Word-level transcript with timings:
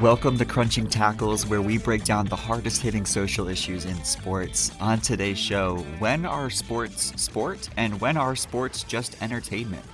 Welcome 0.00 0.38
to 0.38 0.44
Crunching 0.44 0.88
Tackles, 0.88 1.46
where 1.46 1.60
we 1.60 1.78
break 1.78 2.04
down 2.04 2.26
the 2.26 2.36
hardest 2.36 2.80
hitting 2.80 3.04
social 3.04 3.48
issues 3.48 3.86
in 3.86 4.04
sports. 4.04 4.70
On 4.80 5.00
today's 5.00 5.38
show, 5.38 5.78
when 5.98 6.24
are 6.24 6.48
sports 6.48 7.12
sport 7.20 7.68
and 7.76 8.00
when 8.00 8.16
are 8.16 8.36
sports 8.36 8.84
just 8.84 9.20
entertainment? 9.20 9.84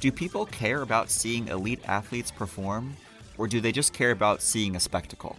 Do 0.00 0.12
people 0.12 0.44
care 0.44 0.82
about 0.82 1.08
seeing 1.08 1.48
elite 1.48 1.80
athletes 1.86 2.30
perform, 2.30 2.94
or 3.38 3.48
do 3.48 3.62
they 3.62 3.72
just 3.72 3.94
care 3.94 4.10
about 4.10 4.42
seeing 4.42 4.76
a 4.76 4.80
spectacle? 4.80 5.38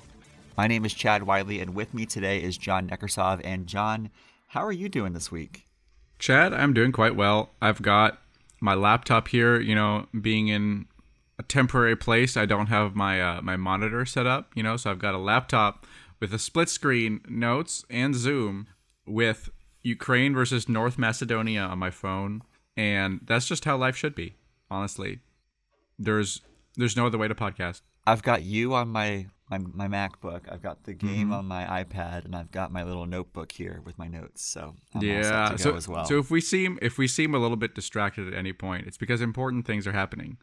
My 0.57 0.65
name 0.65 0.85
is 0.85 0.95
Chad 0.95 1.21
Wiley, 1.21 1.59
and 1.59 1.75
with 1.75 1.93
me 1.93 2.07
today 2.07 2.41
is 2.41 2.57
John 2.57 2.89
Neckersov. 2.89 3.41
And 3.43 3.67
John, 3.67 4.09
how 4.47 4.65
are 4.65 4.71
you 4.71 4.89
doing 4.89 5.13
this 5.13 5.31
week? 5.31 5.68
Chad, 6.19 6.53
I'm 6.53 6.73
doing 6.73 6.91
quite 6.91 7.15
well. 7.15 7.51
I've 7.61 7.81
got 7.81 8.21
my 8.61 8.73
laptop 8.73 9.29
here, 9.29 9.59
you 9.59 9.73
know, 9.73 10.07
being 10.19 10.49
in 10.49 10.85
a 11.39 11.43
temporary 11.43 11.95
place. 11.95 12.35
I 12.35 12.45
don't 12.45 12.67
have 12.67 12.93
my 12.93 13.21
uh, 13.21 13.41
my 13.41 13.55
monitor 13.55 14.05
set 14.05 14.27
up, 14.27 14.51
you 14.53 14.61
know, 14.61 14.75
so 14.77 14.91
I've 14.91 14.99
got 14.99 15.15
a 15.15 15.19
laptop 15.19 15.87
with 16.19 16.33
a 16.33 16.39
split 16.39 16.67
screen, 16.67 17.21
notes, 17.27 17.85
and 17.89 18.13
Zoom 18.13 18.67
with 19.07 19.49
Ukraine 19.81 20.33
versus 20.33 20.67
North 20.67 20.97
Macedonia 20.97 21.61
on 21.61 21.79
my 21.79 21.89
phone, 21.89 22.41
and 22.75 23.21
that's 23.25 23.47
just 23.47 23.63
how 23.63 23.77
life 23.77 23.95
should 23.95 24.13
be. 24.13 24.35
Honestly, 24.69 25.19
there's 25.97 26.41
there's 26.75 26.97
no 26.97 27.07
other 27.07 27.17
way 27.17 27.29
to 27.29 27.35
podcast. 27.35 27.81
I've 28.05 28.23
got 28.23 28.43
you 28.43 28.73
on 28.73 28.89
my 28.89 29.27
my, 29.49 29.57
my 29.57 29.87
MacBook. 29.87 30.41
I've 30.51 30.61
got 30.61 30.83
the 30.83 30.93
game 30.93 31.27
mm-hmm. 31.27 31.33
on 31.33 31.45
my 31.45 31.83
iPad, 31.83 32.25
and 32.25 32.35
I've 32.35 32.51
got 32.51 32.71
my 32.71 32.83
little 32.83 33.05
notebook 33.05 33.51
here 33.51 33.81
with 33.85 33.97
my 33.97 34.07
notes. 34.07 34.43
So 34.43 34.75
I'm 34.93 35.01
yeah, 35.01 35.55
so 35.55 35.79
well. 35.87 36.05
so 36.05 36.19
if 36.19 36.29
we 36.29 36.41
seem 36.41 36.77
if 36.81 36.97
we 36.97 37.07
seem 37.07 37.33
a 37.33 37.39
little 37.39 37.57
bit 37.57 37.75
distracted 37.75 38.27
at 38.27 38.33
any 38.33 38.53
point, 38.53 38.87
it's 38.87 38.97
because 38.97 39.21
important 39.21 39.65
things 39.65 39.87
are 39.87 39.93
happening 39.93 40.37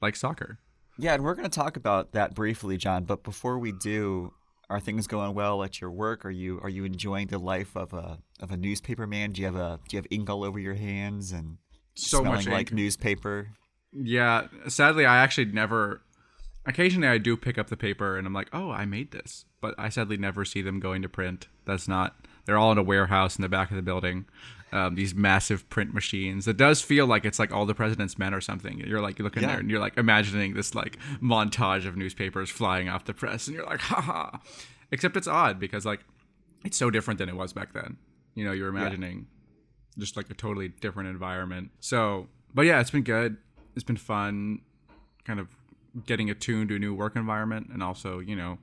like 0.00 0.16
soccer. 0.16 0.58
Yeah, 0.98 1.14
and 1.14 1.24
we're 1.24 1.34
going 1.34 1.48
to 1.48 1.54
talk 1.54 1.76
about 1.76 2.12
that 2.12 2.34
briefly, 2.34 2.76
John. 2.76 3.04
But 3.04 3.24
before 3.24 3.58
we 3.58 3.72
do, 3.72 4.32
are 4.70 4.80
things 4.80 5.06
going 5.06 5.34
well 5.34 5.62
at 5.62 5.80
your 5.80 5.90
work? 5.90 6.24
Are 6.24 6.30
you 6.30 6.60
are 6.62 6.68
you 6.68 6.84
enjoying 6.84 7.28
the 7.28 7.38
life 7.38 7.76
of 7.76 7.92
a 7.92 8.18
of 8.40 8.50
a 8.50 8.56
newspaper 8.56 9.06
man? 9.06 9.32
Do 9.32 9.40
you 9.40 9.46
have 9.46 9.56
a 9.56 9.80
do 9.88 9.96
you 9.96 9.98
have 9.98 10.06
ink 10.10 10.30
all 10.30 10.44
over 10.44 10.58
your 10.58 10.74
hands 10.74 11.32
and 11.32 11.58
so 11.94 12.20
smelling 12.20 12.36
much 12.36 12.46
like 12.48 12.72
newspaper? 12.72 13.48
Yeah, 13.92 14.48
sadly, 14.68 15.06
I 15.06 15.18
actually 15.18 15.46
never. 15.46 16.02
Occasionally, 16.66 17.08
I 17.08 17.18
do 17.18 17.36
pick 17.36 17.58
up 17.58 17.68
the 17.68 17.76
paper 17.76 18.16
and 18.16 18.26
I'm 18.26 18.32
like, 18.32 18.48
oh, 18.52 18.70
I 18.70 18.86
made 18.86 19.10
this, 19.10 19.44
but 19.60 19.74
I 19.76 19.88
sadly 19.90 20.16
never 20.16 20.44
see 20.44 20.62
them 20.62 20.80
going 20.80 21.02
to 21.02 21.08
print. 21.08 21.48
That's 21.66 21.86
not. 21.86 22.16
They're 22.46 22.58
all 22.58 22.72
in 22.72 22.78
a 22.78 22.82
warehouse 22.82 23.36
in 23.36 23.42
the 23.42 23.48
back 23.48 23.70
of 23.70 23.76
the 23.76 23.82
building 23.82 24.26
um, 24.74 24.96
these 24.96 25.14
massive 25.14 25.70
print 25.70 25.94
machines. 25.94 26.48
It 26.48 26.56
does 26.56 26.82
feel 26.82 27.06
like 27.06 27.24
it's 27.24 27.38
like 27.38 27.52
all 27.52 27.64
the 27.64 27.76
president's 27.76 28.18
men 28.18 28.34
or 28.34 28.40
something. 28.40 28.80
You're 28.80 29.00
like 29.00 29.20
looking 29.20 29.44
yeah. 29.44 29.50
there 29.50 29.58
and 29.60 29.70
you're 29.70 29.80
like 29.80 29.96
imagining 29.96 30.54
this 30.54 30.74
like 30.74 30.98
montage 31.22 31.86
of 31.86 31.96
newspapers 31.96 32.50
flying 32.50 32.88
off 32.88 33.04
the 33.04 33.14
press, 33.14 33.46
and 33.46 33.56
you're 33.56 33.64
like, 33.64 33.80
haha. 33.80 34.36
Except 34.90 35.16
it's 35.16 35.28
odd 35.28 35.60
because 35.60 35.86
like 35.86 36.00
it's 36.64 36.76
so 36.76 36.90
different 36.90 37.18
than 37.18 37.28
it 37.28 37.36
was 37.36 37.52
back 37.52 37.72
then. 37.72 37.96
You 38.34 38.44
know, 38.44 38.50
you're 38.50 38.68
imagining 38.68 39.28
yeah. 39.96 40.00
just 40.00 40.16
like 40.16 40.28
a 40.28 40.34
totally 40.34 40.68
different 40.68 41.08
environment. 41.08 41.70
So, 41.78 42.26
but 42.52 42.62
yeah, 42.62 42.80
it's 42.80 42.90
been 42.90 43.04
good. 43.04 43.36
It's 43.76 43.84
been 43.84 43.96
fun, 43.96 44.60
kind 45.24 45.38
of 45.38 45.48
getting 46.06 46.30
attuned 46.30 46.68
to 46.70 46.76
a 46.76 46.78
new 46.78 46.94
work 46.94 47.16
environment, 47.16 47.68
and 47.72 47.82
also 47.82 48.18
you 48.18 48.36
know 48.36 48.58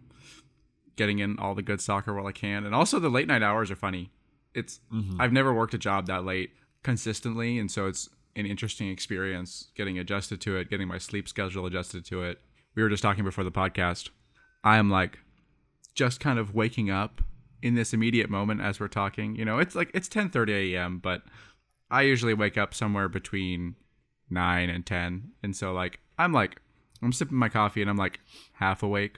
getting 0.95 1.19
in 1.19 1.39
all 1.39 1.55
the 1.55 1.61
good 1.61 1.81
soccer 1.81 2.13
while 2.13 2.27
I 2.27 2.31
can. 2.31 2.65
And 2.65 2.75
also 2.75 2.99
the 2.99 3.09
late 3.09 3.27
night 3.27 3.41
hours 3.41 3.71
are 3.71 3.75
funny 3.75 4.11
it's 4.53 4.79
mm-hmm. 4.93 5.19
I've 5.19 5.33
never 5.33 5.53
worked 5.53 5.73
a 5.73 5.77
job 5.77 6.07
that 6.07 6.25
late 6.25 6.51
consistently, 6.83 7.57
and 7.57 7.69
so 7.69 7.87
it's 7.87 8.09
an 8.35 8.45
interesting 8.45 8.89
experience 8.89 9.71
getting 9.75 9.99
adjusted 9.99 10.41
to 10.41 10.57
it, 10.57 10.69
getting 10.69 10.87
my 10.87 10.97
sleep 10.97 11.27
schedule 11.27 11.65
adjusted 11.65 12.05
to 12.05 12.23
it. 12.23 12.39
We 12.75 12.83
were 12.83 12.89
just 12.89 13.03
talking 13.03 13.23
before 13.23 13.43
the 13.43 13.51
podcast. 13.51 14.09
I 14.63 14.77
am 14.77 14.89
like 14.89 15.19
just 15.93 16.19
kind 16.19 16.39
of 16.39 16.55
waking 16.55 16.89
up 16.89 17.21
in 17.61 17.75
this 17.75 17.93
immediate 17.93 18.29
moment 18.29 18.61
as 18.61 18.79
we're 18.79 18.87
talking. 18.87 19.35
You 19.35 19.45
know, 19.45 19.59
it's 19.59 19.75
like 19.75 19.91
it's 19.93 20.09
10:30 20.09 20.73
a.m., 20.73 20.99
but 20.99 21.23
I 21.89 22.03
usually 22.03 22.33
wake 22.33 22.57
up 22.57 22.73
somewhere 22.73 23.09
between 23.09 23.75
9 24.29 24.69
and 24.69 24.85
10. 24.85 25.31
And 25.43 25.55
so 25.55 25.73
like 25.73 25.99
I'm 26.17 26.31
like 26.31 26.61
I'm 27.01 27.13
sipping 27.13 27.37
my 27.37 27.49
coffee 27.49 27.81
and 27.81 27.89
I'm 27.89 27.97
like 27.97 28.19
half 28.53 28.83
awake 28.83 29.17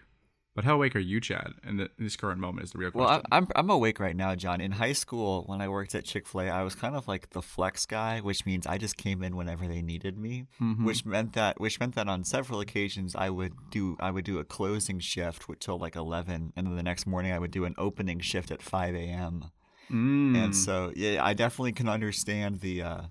but 0.55 0.65
how 0.65 0.75
awake 0.75 0.95
are 0.95 0.99
you, 0.99 1.19
Chad? 1.19 1.53
In 1.67 1.89
this 1.97 2.15
current 2.15 2.39
moment 2.39 2.65
is 2.65 2.71
the 2.71 2.77
real 2.77 2.91
question. 2.91 3.07
Well, 3.07 3.21
I'm 3.31 3.47
I'm 3.55 3.71
awake 3.71 3.99
right 3.99 4.15
now, 4.15 4.35
John. 4.35 4.61
In 4.61 4.73
high 4.73 4.93
school, 4.93 5.43
when 5.47 5.61
I 5.61 5.67
worked 5.67 5.95
at 5.95 6.05
Chick 6.05 6.27
Fil 6.27 6.41
A, 6.41 6.49
I 6.49 6.61
was 6.61 6.75
kind 6.75 6.95
of 6.95 7.07
like 7.07 7.31
the 7.31 7.41
flex 7.41 7.87
guy, 7.87 8.19
which 8.19 8.45
means 8.45 8.67
I 8.67 8.77
just 8.77 8.95
came 8.95 9.23
in 9.23 9.35
whenever 9.35 9.67
they 9.67 9.81
needed 9.81 10.15
me. 10.15 10.45
Mm-hmm. 10.61 10.85
Which 10.85 11.05
meant 11.05 11.33
that 11.33 11.59
which 11.59 11.79
meant 11.79 11.95
that 11.95 12.07
on 12.07 12.23
several 12.23 12.59
occasions 12.59 13.15
I 13.15 13.31
would 13.31 13.53
do 13.71 13.97
I 13.99 14.11
would 14.11 14.25
do 14.25 14.37
a 14.37 14.43
closing 14.43 14.99
shift 14.99 15.43
till 15.59 15.79
like 15.79 15.95
eleven, 15.95 16.53
and 16.55 16.67
then 16.67 16.75
the 16.75 16.83
next 16.83 17.07
morning 17.07 17.31
I 17.31 17.39
would 17.39 17.51
do 17.51 17.65
an 17.65 17.73
opening 17.79 18.19
shift 18.19 18.51
at 18.51 18.61
five 18.61 18.93
a.m. 18.93 19.45
Mm. 19.89 20.37
And 20.37 20.55
so 20.55 20.93
yeah, 20.95 21.25
I 21.25 21.33
definitely 21.33 21.73
can 21.73 21.89
understand 21.89 22.59
the 22.59 22.83
uh, 22.83 23.01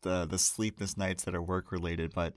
the 0.00 0.24
the 0.24 0.38
sleepless 0.38 0.96
nights 0.96 1.24
that 1.24 1.34
are 1.34 1.42
work 1.42 1.72
related, 1.72 2.12
but 2.14 2.36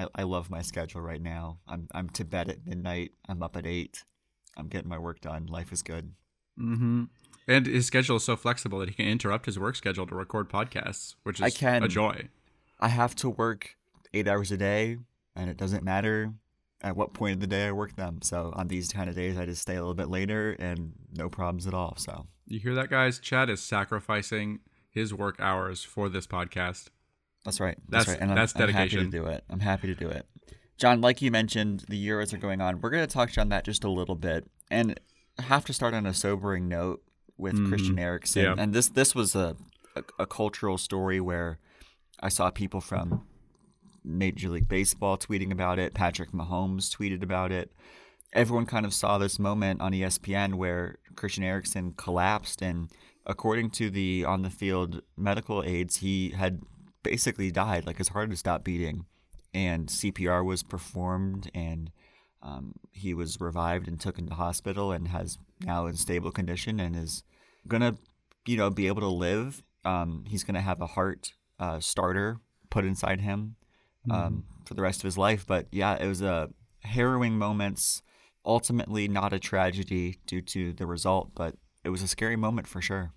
I, 0.00 0.06
I 0.14 0.22
love 0.22 0.50
my 0.50 0.62
schedule 0.62 1.00
right 1.00 1.22
now. 1.22 1.58
I'm 1.68 1.88
I'm 1.92 2.08
to 2.10 2.24
bed 2.24 2.48
at 2.48 2.66
midnight. 2.66 3.12
I'm 3.28 3.42
up 3.42 3.56
at 3.56 3.66
eight. 3.66 4.04
I'm 4.56 4.68
getting 4.68 4.88
my 4.88 4.98
work 4.98 5.20
done. 5.20 5.46
Life 5.46 5.72
is 5.72 5.82
good. 5.82 6.12
Mm-hmm. 6.58 7.04
And 7.48 7.66
his 7.66 7.86
schedule 7.86 8.16
is 8.16 8.24
so 8.24 8.36
flexible 8.36 8.78
that 8.80 8.88
he 8.88 8.94
can 8.94 9.06
interrupt 9.06 9.46
his 9.46 9.58
work 9.58 9.76
schedule 9.76 10.06
to 10.06 10.14
record 10.14 10.48
podcasts, 10.48 11.14
which 11.22 11.40
is 11.40 11.44
I 11.44 11.50
can, 11.50 11.82
a 11.82 11.88
joy. 11.88 12.28
I 12.78 12.88
have 12.88 13.14
to 13.16 13.30
work 13.30 13.76
eight 14.12 14.28
hours 14.28 14.52
a 14.52 14.56
day, 14.56 14.98
and 15.34 15.50
it 15.50 15.56
doesn't 15.56 15.82
matter 15.82 16.32
at 16.82 16.96
what 16.96 17.12
point 17.12 17.34
of 17.34 17.40
the 17.40 17.46
day 17.46 17.66
I 17.66 17.72
work 17.72 17.96
them. 17.96 18.20
So 18.22 18.52
on 18.54 18.68
these 18.68 18.92
kind 18.92 19.10
of 19.10 19.16
days, 19.16 19.36
I 19.36 19.46
just 19.46 19.62
stay 19.62 19.74
a 19.74 19.80
little 19.80 19.94
bit 19.94 20.08
later, 20.08 20.52
and 20.58 20.92
no 21.14 21.28
problems 21.28 21.66
at 21.66 21.74
all. 21.74 21.96
So 21.96 22.26
you 22.46 22.58
hear 22.58 22.74
that, 22.74 22.90
guys? 22.90 23.18
Chad 23.18 23.50
is 23.50 23.60
sacrificing 23.60 24.60
his 24.90 25.12
work 25.14 25.36
hours 25.40 25.82
for 25.84 26.08
this 26.08 26.26
podcast. 26.26 26.88
That's 27.44 27.60
right. 27.60 27.76
That's, 27.88 28.06
that's 28.06 28.18
right. 28.20 28.28
And 28.28 28.36
that's 28.36 28.54
I'm, 28.54 28.60
dedication. 28.60 28.98
I'm 28.98 29.04
happy 29.06 29.10
to 29.10 29.24
do 29.24 29.26
it. 29.26 29.44
I'm 29.48 29.60
happy 29.60 29.86
to 29.88 29.94
do 29.94 30.08
it. 30.08 30.26
John, 30.76 31.00
like 31.00 31.20
you 31.20 31.30
mentioned, 31.30 31.84
the 31.88 32.08
Euros 32.08 32.32
are 32.32 32.38
going 32.38 32.60
on. 32.60 32.80
We're 32.80 32.90
going 32.90 33.06
to 33.06 33.12
touch 33.12 33.36
on 33.36 33.50
that 33.50 33.64
just 33.64 33.84
a 33.84 33.90
little 33.90 34.14
bit, 34.14 34.48
and 34.70 34.98
have 35.38 35.64
to 35.66 35.72
start 35.72 35.94
on 35.94 36.06
a 36.06 36.14
sobering 36.14 36.68
note 36.68 37.02
with 37.36 37.54
mm, 37.54 37.68
Christian 37.68 37.98
Eriksen. 37.98 38.44
Yeah. 38.44 38.54
And 38.56 38.72
this 38.72 38.88
this 38.88 39.14
was 39.14 39.34
a, 39.34 39.56
a, 39.96 40.02
a 40.20 40.26
cultural 40.26 40.78
story 40.78 41.20
where 41.20 41.58
I 42.20 42.28
saw 42.28 42.50
people 42.50 42.80
from 42.80 43.26
Major 44.04 44.48
League 44.48 44.68
Baseball 44.68 45.18
tweeting 45.18 45.52
about 45.52 45.78
it. 45.78 45.94
Patrick 45.94 46.32
Mahomes 46.32 46.94
tweeted 46.94 47.22
about 47.22 47.52
it. 47.52 47.72
Everyone 48.32 48.66
kind 48.66 48.86
of 48.86 48.94
saw 48.94 49.18
this 49.18 49.38
moment 49.38 49.80
on 49.80 49.92
ESPN 49.92 50.54
where 50.54 50.98
Christian 51.16 51.42
Eriksen 51.42 51.94
collapsed, 51.94 52.62
and 52.62 52.90
according 53.26 53.70
to 53.70 53.90
the 53.90 54.24
on 54.24 54.42
the 54.42 54.50
field 54.50 55.02
medical 55.16 55.62
aides, 55.64 55.96
he 55.96 56.30
had 56.30 56.60
basically 57.02 57.50
died. 57.50 57.86
Like 57.86 57.98
his 57.98 58.08
heart 58.08 58.28
had 58.28 58.38
stopped 58.38 58.64
beating, 58.64 59.06
and 59.54 59.88
CPR 59.88 60.44
was 60.44 60.62
performed, 60.62 61.50
and 61.54 61.90
um, 62.42 62.74
he 62.92 63.14
was 63.14 63.40
revived 63.40 63.88
and 63.88 64.00
took 64.00 64.18
into 64.18 64.34
hospital, 64.34 64.92
and 64.92 65.08
has 65.08 65.38
now 65.60 65.86
in 65.86 65.96
stable 65.96 66.30
condition, 66.30 66.80
and 66.80 66.96
is 66.96 67.22
gonna, 67.68 67.96
you 68.46 68.56
know, 68.56 68.70
be 68.70 68.86
able 68.86 69.02
to 69.02 69.08
live. 69.08 69.62
Um, 69.84 70.24
he's 70.26 70.44
gonna 70.44 70.60
have 70.60 70.80
a 70.80 70.86
heart 70.86 71.32
uh, 71.58 71.80
starter 71.80 72.38
put 72.70 72.84
inside 72.84 73.20
him 73.20 73.56
um, 74.10 74.44
mm 74.46 74.56
for 74.66 74.74
the 74.74 74.82
rest 74.82 75.00
of 75.00 75.04
his 75.04 75.18
life. 75.18 75.44
But 75.44 75.66
yeah, 75.72 75.96
it 76.00 76.06
was 76.06 76.22
a 76.22 76.48
harrowing 76.84 77.36
moments. 77.36 78.02
Ultimately, 78.46 79.08
not 79.08 79.32
a 79.32 79.40
tragedy 79.40 80.18
due 80.26 80.42
to 80.42 80.72
the 80.72 80.86
result, 80.86 81.32
but 81.34 81.56
it 81.82 81.88
was 81.88 82.02
a 82.02 82.06
scary 82.06 82.36
moment 82.36 82.68
for 82.68 82.80
sure. 82.80 83.12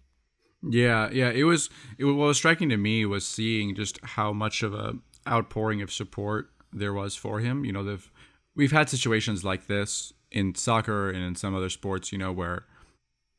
Yeah, 0.69 1.09
yeah. 1.11 1.29
It 1.29 1.43
was. 1.43 1.69
It, 1.97 2.05
what 2.05 2.15
was 2.15 2.37
striking 2.37 2.69
to 2.69 2.77
me 2.77 3.05
was 3.05 3.25
seeing 3.25 3.75
just 3.75 3.99
how 4.03 4.31
much 4.31 4.63
of 4.63 4.73
a 4.73 4.95
outpouring 5.27 5.81
of 5.81 5.91
support 5.91 6.49
there 6.71 6.93
was 6.93 7.15
for 7.15 7.39
him. 7.39 7.65
You 7.65 7.73
know, 7.73 7.83
they've 7.83 8.11
we've 8.55 8.71
had 8.71 8.89
situations 8.89 9.43
like 9.43 9.67
this 9.67 10.13
in 10.31 10.55
soccer 10.55 11.09
and 11.09 11.23
in 11.23 11.35
some 11.35 11.55
other 11.55 11.69
sports. 11.69 12.11
You 12.11 12.17
know, 12.17 12.31
where 12.31 12.65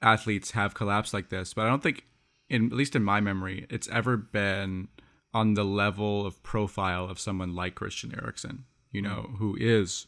athletes 0.03 0.51
have 0.53 0.75
collapsed 0.75 1.15
like 1.15 1.31
this, 1.31 1.55
but 1.55 1.67
I 1.67 1.69
don't 1.69 1.83
think, 1.83 2.05
in 2.49 2.67
at 2.67 2.73
least 2.73 2.95
in 2.95 3.03
my 3.03 3.21
memory, 3.21 3.67
it's 3.71 3.89
ever 3.89 4.17
been 4.17 4.89
on 5.33 5.55
the 5.55 5.65
level 5.65 6.27
of 6.27 6.43
profile 6.43 7.09
of 7.09 7.19
someone 7.19 7.55
like 7.55 7.75
Christian 7.75 8.15
Eriksen. 8.15 8.65
You 8.93 9.03
know, 9.03 9.31
who 9.39 9.57
is 9.59 10.07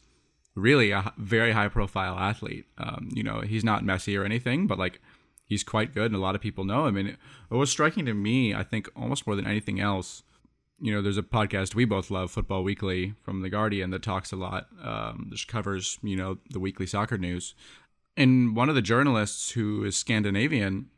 really 0.54 0.90
a 0.90 1.12
very 1.18 1.52
high 1.52 1.68
profile 1.68 2.18
athlete. 2.18 2.66
Um, 2.78 3.08
you 3.12 3.22
know, 3.22 3.40
he's 3.40 3.64
not 3.64 3.84
Messi 3.84 4.18
or 4.18 4.24
anything, 4.24 4.66
but 4.66 4.78
like 4.78 5.00
he's 5.46 5.64
quite 5.64 5.94
good, 5.94 6.06
and 6.06 6.14
a 6.14 6.20
lot 6.20 6.34
of 6.34 6.40
people 6.40 6.64
know 6.64 6.86
him. 6.86 6.96
And 6.96 7.08
it, 7.08 7.16
it 7.50 7.54
was 7.54 7.70
striking 7.70 8.04
to 8.06 8.14
me, 8.14 8.54
I 8.54 8.62
think, 8.62 8.88
almost 8.94 9.26
more 9.26 9.36
than 9.36 9.46
anything 9.46 9.80
else. 9.80 10.22
You 10.78 10.92
know, 10.92 11.00
there's 11.00 11.16
a 11.16 11.22
podcast 11.22 11.74
we 11.74 11.86
both 11.86 12.10
love, 12.10 12.30
Football 12.30 12.62
Weekly 12.62 13.14
from 13.22 13.40
The 13.40 13.48
Guardian, 13.48 13.90
that 13.90 14.02
talks 14.02 14.32
a 14.32 14.36
lot, 14.36 14.66
um, 14.82 15.28
just 15.30 15.48
covers, 15.48 15.98
you 16.02 16.16
know, 16.16 16.38
the 16.50 16.60
weekly 16.60 16.86
soccer 16.86 17.16
news. 17.16 17.54
And 18.16 18.54
one 18.54 18.68
of 18.68 18.74
the 18.74 18.82
journalists 18.82 19.52
who 19.52 19.84
is 19.84 19.96
Scandinavian 19.96 20.90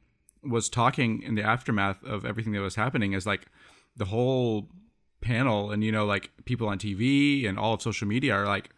was 0.43 0.69
talking 0.69 1.23
in 1.23 1.35
the 1.35 1.43
aftermath 1.43 2.03
of 2.05 2.25
everything 2.25 2.53
that 2.55 2.61
was 2.61 2.77
happening 2.77 3.13
is 3.13 3.27
like 3.27 3.47
the 3.97 4.07
whole 4.07 4.69
panel 5.21 5.73
and 5.73 5.83
you 5.83 5.91
know 5.91 6.07
like 6.07 6.31
people 6.45 6.69
on 6.69 6.79
TV 6.79 7.49
and 7.49 7.59
all 7.59 7.75
of 7.75 7.83
social 7.83 8.07
media 8.07 8.33
are 8.33 8.47
like 8.47 8.71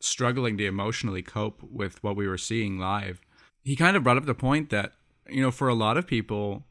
struggling 0.00 0.58
to 0.58 0.66
emotionally 0.66 1.22
cope 1.22 1.62
with 1.62 2.02
what 2.02 2.16
we 2.16 2.26
were 2.26 2.38
seeing 2.38 2.78
live. 2.78 3.20
He 3.62 3.76
kind 3.76 3.96
of 3.96 4.02
brought 4.02 4.16
up 4.16 4.26
the 4.26 4.34
point 4.34 4.70
that 4.70 4.92
you 5.28 5.42
know 5.42 5.50
for 5.50 5.68
a 5.68 5.74
lot 5.74 5.96
of 5.96 6.06
people 6.06 6.64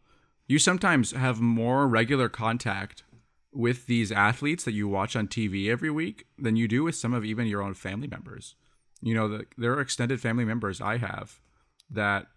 you 0.47 0.59
sometimes 0.59 1.11
have 1.11 1.39
more 1.39 1.87
regular 1.87 2.29
contact 2.29 3.03
with 3.53 3.85
these 3.85 4.11
athletes 4.11 4.63
that 4.63 4.73
you 4.73 4.87
watch 4.87 5.15
on 5.15 5.27
TV 5.27 5.69
every 5.69 5.91
week 5.91 6.25
than 6.37 6.55
you 6.55 6.67
do 6.67 6.83
with 6.83 6.95
some 6.95 7.13
of 7.13 7.23
even 7.23 7.47
your 7.47 7.61
own 7.61 7.73
family 7.73 8.07
members. 8.07 8.55
You 9.01 9.13
know, 9.13 9.27
the, 9.27 9.45
there 9.57 9.73
are 9.73 9.81
extended 9.81 10.19
family 10.19 10.45
members 10.45 10.81
I 10.81 10.97
have 10.97 11.39
that, 11.89 12.27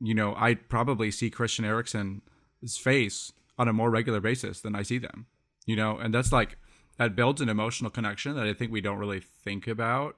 you 0.00 0.14
know, 0.14 0.34
I 0.36 0.54
probably 0.54 1.10
see 1.10 1.30
Christian 1.30 1.64
Eriksen's 1.64 2.76
face 2.76 3.32
on 3.58 3.68
a 3.68 3.72
more 3.72 3.90
regular 3.90 4.20
basis 4.20 4.60
than 4.60 4.74
I 4.74 4.82
see 4.82 4.98
them. 4.98 5.26
You 5.66 5.76
know, 5.76 5.98
and 5.98 6.12
that's 6.12 6.32
like 6.32 6.58
that 6.98 7.16
builds 7.16 7.40
an 7.40 7.48
emotional 7.48 7.90
connection 7.90 8.34
that 8.36 8.46
I 8.46 8.52
think 8.52 8.70
we 8.70 8.80
don't 8.80 8.98
really 8.98 9.20
think 9.20 9.66
about 9.66 10.16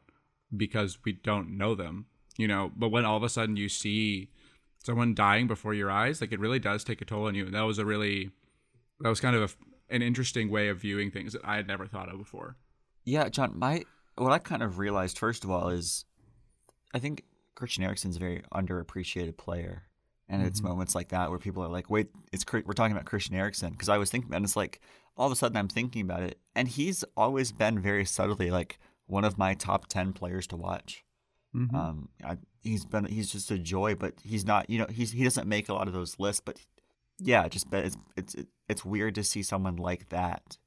because 0.57 0.99
we 1.05 1.13
don't 1.13 1.57
know 1.57 1.75
them. 1.75 2.07
You 2.37 2.49
know, 2.49 2.71
but 2.77 2.91
when 2.91 3.05
all 3.05 3.17
of 3.17 3.23
a 3.23 3.29
sudden 3.29 3.57
you 3.57 3.69
see 3.69 4.31
someone 4.87 5.15
dying 5.15 5.49
before 5.49 5.75
your 5.75 5.91
eyes, 5.91 6.21
like 6.21 6.33
it 6.33 6.41
really 6.41 6.61
does 6.61 6.85
take 6.85 7.03
a 7.03 7.05
toll 7.05 7.27
on 7.27 7.35
you. 7.35 7.45
And 7.45 7.55
that 7.55 7.63
was 7.63 7.79
a 7.79 7.85
really 7.85 8.31
that 9.01 9.09
was 9.09 9.21
kind 9.21 9.37
of 9.37 9.57
a, 9.91 9.95
an 9.95 10.01
interesting 10.01 10.49
way 10.49 10.69
of 10.69 10.79
viewing 10.79 11.11
things 11.11 11.33
that 11.33 11.43
I 11.45 11.57
had 11.57 11.67
never 11.67 11.87
thought 11.87 12.09
of 12.09 12.19
before. 12.19 12.57
Yeah, 13.05 13.29
John, 13.29 13.53
my 13.59 13.83
what 14.17 14.33
I 14.33 14.39
kind 14.39 14.63
of 14.63 14.79
realized 14.79 15.19
first 15.19 15.45
of 15.45 15.51
all 15.51 15.69
is 15.69 16.05
I 16.95 17.01
think 17.01 17.25
Christian 17.57 17.85
Eriksen's 17.85 18.17
a 18.17 18.21
very 18.21 18.43
underappreciated 18.55 19.37
player. 19.37 19.83
And 20.29 20.41
mm-hmm. 20.41 20.49
it's 20.49 20.63
moments 20.63 20.95
like 20.95 21.09
that 21.09 21.31
where 21.31 21.39
people 21.39 21.63
are 21.63 21.69
like, 21.69 21.91
"Wait, 21.91 22.09
it's 22.33 22.45
we're 22.53 22.73
talking 22.73 22.93
about 22.93 23.05
Christian 23.05 23.37
Eriksen." 23.37 23.71
Because 23.71 23.89
I 23.89 23.99
was 23.99 24.11
thinking, 24.11 24.35
and 24.35 24.45
it's 24.45 24.57
like 24.57 24.81
all 25.17 25.27
of 25.27 25.33
a 25.33 25.37
sudden 25.37 25.57
I'm 25.57 25.69
thinking 25.69 26.03
about 26.03 26.23
it, 26.23 26.39
and 26.55 26.67
he's 26.67 27.05
always 27.17 27.53
been 27.53 27.79
very 27.81 28.05
subtly 28.05 28.51
like 28.51 28.79
one 29.07 29.25
of 29.25 29.39
my 29.39 29.55
top 29.55 29.87
ten 29.87 30.13
players 30.13 30.47
to 30.49 30.57
watch. 30.57 31.05
Mm-hmm. 31.57 31.75
Um, 31.75 32.09
I, 32.25 32.37
he's 32.63 32.85
been 32.85 33.07
he's 33.07 33.31
just 33.31 33.51
a 33.51 33.59
joy, 33.59 33.95
but 33.95 34.15
he's 34.23 34.45
not. 34.45 34.69
You 34.69 34.81
know, 34.81 34.87
he's 34.91 35.13
he 35.13 35.25
doesn't 35.25 35.49
make 35.49 35.69
a 35.69 35.75
lot 35.75 35.89
of 35.89 35.95
those 35.95 36.19
lists, 36.19 36.43
but 36.45 36.59
yeah, 37.19 37.49
just 37.49 37.67
it's 37.73 37.97
it's 38.17 38.37
it's 38.69 38.85
weird 38.85 39.15
to 39.15 39.25
see 39.25 39.43
someone 39.43 39.77
like 39.77 40.09
that 40.11 40.59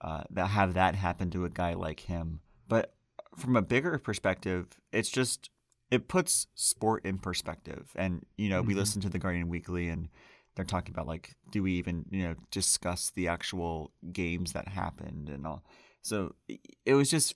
uh, 0.00 0.24
that 0.30 0.48
have 0.48 0.74
that 0.74 0.94
happen 0.94 1.30
to 1.30 1.44
a 1.44 1.50
guy 1.50 1.74
like 1.74 2.00
him. 2.00 2.40
But 2.68 2.94
from 3.36 3.56
a 3.56 3.62
bigger 3.62 3.98
perspective, 3.98 4.68
it's 4.92 5.10
just 5.10 5.50
it 5.90 6.08
puts 6.08 6.46
sport 6.54 7.04
in 7.04 7.18
perspective. 7.18 7.90
And 7.96 8.24
you 8.36 8.48
know, 8.48 8.60
mm-hmm. 8.60 8.68
we 8.68 8.74
listen 8.74 9.00
to 9.02 9.08
the 9.08 9.18
Guardian 9.18 9.48
Weekly, 9.48 9.88
and 9.88 10.08
they're 10.54 10.64
talking 10.64 10.94
about 10.94 11.06
like, 11.06 11.34
do 11.50 11.62
we 11.62 11.72
even 11.72 12.04
you 12.10 12.22
know 12.22 12.34
discuss 12.50 13.10
the 13.10 13.28
actual 13.28 13.92
games 14.12 14.52
that 14.52 14.68
happened 14.68 15.28
and 15.28 15.46
all. 15.46 15.64
So 16.02 16.36
it 16.84 16.94
was 16.94 17.10
just 17.10 17.34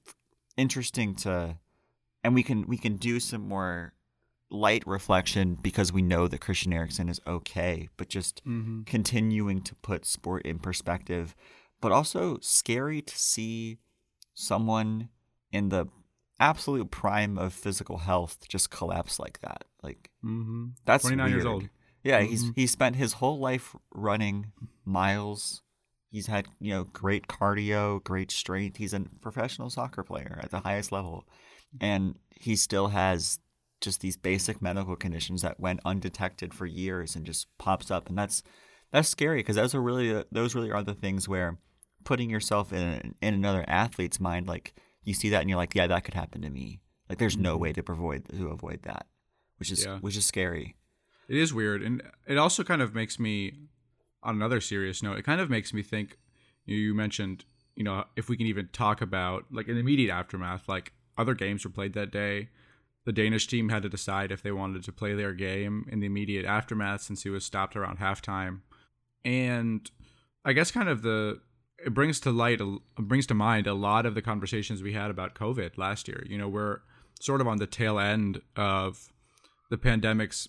interesting 0.57 1.17
to, 1.17 1.57
and 2.23 2.35
we 2.35 2.43
can 2.43 2.67
we 2.67 2.77
can 2.77 2.97
do 2.97 3.21
some 3.21 3.49
more 3.49 3.95
light 4.51 4.87
reflection 4.87 5.57
because 5.61 5.93
we 5.93 6.03
know 6.03 6.27
that 6.27 6.41
Christian 6.41 6.73
Eriksen 6.73 7.09
is 7.09 7.21
okay, 7.27 7.89
but 7.97 8.09
just 8.09 8.45
mm-hmm. 8.45 8.83
continuing 8.83 9.63
to 9.63 9.75
put 9.77 10.05
sport 10.05 10.45
in 10.45 10.59
perspective, 10.59 11.37
but 11.81 11.93
also 11.93 12.39
scary 12.41 13.01
to 13.01 13.17
see 13.17 13.79
someone 14.35 15.09
in 15.53 15.69
the 15.69 15.87
absolute 16.41 16.91
prime 16.91 17.39
of 17.39 17.53
physical 17.53 17.99
health 17.99 18.49
just 18.49 18.71
collapse 18.71 19.19
like 19.19 19.41
that. 19.41 19.65
Like 19.83 20.11
mm-hmm. 20.25 20.69
that's 20.85 21.05
29 21.05 21.25
weird. 21.25 21.37
years 21.37 21.47
old. 21.47 21.69
Yeah, 22.03 22.21
mm-hmm. 22.21 22.31
he's 22.31 22.45
he 22.57 22.67
spent 22.67 22.97
his 22.97 23.15
whole 23.15 23.39
life 23.39 23.77
running 23.95 24.53
miles. 24.85 25.63
He's 26.11 26.27
had, 26.27 26.49
you 26.59 26.73
know, 26.73 26.85
great 26.85 27.29
cardio, 27.29 28.03
great 28.03 28.33
strength. 28.33 28.79
He's 28.79 28.93
a 28.93 29.05
professional 29.21 29.71
soccer 29.71 30.03
player 30.03 30.41
at 30.43 30.51
the 30.51 30.59
highest 30.61 30.91
level. 30.91 31.25
And 31.81 32.19
he 32.31 32.57
still 32.57 32.89
has 32.89 33.39
just 33.81 34.01
these 34.01 34.17
basic 34.17 34.61
medical 34.61 34.97
conditions 34.97 35.43
that 35.43 35.59
went 35.59 35.81
undetected 35.85 36.53
for 36.55 36.67
years 36.67 37.17
and 37.17 37.25
just 37.25 37.47
pops 37.59 37.91
up 37.91 38.09
and 38.09 38.19
that's 38.19 38.43
that's 38.93 39.09
scary 39.09 39.39
because 39.39 39.57
those 39.57 39.75
are 39.75 39.81
really 39.81 40.23
those 40.31 40.55
really 40.55 40.71
are 40.71 40.83
the 40.83 40.95
things 40.95 41.29
where 41.29 41.59
putting 42.05 42.31
yourself 42.31 42.73
in 42.73 43.15
in 43.21 43.35
another 43.35 43.65
athlete's 43.69 44.21
mind 44.21 44.47
like 44.47 44.75
you 45.05 45.15
see 45.15 45.29
that 45.31 45.41
and 45.41 45.49
you're 45.49 45.57
like 45.57 45.75
yeah 45.75 45.87
that 45.87 46.05
could 46.05 46.15
happen 46.15 46.43
to 46.43 46.51
me 46.51 46.81
like 47.09 47.19
there's 47.19 47.37
no 47.37 47.55
mm-hmm. 47.55 47.63
way 47.63 47.73
to 47.73 47.83
avoid 47.89 48.29
to 48.29 48.49
avoid 48.49 48.83
that 48.83 49.07
which 49.59 49.71
is 49.71 49.85
yeah. 49.85 49.99
which 49.99 50.17
is 50.17 50.27
scary 50.27 50.77
it 51.29 51.37
is 51.37 51.55
weird 51.55 51.83
and 51.83 52.03
it 52.27 52.39
also 52.39 52.63
kind 52.63 52.83
of 52.83 52.95
makes 52.95 53.19
me 53.19 53.53
on 54.23 54.35
another 54.35 54.61
serious 54.61 55.03
note 55.03 55.19
it 55.19 55.25
kind 55.25 55.41
of 55.41 55.49
makes 55.49 55.73
me 55.73 55.83
think 55.83 56.19
you 56.67 56.95
mentioned 56.95 57.45
you 57.77 57.85
know 57.85 58.05
if 58.17 58.29
we 58.29 58.37
can 58.37 58.47
even 58.47 58.69
talk 58.73 59.01
about 59.01 59.45
like 59.51 59.69
an 59.69 59.79
immediate 59.79 60.13
aftermath 60.13 60.69
like 60.69 60.93
other 61.21 61.35
games 61.35 61.65
were 61.65 61.71
played 61.71 61.93
that 61.93 62.11
day 62.11 62.49
the 63.05 63.13
Danish 63.13 63.47
team 63.47 63.71
had 63.71 63.83
to 63.83 63.89
decide 63.89 64.31
if 64.31 64.43
they 64.43 64.53
wanted 64.53 64.85
to 64.85 64.93
play 64.93 65.15
their 65.15 65.33
game 65.33 65.87
in 65.91 66.01
the 66.01 66.07
immediate 66.07 66.45
aftermath 66.45 67.03
since 67.03 67.23
he 67.23 67.31
was 67.31 67.45
stopped 67.45 67.77
around 67.77 67.99
halftime. 67.99 68.61
And 69.25 69.91
I 70.45 70.53
guess 70.53 70.71
kind 70.71 70.89
of 70.89 71.03
the 71.03 71.41
it 71.85 71.95
brings 71.95 72.21
to 72.21 72.31
light 72.31 72.61
brings 72.99 73.27
to 73.29 73.35
mind 73.35 73.67
a 73.67 73.75
lot 73.75 74.05
of 74.05 74.15
the 74.15 74.21
conversations 74.21 74.83
we 74.83 74.93
had 74.93 75.11
about 75.11 75.35
COVID 75.35 75.79
last 75.79 76.09
year. 76.09 76.25
You 76.29 76.37
know, 76.37 76.49
we're 76.49 76.81
sort 77.21 77.41
of 77.41 77.49
on 77.49 77.59
the 77.59 77.67
tail 77.67 77.99
end 77.99 78.43
of 78.55 79.11
the 79.71 79.79
pandemic's 79.79 80.49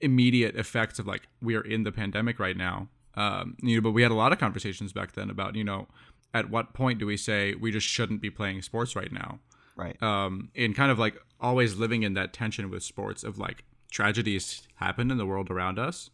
immediate 0.00 0.56
effects 0.56 0.98
of 0.98 1.06
like 1.06 1.28
we 1.42 1.54
are 1.54 1.60
in 1.60 1.84
the 1.84 1.92
pandemic 1.92 2.38
right 2.38 2.56
now. 2.56 2.88
Um, 3.14 3.56
you 3.62 3.76
know, 3.76 3.82
but 3.82 3.90
we 3.90 4.00
had 4.00 4.10
a 4.10 4.14
lot 4.14 4.32
of 4.32 4.38
conversations 4.38 4.94
back 4.94 5.12
then 5.12 5.28
about 5.28 5.56
you 5.56 5.64
know 5.64 5.88
at 6.32 6.48
what 6.48 6.72
point 6.72 6.98
do 6.98 7.06
we 7.06 7.18
say 7.18 7.54
we 7.54 7.70
just 7.70 7.86
shouldn't 7.86 8.22
be 8.22 8.30
playing 8.30 8.62
sports 8.62 8.96
right 8.96 9.12
now? 9.12 9.40
Right. 9.76 10.00
Um 10.02 10.50
and 10.54 10.74
kind 10.74 10.90
of 10.90 10.98
like 10.98 11.16
always 11.40 11.76
living 11.76 12.02
in 12.02 12.14
that 12.14 12.32
tension 12.32 12.70
with 12.70 12.82
sports 12.82 13.24
of 13.24 13.38
like 13.38 13.64
tragedies 13.90 14.66
happen 14.76 15.10
in 15.10 15.18
the 15.18 15.26
world 15.26 15.50
around 15.50 15.78
us 15.78 16.10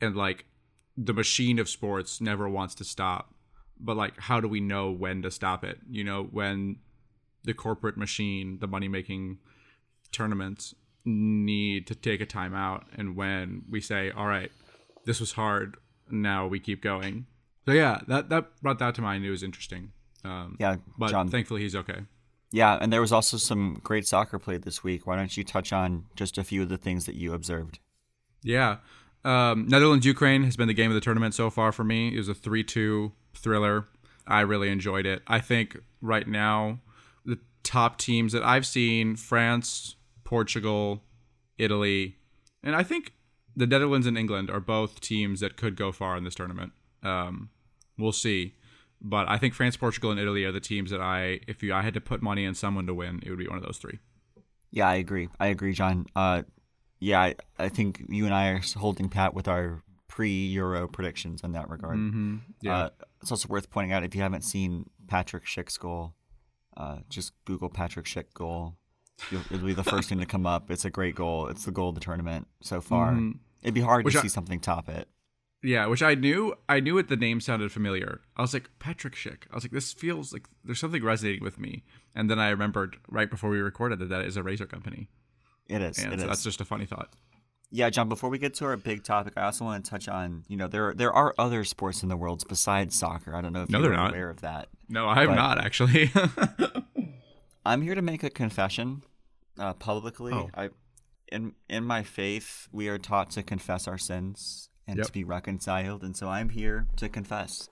and 0.00 0.16
like 0.16 0.44
the 0.96 1.14
machine 1.14 1.58
of 1.58 1.68
sports 1.68 2.20
never 2.20 2.48
wants 2.48 2.74
to 2.76 2.84
stop. 2.84 3.34
But 3.80 3.96
like 3.96 4.18
how 4.18 4.40
do 4.40 4.48
we 4.48 4.60
know 4.60 4.90
when 4.90 5.22
to 5.22 5.30
stop 5.30 5.64
it? 5.64 5.78
You 5.88 6.04
know 6.04 6.24
when 6.24 6.76
the 7.44 7.54
corporate 7.54 7.96
machine 7.96 8.58
the 8.60 8.66
money 8.66 8.88
making 8.88 9.38
tournaments 10.12 10.74
need 11.04 11.86
to 11.86 11.94
take 11.94 12.20
a 12.20 12.26
time 12.26 12.54
out 12.54 12.84
and 12.96 13.16
when 13.16 13.62
we 13.70 13.80
say 13.80 14.10
all 14.10 14.26
right 14.26 14.50
this 15.06 15.20
was 15.20 15.32
hard 15.32 15.76
now 16.10 16.46
we 16.46 16.60
keep 16.60 16.82
going. 16.82 17.26
So 17.66 17.72
yeah 17.72 18.00
that 18.08 18.28
that 18.30 18.60
brought 18.60 18.78
that 18.78 18.94
to 18.96 19.02
mind. 19.02 19.24
It 19.24 19.30
was 19.30 19.42
interesting. 19.42 19.92
Um, 20.24 20.56
yeah 20.58 20.76
but 20.98 21.10
John, 21.10 21.28
thankfully 21.28 21.62
he's 21.62 21.76
okay 21.76 22.00
yeah, 22.50 22.78
and 22.80 22.92
there 22.92 23.00
was 23.00 23.12
also 23.12 23.36
some 23.36 23.80
great 23.82 24.06
soccer 24.06 24.38
played 24.38 24.62
this 24.62 24.82
week. 24.82 25.06
Why 25.06 25.16
don't 25.16 25.36
you 25.36 25.44
touch 25.44 25.72
on 25.72 26.06
just 26.16 26.38
a 26.38 26.44
few 26.44 26.62
of 26.62 26.68
the 26.68 26.78
things 26.78 27.04
that 27.06 27.14
you 27.14 27.34
observed? 27.34 27.78
Yeah. 28.42 28.78
Um, 29.24 29.66
Netherlands 29.68 30.06
Ukraine 30.06 30.44
has 30.44 30.56
been 30.56 30.68
the 30.68 30.74
game 30.74 30.90
of 30.90 30.94
the 30.94 31.00
tournament 31.00 31.34
so 31.34 31.50
far 31.50 31.72
for 31.72 31.84
me. 31.84 32.14
It 32.14 32.18
was 32.18 32.28
a 32.28 32.34
3 32.34 32.64
2 32.64 33.12
thriller. 33.34 33.86
I 34.26 34.40
really 34.40 34.68
enjoyed 34.70 35.06
it. 35.06 35.22
I 35.26 35.40
think 35.40 35.78
right 36.00 36.26
now, 36.26 36.80
the 37.24 37.38
top 37.62 37.98
teams 37.98 38.32
that 38.32 38.42
I've 38.42 38.66
seen 38.66 39.16
France, 39.16 39.96
Portugal, 40.24 41.02
Italy, 41.58 42.16
and 42.62 42.76
I 42.76 42.82
think 42.82 43.14
the 43.56 43.66
Netherlands 43.66 44.06
and 44.06 44.16
England 44.16 44.50
are 44.50 44.60
both 44.60 45.00
teams 45.00 45.40
that 45.40 45.56
could 45.56 45.76
go 45.76 45.92
far 45.92 46.16
in 46.16 46.24
this 46.24 46.34
tournament. 46.34 46.72
Um, 47.02 47.50
we'll 47.98 48.12
see. 48.12 48.54
But 49.00 49.28
I 49.28 49.38
think 49.38 49.54
France, 49.54 49.76
Portugal, 49.76 50.10
and 50.10 50.18
Italy 50.18 50.44
are 50.44 50.52
the 50.52 50.60
teams 50.60 50.90
that 50.90 51.00
I, 51.00 51.40
if 51.46 51.62
you, 51.62 51.72
I 51.72 51.82
had 51.82 51.94
to 51.94 52.00
put 52.00 52.20
money 52.20 52.46
on 52.46 52.54
someone 52.54 52.86
to 52.86 52.94
win, 52.94 53.20
it 53.24 53.30
would 53.30 53.38
be 53.38 53.46
one 53.46 53.56
of 53.56 53.64
those 53.64 53.78
three. 53.78 54.00
Yeah, 54.70 54.88
I 54.88 54.96
agree. 54.96 55.28
I 55.38 55.46
agree, 55.46 55.72
John. 55.72 56.06
Uh, 56.16 56.42
yeah, 56.98 57.20
I, 57.20 57.34
I 57.58 57.68
think 57.68 58.02
you 58.08 58.24
and 58.24 58.34
I 58.34 58.48
are 58.48 58.60
holding 58.76 59.08
pat 59.08 59.34
with 59.34 59.46
our 59.46 59.82
pre-Euro 60.08 60.88
predictions 60.88 61.42
in 61.44 61.52
that 61.52 61.70
regard. 61.70 61.96
Mm-hmm. 61.96 62.36
Yeah, 62.60 62.76
uh, 62.76 62.90
it's 63.22 63.30
also 63.30 63.48
worth 63.48 63.70
pointing 63.70 63.92
out 63.92 64.02
if 64.02 64.16
you 64.16 64.22
haven't 64.22 64.42
seen 64.42 64.90
Patrick 65.06 65.44
Schick's 65.44 65.78
goal, 65.78 66.14
uh, 66.76 66.98
just 67.08 67.32
Google 67.44 67.68
Patrick 67.68 68.06
Schick 68.06 68.34
goal. 68.34 68.76
You'll, 69.30 69.42
it'll 69.50 69.66
be 69.66 69.74
the 69.74 69.84
first 69.84 70.08
thing 70.08 70.18
to 70.18 70.26
come 70.26 70.46
up. 70.46 70.70
It's 70.70 70.84
a 70.84 70.90
great 70.90 71.14
goal. 71.14 71.48
It's 71.48 71.64
the 71.64 71.70
goal 71.72 71.90
of 71.90 71.94
the 71.94 72.00
tournament 72.00 72.46
so 72.62 72.80
far. 72.80 73.12
Mm-hmm. 73.12 73.30
It'd 73.62 73.74
be 73.74 73.80
hard 73.80 74.04
Which 74.04 74.14
to 74.14 74.20
I, 74.20 74.22
see 74.22 74.28
something 74.28 74.60
top 74.60 74.88
it. 74.88 75.08
Yeah, 75.62 75.86
which 75.86 76.02
I 76.02 76.14
knew. 76.14 76.54
I 76.68 76.80
knew 76.80 76.98
it. 76.98 77.08
The 77.08 77.16
name 77.16 77.40
sounded 77.40 77.72
familiar. 77.72 78.20
I 78.36 78.42
was 78.42 78.54
like 78.54 78.70
Patrick 78.78 79.14
Schick. 79.14 79.44
I 79.50 79.56
was 79.56 79.64
like, 79.64 79.72
this 79.72 79.92
feels 79.92 80.32
like 80.32 80.46
there's 80.64 80.78
something 80.78 81.02
resonating 81.02 81.42
with 81.42 81.58
me. 81.58 81.82
And 82.14 82.30
then 82.30 82.38
I 82.38 82.50
remembered 82.50 82.98
right 83.08 83.28
before 83.28 83.50
we 83.50 83.58
recorded 83.58 83.98
that 83.98 84.08
that 84.08 84.24
is 84.24 84.36
a 84.36 84.42
razor 84.42 84.66
company. 84.66 85.08
It 85.68 85.82
is. 85.82 85.98
And 85.98 86.12
it 86.12 86.20
so 86.20 86.24
is. 86.24 86.28
That's 86.28 86.44
just 86.44 86.60
a 86.60 86.64
funny 86.64 86.86
thought. 86.86 87.12
Yeah, 87.70 87.90
John. 87.90 88.08
Before 88.08 88.30
we 88.30 88.38
get 88.38 88.54
to 88.54 88.64
our 88.66 88.76
big 88.76 89.04
topic, 89.04 89.34
I 89.36 89.42
also 89.42 89.64
want 89.64 89.84
to 89.84 89.90
touch 89.90 90.08
on 90.08 90.44
you 90.48 90.56
know 90.56 90.68
there 90.68 90.94
there 90.94 91.12
are 91.12 91.34
other 91.36 91.64
sports 91.64 92.02
in 92.02 92.08
the 92.08 92.16
world 92.16 92.44
besides 92.48 92.98
soccer. 92.98 93.34
I 93.34 93.42
don't 93.42 93.52
know 93.52 93.64
if 93.64 93.68
no, 93.68 93.80
you're 93.80 93.92
not. 93.92 94.10
aware 94.10 94.30
of 94.30 94.40
that. 94.40 94.68
No, 94.88 95.06
I'm 95.06 95.34
not 95.34 95.62
actually. 95.62 96.10
I'm 97.66 97.82
here 97.82 97.94
to 97.94 98.00
make 98.00 98.22
a 98.22 98.30
confession 98.30 99.02
uh, 99.58 99.74
publicly. 99.74 100.32
Oh. 100.32 100.48
I 100.54 100.70
in 101.30 101.52
in 101.68 101.84
my 101.84 102.04
faith, 102.04 102.68
we 102.72 102.88
are 102.88 102.96
taught 102.96 103.30
to 103.32 103.42
confess 103.42 103.86
our 103.86 103.98
sins 103.98 104.70
and 104.88 104.96
Yep. 104.98 105.06
to 105.06 105.12
be 105.12 105.22
reconciled. 105.22 106.02
And 106.02 106.16
so 106.16 106.28
I'm 106.28 106.48
here 106.48 106.86
to 106.96 107.08
confess. 107.08 107.68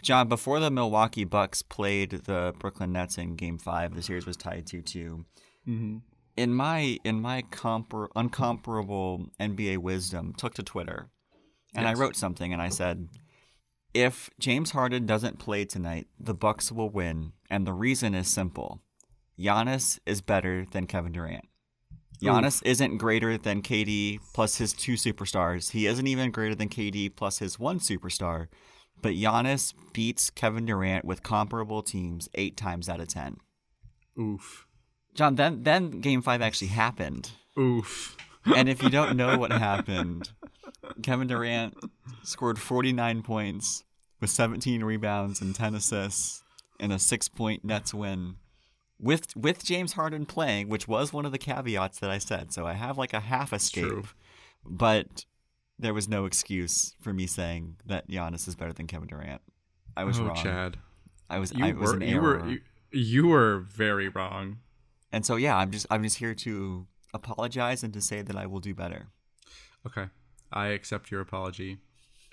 John, 0.00 0.28
before 0.28 0.60
the 0.60 0.70
Milwaukee 0.70 1.24
Bucks 1.24 1.60
played 1.60 2.10
the 2.10 2.54
Brooklyn 2.58 2.92
Nets 2.92 3.18
in 3.18 3.36
Game 3.36 3.58
Five, 3.58 3.94
the 3.94 4.02
series 4.02 4.24
was 4.24 4.36
tied 4.36 4.66
two 4.66 4.80
two. 4.80 5.26
Mm-hmm. 5.68 5.98
In 6.36 6.54
my 6.54 6.98
in 7.04 7.20
my 7.20 7.42
compar- 7.50 8.08
uncomparable 8.16 9.28
NBA 9.38 9.76
wisdom, 9.78 10.32
took 10.34 10.54
to 10.54 10.62
Twitter, 10.62 11.10
and 11.74 11.84
Yes. 11.84 11.96
I 11.96 12.00
wrote 12.00 12.16
something, 12.16 12.52
and 12.52 12.62
I 12.62 12.68
said, 12.70 13.08
"If 13.92 14.30
James 14.38 14.70
Harden 14.70 15.04
doesn't 15.04 15.38
play 15.38 15.64
tonight, 15.66 16.06
the 16.18 16.34
Bucks 16.34 16.72
will 16.72 16.88
win, 16.88 17.32
and 17.50 17.66
the 17.66 17.74
reason 17.74 18.14
is 18.14 18.28
simple: 18.28 18.80
Giannis 19.38 19.98
is 20.06 20.20
better 20.22 20.64
than 20.70 20.86
Kevin 20.86 21.12
Durant." 21.12 21.44
Giannis 22.22 22.62
isn't 22.64 22.98
greater 22.98 23.36
than 23.36 23.62
KD 23.62 24.20
plus 24.32 24.56
his 24.58 24.72
two 24.72 24.94
superstars. 24.94 25.72
He 25.72 25.86
isn't 25.86 26.06
even 26.06 26.30
greater 26.30 26.54
than 26.54 26.68
KD 26.68 27.14
plus 27.14 27.38
his 27.38 27.58
one 27.58 27.80
superstar. 27.80 28.48
But 29.00 29.14
Giannis 29.14 29.74
beats 29.92 30.30
Kevin 30.30 30.64
Durant 30.64 31.04
with 31.04 31.22
comparable 31.22 31.82
teams 31.82 32.28
eight 32.34 32.56
times 32.56 32.88
out 32.88 33.00
of 33.00 33.08
ten. 33.08 33.38
Oof. 34.18 34.66
John, 35.14 35.34
then 35.34 35.64
then 35.64 36.00
Game 36.00 36.22
Five 36.22 36.40
actually 36.40 36.68
happened, 36.68 37.32
Oof. 37.58 38.16
and 38.56 38.68
if 38.68 38.82
you 38.82 38.88
don't 38.88 39.16
know 39.16 39.36
what 39.36 39.52
happened, 39.52 40.30
Kevin 41.02 41.26
Durant 41.26 41.74
scored 42.22 42.58
49 42.58 43.22
points 43.22 43.84
with 44.20 44.30
17 44.30 44.84
rebounds 44.84 45.40
and 45.40 45.54
10 45.54 45.74
assists 45.74 46.42
in 46.78 46.92
a 46.92 46.98
six-point 46.98 47.64
Nets 47.64 47.92
win. 47.92 48.36
With 49.02 49.36
with 49.36 49.64
James 49.64 49.94
Harden 49.94 50.26
playing, 50.26 50.68
which 50.68 50.86
was 50.86 51.12
one 51.12 51.26
of 51.26 51.32
the 51.32 51.38
caveats 51.38 51.98
that 51.98 52.10
I 52.10 52.18
said, 52.18 52.52
so 52.52 52.66
I 52.66 52.74
have 52.74 52.96
like 52.96 53.12
a 53.12 53.20
half 53.20 53.52
escape, 53.52 53.84
true. 53.84 54.04
but 54.64 55.26
there 55.78 55.92
was 55.92 56.08
no 56.08 56.24
excuse 56.24 56.94
for 57.00 57.12
me 57.12 57.26
saying 57.26 57.76
that 57.84 58.08
Giannis 58.08 58.46
is 58.46 58.54
better 58.54 58.72
than 58.72 58.86
Kevin 58.86 59.08
Durant. 59.08 59.42
I 59.96 60.04
was 60.04 60.20
oh, 60.20 60.26
wrong. 60.26 60.36
Chad. 60.36 60.78
I 61.28 61.38
was 61.38 61.52
You 61.52 61.64
I 61.64 61.72
was 61.72 61.92
were 61.92 62.02
you 62.02 62.20
were 62.20 62.46
you, 62.48 62.60
you 62.92 63.26
were 63.26 63.58
very 63.58 64.08
wrong. 64.08 64.58
And 65.10 65.26
so 65.26 65.36
yeah, 65.36 65.56
I'm 65.56 65.70
just 65.70 65.86
I'm 65.90 66.02
just 66.02 66.18
here 66.18 66.34
to 66.34 66.86
apologize 67.12 67.82
and 67.82 67.92
to 67.94 68.00
say 68.00 68.22
that 68.22 68.36
I 68.36 68.46
will 68.46 68.60
do 68.60 68.74
better. 68.74 69.08
Okay. 69.86 70.06
I 70.52 70.68
accept 70.68 71.10
your 71.10 71.20
apology. 71.20 71.78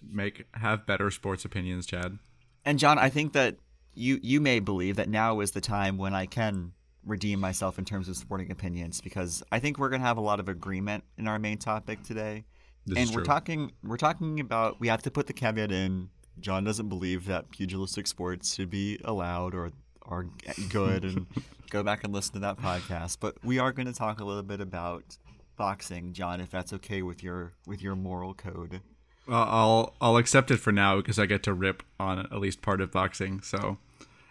Make 0.01 0.45
have 0.53 0.85
better 0.85 1.09
sports 1.11 1.45
opinions, 1.45 1.85
Chad. 1.85 2.19
And 2.63 2.79
John, 2.79 2.97
I 2.97 3.09
think 3.09 3.33
that 3.33 3.57
you 3.93 4.19
you 4.21 4.41
may 4.41 4.59
believe 4.59 4.95
that 4.97 5.09
now 5.09 5.39
is 5.39 5.51
the 5.51 5.61
time 5.61 5.97
when 5.97 6.13
I 6.13 6.25
can 6.25 6.73
redeem 7.05 7.39
myself 7.39 7.79
in 7.79 7.85
terms 7.85 8.07
of 8.09 8.17
sporting 8.17 8.51
opinions 8.51 9.01
because 9.01 9.41
I 9.51 9.59
think 9.59 9.79
we're 9.79 9.89
going 9.89 10.01
to 10.01 10.07
have 10.07 10.17
a 10.17 10.21
lot 10.21 10.39
of 10.39 10.49
agreement 10.49 11.03
in 11.17 11.27
our 11.27 11.39
main 11.39 11.57
topic 11.57 12.03
today. 12.03 12.45
This 12.85 12.97
and 12.97 13.15
we're 13.15 13.23
talking 13.23 13.71
we're 13.83 13.97
talking 13.97 14.39
about 14.39 14.79
we 14.79 14.87
have 14.87 15.01
to 15.03 15.11
put 15.11 15.27
the 15.27 15.33
caveat 15.33 15.71
in 15.71 16.09
John 16.39 16.63
doesn't 16.63 16.89
believe 16.89 17.25
that 17.25 17.51
pugilistic 17.51 18.07
sports 18.07 18.55
should 18.55 18.69
be 18.69 18.99
allowed 19.03 19.53
or 19.53 19.71
are 20.03 20.25
good 20.69 21.03
and 21.03 21.27
go 21.69 21.83
back 21.83 22.03
and 22.03 22.13
listen 22.13 22.33
to 22.33 22.39
that 22.39 22.57
podcast. 22.57 23.17
But 23.19 23.35
we 23.43 23.59
are 23.59 23.71
going 23.71 23.87
to 23.87 23.93
talk 23.93 24.19
a 24.19 24.25
little 24.25 24.43
bit 24.43 24.61
about 24.61 25.17
boxing, 25.57 26.13
John, 26.13 26.41
if 26.41 26.49
that's 26.49 26.73
okay 26.73 27.01
with 27.01 27.21
your 27.23 27.53
with 27.67 27.81
your 27.81 27.95
moral 27.95 28.33
code. 28.33 28.81
I'll 29.29 29.95
I'll 30.01 30.17
accept 30.17 30.51
it 30.51 30.57
for 30.57 30.71
now 30.71 30.97
because 30.97 31.19
I 31.19 31.25
get 31.25 31.43
to 31.43 31.53
rip 31.53 31.83
on 31.99 32.19
at 32.19 32.39
least 32.39 32.61
part 32.61 32.81
of 32.81 32.91
boxing. 32.91 33.41
So, 33.41 33.77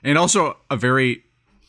and 0.02 0.18
also 0.18 0.56
a 0.70 0.76
very 0.76 1.24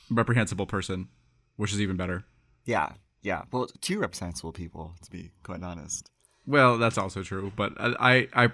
reprehensible 0.09 0.65
person, 0.65 1.07
which 1.55 1.74
is 1.74 1.81
even 1.81 1.98
better. 1.98 2.25
Yeah, 2.65 2.93
yeah. 3.21 3.43
Well, 3.51 3.67
two 3.81 4.00
reprehensible 4.00 4.53
people, 4.53 4.93
to 5.03 5.12
be 5.12 5.31
quite 5.43 5.63
honest. 5.63 6.09
Well, 6.45 6.77
that's 6.77 6.98
also 6.98 7.21
true. 7.21 7.51
But 7.55 7.74
I, 7.79 8.27
I, 8.33 8.45
I 8.45 8.51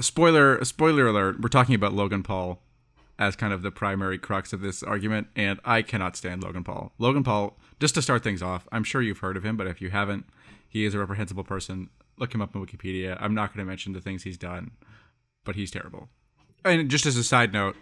spoiler 0.00 0.64
spoiler 0.64 1.06
alert. 1.06 1.40
We're 1.40 1.48
talking 1.48 1.74
about 1.74 1.92
Logan 1.92 2.22
Paul 2.22 2.60
as 3.18 3.34
kind 3.34 3.52
of 3.52 3.62
the 3.62 3.70
primary 3.70 4.18
crux 4.18 4.52
of 4.52 4.60
this 4.60 4.82
argument, 4.82 5.26
and 5.34 5.58
I 5.64 5.82
cannot 5.82 6.16
stand 6.16 6.42
Logan 6.42 6.62
Paul. 6.62 6.92
Logan 6.98 7.24
Paul, 7.24 7.58
just 7.80 7.94
to 7.96 8.02
start 8.02 8.22
things 8.22 8.42
off, 8.42 8.68
I'm 8.70 8.84
sure 8.84 9.02
you've 9.02 9.18
heard 9.18 9.36
of 9.36 9.44
him, 9.44 9.56
but 9.56 9.66
if 9.66 9.80
you 9.80 9.90
haven't, 9.90 10.24
he 10.68 10.84
is 10.84 10.94
a 10.94 10.98
reprehensible 10.98 11.44
person. 11.44 11.88
Look 12.18 12.34
him 12.34 12.42
up 12.42 12.54
on 12.54 12.64
Wikipedia. 12.64 13.16
I'm 13.20 13.34
not 13.34 13.54
going 13.54 13.64
to 13.64 13.68
mention 13.68 13.92
the 13.92 14.00
things 14.00 14.22
he's 14.22 14.38
done, 14.38 14.72
but 15.44 15.56
he's 15.56 15.70
terrible. 15.70 16.08
And 16.64 16.90
just 16.90 17.06
as 17.06 17.16
a 17.16 17.24
side 17.24 17.52
note, 17.52 17.76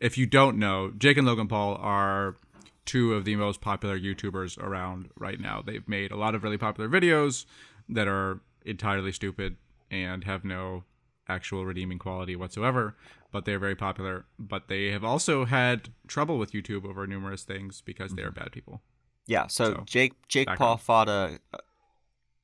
if 0.00 0.18
you 0.18 0.26
don't 0.26 0.58
know, 0.58 0.92
Jake 0.96 1.16
and 1.16 1.26
Logan 1.26 1.48
Paul 1.48 1.76
are 1.76 2.36
two 2.84 3.14
of 3.14 3.24
the 3.24 3.36
most 3.36 3.60
popular 3.60 3.98
YouTubers 3.98 4.58
around 4.58 5.10
right 5.18 5.40
now. 5.40 5.62
They've 5.64 5.86
made 5.88 6.10
a 6.10 6.16
lot 6.16 6.34
of 6.34 6.42
really 6.42 6.58
popular 6.58 6.88
videos 6.88 7.44
that 7.88 8.08
are 8.08 8.40
entirely 8.64 9.12
stupid 9.12 9.56
and 9.90 10.24
have 10.24 10.44
no 10.44 10.84
actual 11.28 11.64
redeeming 11.64 11.98
quality 11.98 12.36
whatsoever, 12.36 12.96
but 13.32 13.44
they're 13.44 13.58
very 13.58 13.76
popular. 13.76 14.26
But 14.38 14.68
they 14.68 14.86
have 14.86 15.04
also 15.04 15.44
had 15.44 15.90
trouble 16.06 16.38
with 16.38 16.52
YouTube 16.52 16.86
over 16.86 17.06
numerous 17.06 17.42
things 17.42 17.82
because 17.82 18.14
they 18.14 18.22
are 18.22 18.30
mm-hmm. 18.30 18.40
bad 18.40 18.52
people. 18.52 18.82
Yeah. 19.26 19.46
So, 19.48 19.64
So, 19.64 19.82
Jake 19.86 20.14
Jake 20.28 20.48
Paul 20.56 20.72
on. 20.72 20.78
fought 20.78 21.08
a. 21.08 21.38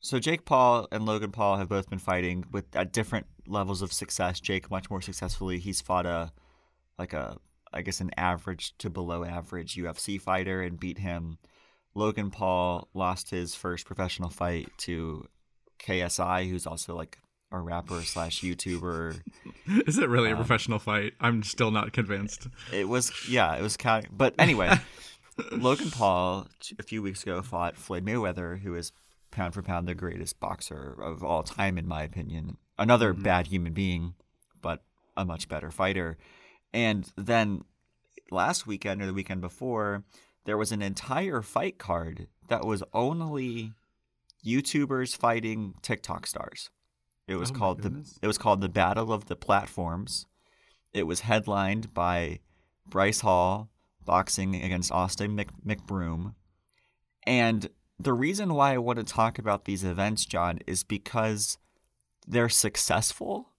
So 0.04 0.18
Jake 0.18 0.44
Paul 0.44 0.86
and 0.92 1.06
Logan 1.06 1.30
Paul 1.30 1.56
have 1.56 1.70
both 1.70 1.88
been 1.88 1.98
fighting 1.98 2.44
with 2.52 2.66
at 2.76 2.92
different 2.92 3.24
levels 3.46 3.80
of 3.80 3.90
success. 3.90 4.38
Jake 4.38 4.70
much 4.70 4.90
more 4.90 5.00
successfully. 5.00 5.58
He's 5.58 5.80
fought 5.80 6.04
a, 6.04 6.30
like 6.98 7.14
a 7.14 7.38
I 7.72 7.80
guess 7.80 8.00
an 8.02 8.10
average 8.18 8.76
to 8.78 8.90
below 8.90 9.24
average 9.24 9.76
UFC 9.76 10.20
fighter 10.20 10.60
and 10.60 10.78
beat 10.78 10.98
him. 10.98 11.38
Logan 11.94 12.30
Paul 12.30 12.88
lost 12.92 13.30
his 13.30 13.54
first 13.54 13.86
professional 13.86 14.28
fight 14.28 14.68
to 14.78 15.26
KSI, 15.78 16.50
who's 16.50 16.66
also 16.66 16.94
like 16.94 17.16
a 17.50 17.58
rapper 17.58 18.02
slash 18.02 18.42
YouTuber. 18.42 19.22
Is 19.86 19.96
it 19.96 20.10
really 20.10 20.28
a 20.28 20.32
Um, 20.32 20.36
professional 20.36 20.78
fight? 20.80 21.14
I'm 21.18 21.42
still 21.42 21.70
not 21.70 21.94
convinced. 21.94 22.48
It 22.70 22.90
was 22.90 23.10
yeah, 23.26 23.56
it 23.56 23.62
was 23.62 23.78
kind. 23.78 24.06
But 24.12 24.34
anyway, 24.38 24.70
Logan 25.50 25.90
Paul 25.90 26.48
a 26.78 26.82
few 26.82 27.00
weeks 27.00 27.22
ago 27.22 27.40
fought 27.40 27.78
Floyd 27.78 28.04
Mayweather, 28.04 28.60
who 28.60 28.74
is 28.74 28.92
pound 29.34 29.54
for 29.54 29.62
pound 29.62 29.86
the 29.86 29.94
greatest 29.94 30.40
boxer 30.40 30.96
of 31.00 31.22
all 31.22 31.42
time, 31.42 31.76
in 31.78 31.86
my 31.86 32.02
opinion. 32.02 32.56
Another 32.78 33.12
mm-hmm. 33.12 33.22
bad 33.22 33.46
human 33.48 33.72
being, 33.72 34.14
but 34.62 34.82
a 35.16 35.24
much 35.24 35.48
better 35.48 35.70
fighter. 35.70 36.16
And 36.72 37.10
then 37.16 37.62
last 38.30 38.66
weekend 38.66 39.02
or 39.02 39.06
the 39.06 39.14
weekend 39.14 39.40
before, 39.40 40.04
there 40.44 40.56
was 40.56 40.72
an 40.72 40.82
entire 40.82 41.42
fight 41.42 41.78
card 41.78 42.28
that 42.48 42.64
was 42.64 42.82
only 42.92 43.72
YouTubers 44.44 45.16
fighting 45.16 45.74
TikTok 45.82 46.26
stars. 46.26 46.70
It 47.26 47.36
was 47.36 47.50
Oh 47.50 47.54
called 47.54 47.82
the 47.82 48.04
it 48.20 48.26
was 48.26 48.38
called 48.38 48.60
the 48.60 48.68
Battle 48.68 49.12
of 49.12 49.26
the 49.26 49.36
Platforms. 49.36 50.26
It 50.92 51.04
was 51.04 51.20
headlined 51.20 51.94
by 51.94 52.40
Bryce 52.86 53.20
Hall 53.20 53.70
boxing 54.04 54.54
against 54.54 54.92
Austin 54.92 55.34
Mc, 55.34 55.48
McBroom. 55.66 56.34
And 57.26 57.68
the 57.98 58.12
reason 58.12 58.54
why 58.54 58.74
I 58.74 58.78
want 58.78 58.98
to 58.98 59.04
talk 59.04 59.38
about 59.38 59.64
these 59.64 59.84
events, 59.84 60.24
John, 60.24 60.58
is 60.66 60.82
because 60.82 61.58
they're 62.26 62.48
successful 62.48 63.50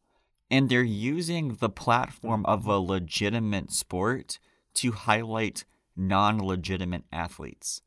and 0.51 0.69
they're 0.69 0.83
using 0.83 1.55
the 1.59 1.69
platform 1.69 2.45
of 2.45 2.65
a 2.65 2.77
legitimate 2.79 3.71
sport 3.71 4.39
to 4.75 4.91
highlight 4.91 5.65
non 5.95 6.39
legitimate 6.39 7.03
athletes. 7.11 7.81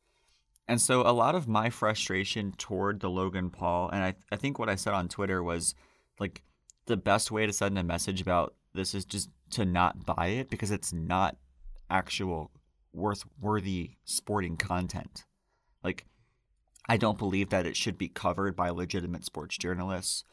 And 0.67 0.81
so 0.81 1.01
a 1.01 1.13
lot 1.13 1.35
of 1.35 1.47
my 1.47 1.69
frustration 1.69 2.53
toward 2.57 2.99
the 2.99 3.09
Logan 3.09 3.49
Paul, 3.49 3.89
and 3.89 4.03
I, 4.03 4.15
I 4.31 4.35
think 4.35 4.59
what 4.59 4.69
I 4.69 4.75
said 4.75 4.93
on 4.93 5.07
Twitter 5.07 5.41
was 5.41 5.73
like 6.19 6.43
the 6.85 6.97
best 6.97 7.31
way 7.31 7.45
to 7.45 7.53
send 7.53 7.77
a 7.77 7.83
message 7.83 8.21
about 8.21 8.55
this 8.73 8.93
is 8.93 9.05
just 9.05 9.29
to 9.51 9.65
not 9.65 10.05
buy 10.05 10.27
it 10.27 10.49
because 10.49 10.71
it's 10.71 10.93
not 10.93 11.37
actual 11.89 12.51
worth 12.93 13.23
worthy 13.39 13.91
sporting 14.05 14.57
content. 14.57 15.25
Like 15.83 16.05
I 16.89 16.97
don't 16.97 17.19
believe 17.19 17.49
that 17.49 17.67
it 17.67 17.77
should 17.77 17.99
be 17.99 18.09
covered 18.09 18.55
by 18.55 18.71
legitimate 18.71 19.23
sports 19.23 19.57
journalists. 19.57 20.23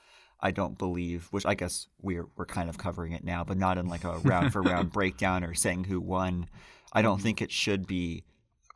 I 0.40 0.50
don't 0.50 0.78
believe, 0.78 1.28
which 1.30 1.44
I 1.44 1.54
guess 1.54 1.86
we're 2.00 2.26
we're 2.34 2.46
kind 2.46 2.70
of 2.70 2.78
covering 2.78 3.12
it 3.12 3.22
now, 3.22 3.44
but 3.44 3.58
not 3.58 3.76
in 3.78 3.88
like 3.88 4.04
a 4.04 4.18
round 4.24 4.52
for 4.52 4.62
round 4.62 4.90
breakdown 4.90 5.44
or 5.44 5.54
saying 5.54 5.84
who 5.84 6.00
won. 6.00 6.48
I 6.92 7.02
don't 7.02 7.20
think 7.20 7.42
it 7.42 7.52
should 7.52 7.86
be 7.86 8.24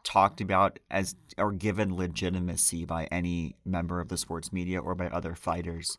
talked 0.05 0.41
about 0.43 0.79
as 0.91 1.15
or 1.39 1.53
given 1.53 1.97
legitimacy 1.97 2.85
by 2.85 3.07
any 3.11 3.57
member 3.65 4.01
of 4.01 4.09
the 4.09 4.17
sports 4.19 4.53
media 4.53 4.79
or 4.81 4.95
by 4.95 5.09
other 5.09 5.35
fighters. 5.35 5.99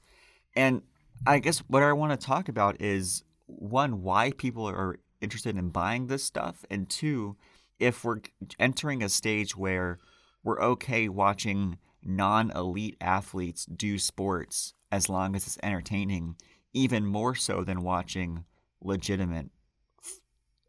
And 0.55 0.83
I 1.25 1.39
guess 1.39 1.59
what 1.67 1.83
I 1.83 1.93
want 1.93 2.19
to 2.19 2.27
talk 2.27 2.47
about 2.47 2.79
is 2.79 3.23
one, 3.47 4.03
why 4.03 4.31
people 4.31 4.67
are 4.67 4.97
interested 5.19 5.57
in 5.57 5.69
buying 5.69 6.07
this 6.07 6.23
stuff, 6.23 6.65
and 6.69 6.89
two, 6.89 7.37
if 7.79 8.03
we're 8.03 8.21
entering 8.59 9.03
a 9.03 9.09
stage 9.09 9.55
where 9.55 9.99
we're 10.43 10.61
okay 10.61 11.07
watching 11.09 11.77
non 12.03 12.51
elite 12.51 12.97
athletes 12.99 13.65
do 13.65 13.97
sports 13.97 14.73
as 14.91 15.09
long 15.09 15.35
as 15.35 15.47
it's 15.47 15.57
entertaining, 15.63 16.35
even 16.73 17.05
more 17.05 17.35
so 17.35 17.63
than 17.63 17.83
watching 17.83 18.45
legitimate 18.81 19.49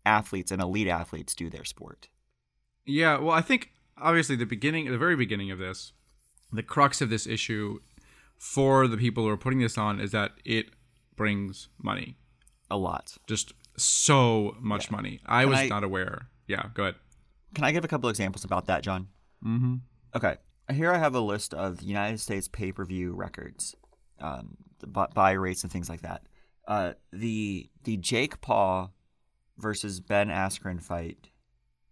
athletes 0.04 0.50
and 0.52 0.60
elite 0.60 0.88
athletes 0.88 1.34
do 1.34 1.48
their 1.48 1.64
sport. 1.64 2.08
Yeah, 2.84 3.18
well, 3.18 3.34
I 3.34 3.40
think 3.40 3.70
obviously 3.96 4.36
the 4.36 4.46
beginning, 4.46 4.90
the 4.90 4.98
very 4.98 5.16
beginning 5.16 5.50
of 5.50 5.58
this, 5.58 5.92
the 6.52 6.62
crux 6.62 7.00
of 7.00 7.10
this 7.10 7.26
issue 7.26 7.80
for 8.36 8.88
the 8.88 8.96
people 8.96 9.24
who 9.24 9.30
are 9.30 9.36
putting 9.36 9.60
this 9.60 9.78
on 9.78 10.00
is 10.00 10.10
that 10.12 10.32
it 10.44 10.70
brings 11.16 11.68
money. 11.80 12.16
A 12.70 12.76
lot. 12.76 13.16
Just 13.26 13.52
so 13.76 14.56
much 14.60 14.86
yeah. 14.86 14.96
money. 14.96 15.20
I 15.26 15.42
Can 15.42 15.50
was 15.50 15.58
I, 15.60 15.68
not 15.68 15.84
aware. 15.84 16.28
Yeah, 16.46 16.66
go 16.74 16.84
ahead. 16.84 16.96
Can 17.54 17.64
I 17.64 17.72
give 17.72 17.84
a 17.84 17.88
couple 17.88 18.08
examples 18.08 18.44
about 18.44 18.66
that, 18.66 18.82
John? 18.82 19.08
Mm-hmm. 19.44 19.76
Okay. 20.14 20.36
Here 20.72 20.92
I 20.92 20.98
have 20.98 21.14
a 21.14 21.20
list 21.20 21.54
of 21.54 21.82
United 21.82 22.20
States 22.20 22.48
pay 22.48 22.72
per 22.72 22.84
view 22.84 23.12
records, 23.12 23.74
um, 24.20 24.56
buy 25.14 25.32
rates 25.32 25.62
and 25.62 25.72
things 25.72 25.88
like 25.88 26.02
that. 26.02 26.22
Uh, 26.66 26.92
the 27.12 27.68
the 27.84 27.96
Jake 27.96 28.40
Paul 28.40 28.92
versus 29.58 30.00
Ben 30.00 30.28
Askren 30.28 30.82
fight, 30.82 31.28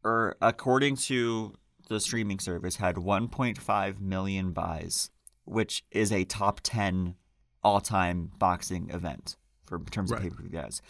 or 0.04 0.12
er, 0.12 0.37
according 0.40 0.97
to 0.97 1.54
the 1.88 2.00
streaming 2.00 2.38
service, 2.38 2.76
had 2.76 2.97
1.5 2.97 4.00
million 4.00 4.52
buys, 4.52 5.11
which 5.45 5.85
is 5.90 6.12
a 6.12 6.25
top 6.25 6.61
10 6.62 7.16
all 7.62 7.80
time 7.80 8.30
boxing 8.38 8.90
event 8.90 9.37
for 9.66 9.76
in 9.78 9.85
terms 9.87 10.11
right. 10.11 10.19
of 10.19 10.23
pay 10.23 10.30
per 10.30 10.42
view 10.42 10.50
guys, 10.50 10.80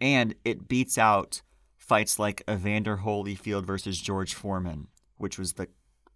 and 0.00 0.34
it 0.44 0.68
beats 0.68 0.98
out 0.98 1.42
fights 1.76 2.18
like 2.18 2.42
Evander 2.50 2.98
Holyfield 2.98 3.64
versus 3.64 3.98
George 4.00 4.34
Foreman, 4.34 4.88
which 5.16 5.38
was 5.38 5.54
the 5.54 5.68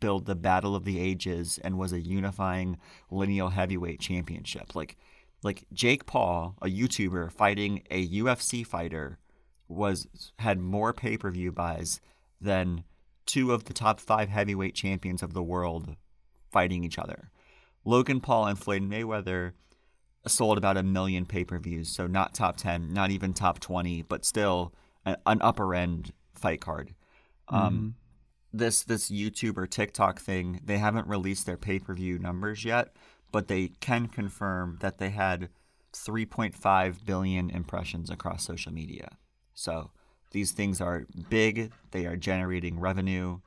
build 0.03 0.27
the 0.27 0.35
battle 0.35 0.75
of 0.75 0.85
the 0.85 0.99
ages 0.99 1.61
and 1.63 1.79
was 1.79 1.93
a 1.93 2.01
unifying 2.01 2.77
lineal 3.09 3.51
heavyweight 3.51 4.01
championship. 4.01 4.75
Like 4.75 4.97
like 5.45 5.65
Jake 5.73 6.07
Paul, 6.07 6.57
a 6.61 6.67
YouTuber 6.67 7.31
fighting 7.31 7.85
a 7.89 8.07
UFC 8.09 8.67
fighter 8.67 9.19
was 9.69 10.09
had 10.41 10.59
more 10.59 10.93
pay-per-view 10.93 11.53
buys 11.53 12.01
than 12.41 12.83
two 13.27 13.53
of 13.53 13.65
the 13.65 13.73
top 13.73 14.01
5 14.01 14.29
heavyweight 14.29 14.75
champions 14.75 15.23
of 15.23 15.35
the 15.35 15.43
world 15.43 15.95
fighting 16.51 16.83
each 16.83 16.99
other. 16.99 17.31
Logan 17.85 18.21
Paul 18.21 18.47
and 18.47 18.59
Floyd 18.59 18.83
Mayweather 18.83 19.53
sold 20.27 20.59
about 20.59 20.77
a 20.77 20.83
million 20.83 21.27
pay-per-views, 21.27 21.89
so 21.89 22.09
not 22.09 22.35
top 22.35 22.57
10, 22.57 22.93
not 22.93 23.11
even 23.11 23.33
top 23.33 23.61
20, 23.61 24.03
but 24.03 24.25
still 24.25 24.73
an, 25.05 25.17
an 25.27 25.39
upper 25.43 25.75
end 25.75 26.13
fight 26.35 26.61
card. 26.61 26.95
Um, 27.49 27.95
mm-hmm. 28.55 28.59
This 28.93 29.11
YouTube 29.11 29.57
or 29.59 29.67
TikTok 29.67 30.21
thing, 30.21 30.61
they 30.65 30.79
haven't 30.79 31.07
released 31.07 31.47
their 31.47 31.57
pay 31.57 31.79
per 31.79 31.95
view 31.95 32.19
numbers 32.19 32.65
yet, 32.65 32.95
but 33.31 33.49
they 33.49 33.69
can 33.81 34.09
confirm 34.09 34.79
that 34.81 34.99
they 34.99 35.11
had 35.11 35.49
3.5 35.95 37.05
billion 37.05 37.51
impressions 37.51 38.11
across 38.11 38.45
social 38.45 38.73
media. 38.73 39.17
So 39.55 39.91
these 40.31 40.53
things 40.53 40.81
are 40.81 41.07
big. 41.29 41.73
They 41.91 42.07
are 42.07 42.17
generating 42.17 42.81
revenue, 42.81 43.41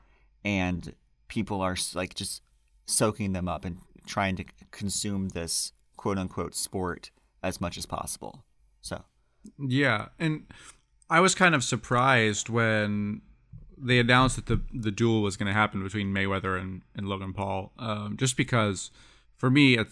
and 0.44 0.94
people 1.28 1.62
are 1.62 1.76
like 1.94 2.14
just 2.14 2.42
soaking 2.86 3.34
them 3.34 3.48
up 3.48 3.66
and 3.66 3.78
trying 4.06 4.36
to 4.36 4.46
consume 4.72 5.30
this 5.30 5.74
quote 5.98 6.18
unquote 6.18 6.56
sport 6.56 7.12
as 7.42 7.60
much 7.60 7.78
as 7.78 7.86
possible. 7.86 8.46
So, 8.82 9.04
yeah, 9.60 10.08
and 10.20 10.46
I 11.10 11.20
was 11.20 11.36
kind 11.36 11.56
of 11.56 11.64
surprised 11.64 12.50
when 12.50 13.22
they 13.78 14.00
announced 14.00 14.36
that 14.36 14.46
the 14.48 14.62
the 14.74 14.92
duel 14.92 15.22
was 15.22 15.38
going 15.38 15.48
to 15.48 15.54
happen 15.54 15.84
between 15.84 16.14
Mayweather 16.14 16.60
and, 16.60 16.82
and 16.96 17.08
Logan 17.08 17.34
Paul. 17.34 17.72
Um, 17.78 18.18
just 18.18 18.38
because, 18.38 18.92
for 19.38 19.50
me, 19.50 19.78
it, 19.78 19.88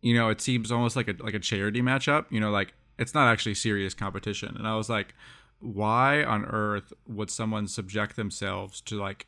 you 0.00 0.14
know, 0.14 0.28
it 0.28 0.40
seems 0.40 0.70
almost 0.70 0.96
like 0.96 1.08
a 1.08 1.14
like 1.20 1.34
a 1.34 1.38
charity 1.38 1.82
matchup. 1.82 2.26
You 2.30 2.40
know, 2.40 2.50
like 2.50 2.74
it's 2.98 3.14
not 3.14 3.30
actually 3.30 3.54
serious 3.54 3.94
competition. 3.94 4.56
And 4.56 4.66
I 4.66 4.76
was 4.76 4.88
like, 4.88 5.14
why 5.60 6.22
on 6.24 6.44
earth 6.44 6.92
would 7.06 7.30
someone 7.30 7.66
subject 7.66 8.16
themselves 8.16 8.80
to 8.82 8.98
like, 8.98 9.26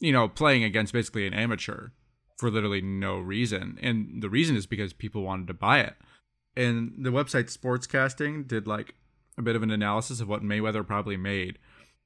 you 0.00 0.12
know, 0.12 0.28
playing 0.28 0.64
against 0.64 0.92
basically 0.92 1.26
an 1.26 1.34
amateur 1.34 1.88
for 2.38 2.50
literally 2.50 2.80
no 2.80 3.18
reason? 3.18 3.78
And 3.82 4.22
the 4.22 4.30
reason 4.30 4.56
is 4.56 4.66
because 4.66 4.92
people 4.92 5.22
wanted 5.22 5.46
to 5.48 5.54
buy 5.54 5.80
it. 5.80 5.94
And 6.56 6.92
the 6.98 7.10
website 7.10 7.56
Sportscasting 7.56 8.46
did 8.46 8.66
like 8.66 8.94
a 9.38 9.42
bit 9.42 9.56
of 9.56 9.62
an 9.62 9.70
analysis 9.70 10.20
of 10.20 10.28
what 10.28 10.42
Mayweather 10.42 10.86
probably 10.86 11.16
made. 11.16 11.58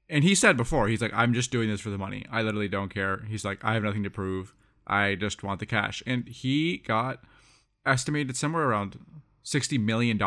And 0.09 0.23
he 0.23 0.35
said 0.35 0.55
before, 0.55 0.87
he's 0.87 1.01
like, 1.01 1.13
I'm 1.13 1.33
just 1.33 1.51
doing 1.51 1.69
this 1.69 1.81
for 1.81 1.89
the 1.89 1.97
money. 1.97 2.25
I 2.31 2.41
literally 2.41 2.69
don't 2.69 2.89
care. 2.89 3.25
He's 3.27 3.43
like, 3.43 3.63
I 3.63 3.73
have 3.73 3.83
nothing 3.83 4.03
to 4.03 4.09
prove. 4.09 4.53
I 4.85 5.15
just 5.15 5.43
want 5.43 5.59
the 5.59 5.65
cash. 5.65 6.01
And 6.05 6.27
he 6.27 6.77
got 6.77 7.19
estimated 7.85 8.37
somewhere 8.37 8.63
around 8.63 8.99
$60 9.43 9.79
million. 9.79 10.17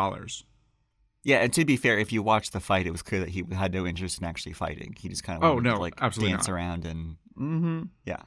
Yeah, 1.23 1.37
and 1.37 1.53
to 1.53 1.65
be 1.65 1.77
fair, 1.77 1.97
if 1.97 2.11
you 2.11 2.21
watch 2.23 2.51
the 2.51 2.59
fight, 2.59 2.87
it 2.87 2.91
was 2.91 3.01
clear 3.01 3.21
that 3.21 3.29
he 3.29 3.43
had 3.51 3.73
no 3.73 3.85
interest 3.85 4.19
in 4.19 4.25
actually 4.25 4.53
fighting. 4.53 4.95
He 4.99 5.09
just 5.09 5.23
kind 5.23 5.41
of 5.41 5.47
oh 5.47 5.59
no, 5.59 5.75
to, 5.75 5.79
like 5.79 5.93
absolutely 6.01 6.33
dance 6.33 6.47
not. 6.47 6.53
around 6.53 6.85
and 6.85 7.15
mm-hmm. 7.39 7.83
yeah. 8.05 8.23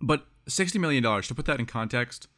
But 0.00 0.26
sixty 0.46 0.78
million 0.78 1.02
dollars 1.02 1.26
to 1.26 1.34
put 1.34 1.46
that 1.46 1.58
in 1.58 1.66
context, 1.66 2.28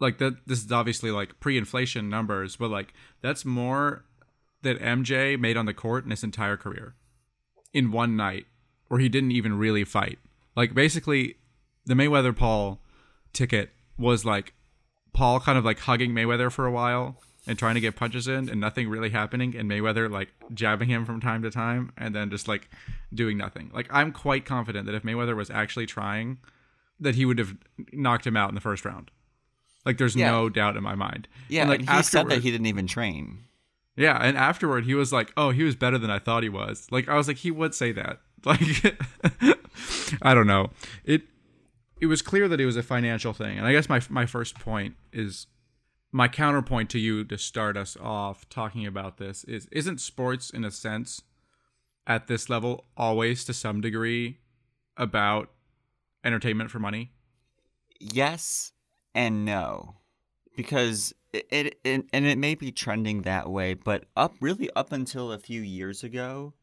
like 0.00 0.18
that. 0.18 0.46
This 0.46 0.62
is 0.62 0.70
obviously 0.70 1.10
like 1.10 1.40
pre-inflation 1.40 2.10
numbers, 2.10 2.56
but 2.56 2.70
like 2.70 2.92
that's 3.22 3.46
more 3.46 4.04
that 4.60 4.78
MJ 4.80 5.40
made 5.40 5.56
on 5.56 5.64
the 5.64 5.72
court 5.72 6.04
in 6.04 6.10
his 6.10 6.22
entire 6.22 6.58
career 6.58 6.94
in 7.76 7.92
one 7.92 8.16
night 8.16 8.46
where 8.88 8.98
he 8.98 9.08
didn't 9.10 9.32
even 9.32 9.58
really 9.58 9.84
fight. 9.84 10.18
Like 10.56 10.72
basically 10.72 11.36
the 11.84 11.92
Mayweather 11.92 12.34
Paul 12.34 12.80
ticket 13.34 13.68
was 13.98 14.24
like 14.24 14.54
Paul 15.12 15.40
kind 15.40 15.58
of 15.58 15.64
like 15.64 15.80
hugging 15.80 16.12
Mayweather 16.12 16.50
for 16.50 16.64
a 16.64 16.72
while 16.72 17.20
and 17.46 17.58
trying 17.58 17.74
to 17.74 17.82
get 17.82 17.94
punches 17.94 18.26
in 18.26 18.48
and 18.48 18.58
nothing 18.58 18.88
really 18.88 19.10
happening 19.10 19.54
and 19.54 19.70
Mayweather 19.70 20.10
like 20.10 20.30
jabbing 20.54 20.88
him 20.88 21.04
from 21.04 21.20
time 21.20 21.42
to 21.42 21.50
time 21.50 21.92
and 21.98 22.14
then 22.14 22.30
just 22.30 22.48
like 22.48 22.70
doing 23.12 23.36
nothing. 23.36 23.70
Like 23.74 23.88
I'm 23.90 24.10
quite 24.10 24.46
confident 24.46 24.86
that 24.86 24.94
if 24.94 25.02
Mayweather 25.02 25.36
was 25.36 25.50
actually 25.50 25.86
trying 25.86 26.38
that 26.98 27.14
he 27.14 27.26
would 27.26 27.38
have 27.38 27.58
knocked 27.92 28.26
him 28.26 28.38
out 28.38 28.48
in 28.48 28.54
the 28.54 28.60
first 28.62 28.86
round. 28.86 29.10
Like 29.84 29.98
there's 29.98 30.16
yeah. 30.16 30.30
no 30.30 30.48
doubt 30.48 30.78
in 30.78 30.82
my 30.82 30.94
mind. 30.94 31.28
Yeah, 31.50 31.62
and, 31.62 31.70
like 31.70 31.88
he 31.88 32.02
said 32.02 32.30
that 32.30 32.42
he 32.42 32.50
didn't 32.50 32.66
even 32.66 32.86
train. 32.86 33.44
Yeah, 33.96 34.18
and 34.20 34.36
afterward 34.36 34.84
he 34.84 34.94
was 34.94 35.12
like, 35.12 35.32
"Oh, 35.36 35.50
he 35.50 35.62
was 35.62 35.74
better 35.74 35.98
than 35.98 36.10
I 36.10 36.18
thought 36.18 36.42
he 36.42 36.48
was." 36.48 36.86
Like 36.90 37.08
I 37.08 37.16
was 37.16 37.28
like, 37.28 37.38
he 37.38 37.50
would 37.50 37.74
say 37.74 37.92
that. 37.92 38.20
Like 38.44 39.00
I 40.22 40.34
don't 40.34 40.46
know. 40.46 40.70
It 41.04 41.22
it 42.00 42.06
was 42.06 42.22
clear 42.22 42.46
that 42.46 42.60
it 42.60 42.66
was 42.66 42.76
a 42.76 42.82
financial 42.82 43.32
thing. 43.32 43.58
And 43.58 43.66
I 43.66 43.72
guess 43.72 43.88
my 43.88 44.00
my 44.08 44.24
first 44.24 44.56
point 44.60 44.94
is 45.12 45.48
my 46.12 46.28
counterpoint 46.28 46.90
to 46.90 46.98
you 46.98 47.24
to 47.24 47.38
start 47.38 47.76
us 47.76 47.96
off 48.00 48.48
talking 48.48 48.86
about 48.86 49.16
this 49.16 49.42
is 49.44 49.66
isn't 49.72 50.00
sports 50.00 50.50
in 50.50 50.64
a 50.64 50.70
sense 50.70 51.22
at 52.06 52.28
this 52.28 52.48
level 52.48 52.84
always 52.96 53.44
to 53.46 53.52
some 53.52 53.80
degree 53.80 54.38
about 54.96 55.50
entertainment 56.22 56.70
for 56.70 56.78
money? 56.78 57.12
Yes 57.98 58.72
and 59.14 59.44
no. 59.44 59.96
Because 60.56 61.12
it, 61.50 61.78
it, 61.84 62.04
and 62.12 62.26
it 62.26 62.38
may 62.38 62.54
be 62.54 62.72
trending 62.72 63.22
that 63.22 63.50
way, 63.50 63.74
but 63.74 64.04
up 64.16 64.34
really 64.40 64.70
up 64.76 64.92
until 64.92 65.32
a 65.32 65.38
few 65.38 65.60
years 65.60 66.04
ago, 66.04 66.54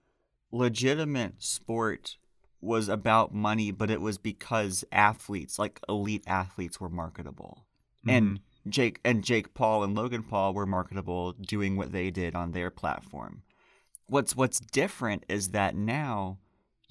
legitimate 0.52 1.42
sport 1.42 2.18
was 2.62 2.88
about 2.88 3.34
money, 3.34 3.72
but 3.72 3.92
it 3.92 4.02
was 4.02 4.18
because 4.18 4.86
athletes, 4.92 5.60
like 5.60 5.80
elite 5.90 6.24
athletes, 6.28 6.80
were 6.80 6.90
marketable, 6.90 7.66
mm-hmm. 8.06 8.10
and 8.10 8.40
Jake 8.68 9.00
and 9.04 9.24
Jake 9.24 9.54
Paul 9.54 9.84
and 9.84 9.96
Logan 9.96 10.24
Paul 10.24 10.54
were 10.54 10.66
marketable, 10.66 11.34
doing 11.34 11.76
what 11.76 11.92
they 11.92 12.10
did 12.10 12.36
on 12.36 12.52
their 12.52 12.70
platform. 12.70 13.44
What's 14.08 14.36
what's 14.36 14.60
different 14.60 15.26
is 15.28 15.50
that 15.50 15.76
now 15.76 16.40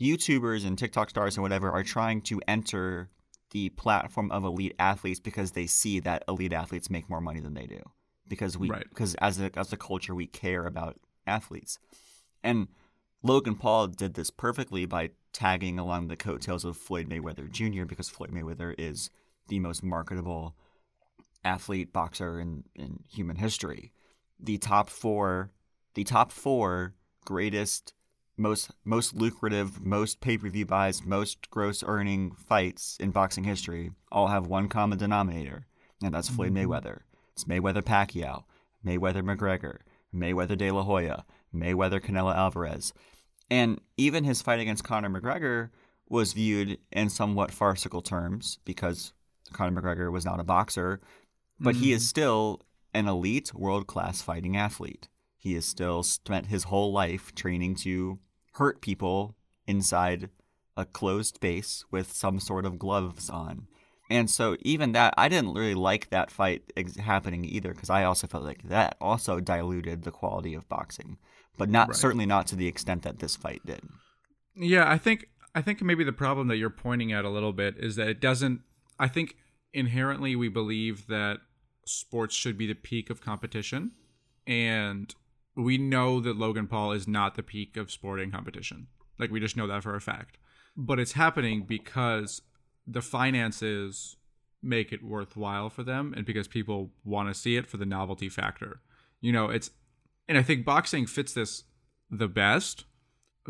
YouTubers 0.01 0.67
and 0.67 0.77
TikTok 0.77 1.11
stars 1.11 1.37
and 1.37 1.43
whatever 1.43 1.71
are 1.71 1.85
trying 1.85 2.21
to 2.23 2.41
enter 2.47 3.09
the 3.53 3.69
platform 3.71 4.31
of 4.33 4.45
elite 4.45 4.75
athletes 4.79 5.21
because 5.21 5.53
they 5.53 5.67
see 5.67 6.01
that 6.01 6.25
elite 6.29 6.53
athletes 6.53 6.91
make 6.91 7.09
more 7.09 7.21
money 7.21 7.41
than 7.41 7.55
they 7.55 7.67
do 7.67 7.81
because 8.29 8.59
we 8.59 8.69
right. 8.69 8.87
because 8.89 9.15
as 9.17 9.41
a 9.41 9.51
as 9.57 9.73
a 9.73 9.77
culture 9.77 10.15
we 10.15 10.27
care 10.27 10.67
about 10.67 10.99
athletes 11.27 11.79
and 12.43 12.69
Logan 13.23 13.55
Paul 13.55 13.87
did 13.87 14.15
this 14.15 14.31
perfectly 14.31 14.85
by 14.85 15.11
tagging 15.33 15.79
along 15.79 16.09
the 16.09 16.17
coattails 16.17 16.65
of 16.65 16.77
Floyd 16.77 17.09
Mayweather 17.09 17.49
Jr. 17.51 17.85
because 17.85 18.09
Floyd 18.09 18.33
Mayweather 18.33 18.75
is 18.77 19.11
the 19.49 19.61
most 19.61 19.83
marketable 19.83 20.57
athlete 21.45 21.93
boxer 21.93 22.41
in, 22.41 22.65
in 22.75 23.01
human 23.09 23.37
history. 23.37 23.93
The 24.41 24.59
top 24.59 24.89
four 24.91 25.53
the 25.95 26.05
top 26.05 26.33
four 26.33 26.95
greatest 27.25 27.93
most 28.43 28.73
most 28.85 29.15
lucrative, 29.15 29.81
most 29.81 30.21
pay 30.21 30.37
per 30.37 30.49
view 30.49 30.67
buys, 30.67 31.05
most 31.05 31.49
gross 31.51 31.83
earning 31.87 32.33
fights 32.33 32.97
in 33.01 33.11
boxing 33.11 33.45
history 33.45 33.93
all 34.11 34.27
have 34.29 34.47
one 34.47 34.69
common 34.69 34.99
denominator, 34.99 35.67
and 36.03 36.13
that's 36.13 36.29
Floyd 36.29 36.53
mm-hmm. 36.53 36.71
Mayweather. 36.71 37.01
It's 37.33 37.45
Mayweather 37.45 37.83
Pacquiao, 37.83 38.45
Mayweather 38.85 39.23
McGregor, 39.23 39.79
Mayweather 40.15 40.59
De 40.59 40.71
La 40.71 40.83
Hoya, 40.83 41.25
Mayweather 41.55 42.01
Canelo 42.01 42.35
Alvarez, 42.35 42.93
and 43.51 43.81
even 43.97 44.25
his 44.25 44.43
fight 44.43 44.61
against 44.61 44.85
Conor 44.85 45.09
McGregor 45.09 45.71
was 46.09 46.35
viewed 46.35 46.79
in 46.91 47.09
somewhat 47.09 47.51
farcical 47.51 48.03
terms 48.03 48.59
because 48.65 49.13
Conor 49.53 49.81
McGregor 49.81 50.13
was 50.13 50.25
not 50.25 50.41
a 50.41 50.45
boxer, 50.45 51.01
but 51.59 51.75
mm-hmm. 51.75 51.85
he 51.85 51.93
is 51.93 52.03
mm-hmm. 52.03 52.09
still 52.09 52.61
an 52.93 53.09
elite 53.09 53.55
world 53.55 53.87
class 53.87 54.21
fighting 54.21 54.57
athlete. 54.57 55.09
He 55.39 55.55
has 55.55 55.65
still 55.65 56.03
spent 56.03 56.47
his 56.47 56.65
whole 56.65 56.93
life 56.93 57.35
training 57.35 57.77
to 57.77 58.19
hurt 58.53 58.81
people 58.81 59.37
inside 59.67 60.31
a 60.77 60.85
closed 60.85 61.37
space 61.37 61.85
with 61.91 62.13
some 62.13 62.41
sort 62.41 62.65
of 62.65 62.79
gloves 62.79 63.29
on. 63.31 63.67
And 64.11 64.29
so 64.31 64.57
even 64.61 64.93
that, 64.93 65.15
I 65.17 65.29
didn't 65.29 65.55
really 65.55 65.75
like 65.75 66.11
that 66.11 66.31
fight 66.31 66.63
ex- 66.77 66.97
happening 66.97 67.45
either 67.45 67.73
because 67.73 67.91
I 67.91 68.05
also 68.05 68.27
felt 68.27 68.45
like 68.45 68.63
that 68.65 68.97
also 69.01 69.41
diluted 69.41 70.03
the 70.03 70.11
quality 70.11 70.55
of 70.55 70.69
boxing, 70.69 71.17
but 71.57 71.71
not 71.71 71.89
right. 71.89 71.97
certainly 71.97 72.27
not 72.27 72.47
to 72.49 72.57
the 72.57 72.67
extent 72.67 73.03
that 73.03 73.21
this 73.21 73.37
fight 73.37 73.63
did. 73.65 73.81
Yeah, 74.55 74.91
I 74.91 74.99
think 74.99 75.29
I 75.55 75.63
think 75.63 75.83
maybe 75.83 76.05
the 76.05 76.13
problem 76.13 76.49
that 76.49 76.57
you're 76.57 76.71
pointing 76.71 77.13
at 77.13 77.25
a 77.25 77.31
little 77.31 77.53
bit 77.53 77.77
is 77.79 77.97
that 77.97 78.09
it 78.09 78.21
doesn't. 78.21 78.61
I 78.99 79.09
think 79.09 79.37
inherently 79.73 80.37
we 80.37 80.49
believe 80.49 81.07
that 81.07 81.39
sports 81.87 82.35
should 82.35 82.59
be 82.59 82.67
the 82.67 82.75
peak 82.75 83.09
of 83.09 83.23
competition, 83.23 83.93
and 84.47 85.15
we 85.57 85.79
know 85.79 86.21
that 86.21 86.37
Logan 86.37 86.67
Paul 86.67 86.93
is 86.93 87.07
not 87.07 87.35
the 87.35 87.43
peak 87.43 87.77
of 87.77 87.91
sporting 87.91 88.31
competition. 88.31 88.87
Like 89.19 89.31
we 89.31 89.41
just 89.41 89.57
know 89.57 89.67
that 89.67 89.83
for 89.83 89.95
a 89.95 90.01
fact. 90.01 90.39
But 90.77 90.99
it's 90.99 91.13
happening 91.13 91.65
because 91.65 92.43
the 92.87 93.03
finances 93.03 94.17
make 94.63 94.93
it 94.93 95.05
worthwhile 95.05 95.69
for 95.69 95.83
them 95.83 96.15
and 96.17 96.25
because 96.25 96.49
people 96.49 96.91
want 97.05 97.29
to 97.29 97.35
see 97.35 97.57
it 97.57 97.67
for 97.67 97.77
the 97.77 97.87
novelty 97.87 98.29
factor. 98.29 98.81
You 99.21 99.33
know, 99.33 99.51
it's 99.51 99.71
and 100.29 100.39
I 100.39 100.43
think 100.43 100.65
boxing 100.65 101.07
fits 101.07 101.33
this 101.33 101.65
the 102.11 102.29
best 102.29 102.85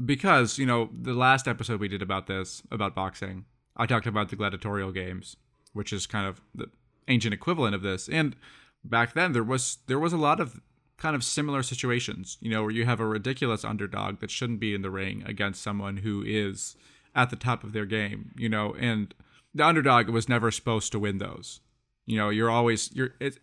because, 0.04 0.58
you 0.58 0.66
know, 0.66 0.90
the 0.98 1.12
last 1.12 1.46
episode 1.46 1.80
we 1.80 1.88
did 1.88 2.02
about 2.02 2.26
this, 2.26 2.62
about 2.70 2.94
boxing, 2.94 3.44
I 3.76 3.86
talked 3.86 4.06
about 4.06 4.30
the 4.30 4.36
gladiatorial 4.36 4.92
games, 4.92 5.36
which 5.72 5.92
is 5.92 6.06
kind 6.06 6.26
of 6.26 6.40
the 6.54 6.70
ancient 7.08 7.34
equivalent 7.34 7.74
of 7.74 7.82
this. 7.82 8.08
And 8.08 8.36
back 8.84 9.14
then 9.14 9.32
there 9.32 9.44
was 9.44 9.78
there 9.86 9.98
was 9.98 10.12
a 10.12 10.18
lot 10.18 10.40
of 10.40 10.60
kind 11.02 11.16
of 11.16 11.24
similar 11.24 11.64
situations, 11.64 12.38
you 12.40 12.48
know, 12.48 12.62
where 12.62 12.70
you 12.70 12.84
have 12.84 13.00
a 13.00 13.06
ridiculous 13.06 13.64
underdog 13.64 14.20
that 14.20 14.30
shouldn't 14.30 14.60
be 14.60 14.72
in 14.72 14.82
the 14.82 14.90
ring 14.90 15.24
against 15.26 15.60
someone 15.60 15.96
who 15.96 16.22
is 16.24 16.76
at 17.12 17.28
the 17.28 17.34
top 17.34 17.64
of 17.64 17.72
their 17.72 17.84
game, 17.84 18.30
you 18.36 18.48
know, 18.48 18.72
and 18.78 19.12
the 19.52 19.66
underdog 19.66 20.08
was 20.08 20.28
never 20.28 20.52
supposed 20.52 20.92
to 20.92 21.00
win 21.00 21.18
those. 21.18 21.58
You 22.06 22.16
know, 22.18 22.30
you're 22.30 22.50
always 22.50 22.88
you're 22.94 23.14
it 23.18 23.40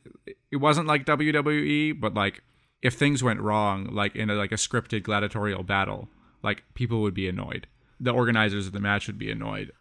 it 0.49 0.57
wasn't 0.57 0.87
like 0.87 1.05
WWE, 1.05 1.99
but 1.99 2.13
like 2.13 2.41
if 2.81 2.93
things 2.93 3.21
went 3.21 3.41
wrong, 3.41 3.89
like 3.91 4.15
in 4.15 4.29
a, 4.29 4.35
like 4.35 4.53
a 4.53 4.55
scripted 4.55 5.03
gladiatorial 5.03 5.63
battle, 5.63 6.07
like 6.41 6.63
people 6.75 7.01
would 7.01 7.13
be 7.13 7.27
annoyed. 7.27 7.67
The 7.99 8.11
organizers 8.11 8.67
of 8.67 8.73
the 8.73 8.79
match 8.79 9.07
would 9.07 9.19
be 9.19 9.31
annoyed. 9.31 9.73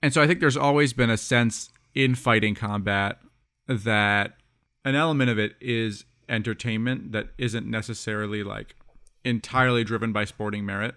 And 0.00 0.14
so 0.14 0.22
I 0.22 0.28
think 0.28 0.38
there's 0.38 0.56
always 0.56 0.92
been 0.92 1.10
a 1.10 1.16
sense 1.16 1.70
in 1.92 2.14
fighting 2.14 2.54
combat 2.54 3.18
that 3.66 4.36
an 4.84 4.94
element 4.94 5.30
of 5.30 5.40
it 5.40 5.56
is 5.60 6.04
entertainment 6.28 7.12
that 7.12 7.28
isn't 7.38 7.66
necessarily 7.66 8.42
like 8.42 8.74
entirely 9.24 9.84
driven 9.84 10.12
by 10.12 10.24
sporting 10.24 10.64
merit. 10.64 10.94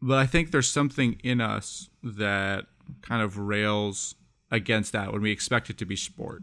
But 0.00 0.18
I 0.18 0.26
think 0.26 0.50
there's 0.50 0.68
something 0.68 1.20
in 1.22 1.40
us 1.40 1.88
that 2.02 2.66
kind 3.02 3.22
of 3.22 3.38
rails 3.38 4.14
against 4.50 4.92
that 4.92 5.12
when 5.12 5.22
we 5.22 5.30
expect 5.30 5.70
it 5.70 5.78
to 5.78 5.84
be 5.84 5.96
sport. 5.96 6.42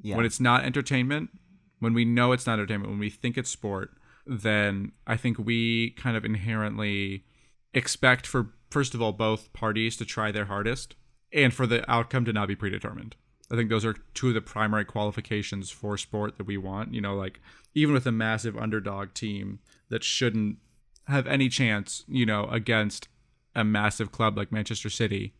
Yeah. 0.00 0.16
When 0.16 0.26
it's 0.26 0.40
not 0.40 0.64
entertainment, 0.64 1.30
when 1.78 1.94
we 1.94 2.04
know 2.04 2.32
it's 2.32 2.46
not 2.46 2.54
entertainment, 2.54 2.90
when 2.90 2.98
we 2.98 3.10
think 3.10 3.38
it's 3.38 3.50
sport, 3.50 3.90
then 4.26 4.92
I 5.06 5.16
think 5.16 5.38
we 5.38 5.90
kind 5.90 6.16
of 6.16 6.24
inherently 6.24 7.24
expect 7.72 8.26
for 8.26 8.52
first 8.70 8.94
of 8.94 9.02
all 9.02 9.12
both 9.12 9.52
parties 9.52 9.96
to 9.96 10.04
try 10.04 10.30
their 10.30 10.44
hardest 10.46 10.94
and 11.32 11.52
for 11.52 11.66
the 11.66 11.88
outcome 11.90 12.24
to 12.24 12.32
not 12.32 12.48
be 12.48 12.56
predetermined. 12.56 13.16
I 13.50 13.56
think 13.56 13.70
those 13.70 13.84
are 13.84 13.96
two 14.14 14.28
of 14.28 14.34
the 14.34 14.40
primary 14.40 14.84
qualifications 14.84 15.70
for 15.70 15.96
sport 15.96 16.36
that 16.36 16.46
we 16.46 16.56
want. 16.56 16.94
You 16.94 17.00
know, 17.00 17.14
like 17.14 17.40
even 17.74 17.94
with 17.94 18.06
a 18.06 18.12
massive 18.12 18.56
underdog 18.56 19.14
team 19.14 19.60
that 19.88 20.04
shouldn't 20.04 20.58
have 21.06 21.26
any 21.26 21.48
chance, 21.48 22.04
you 22.08 22.26
know, 22.26 22.44
against 22.46 23.08
a 23.54 23.64
massive 23.64 24.12
club 24.12 24.36
like 24.36 24.52
Manchester 24.52 24.90
City, 24.90 25.34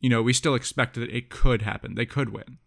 you 0.00 0.10
know, 0.10 0.22
we 0.22 0.32
still 0.32 0.54
expect 0.54 0.94
that 0.94 1.10
it 1.10 1.30
could 1.30 1.62
happen. 1.62 1.94
They 1.94 2.06
could 2.06 2.30
win. 2.32 2.58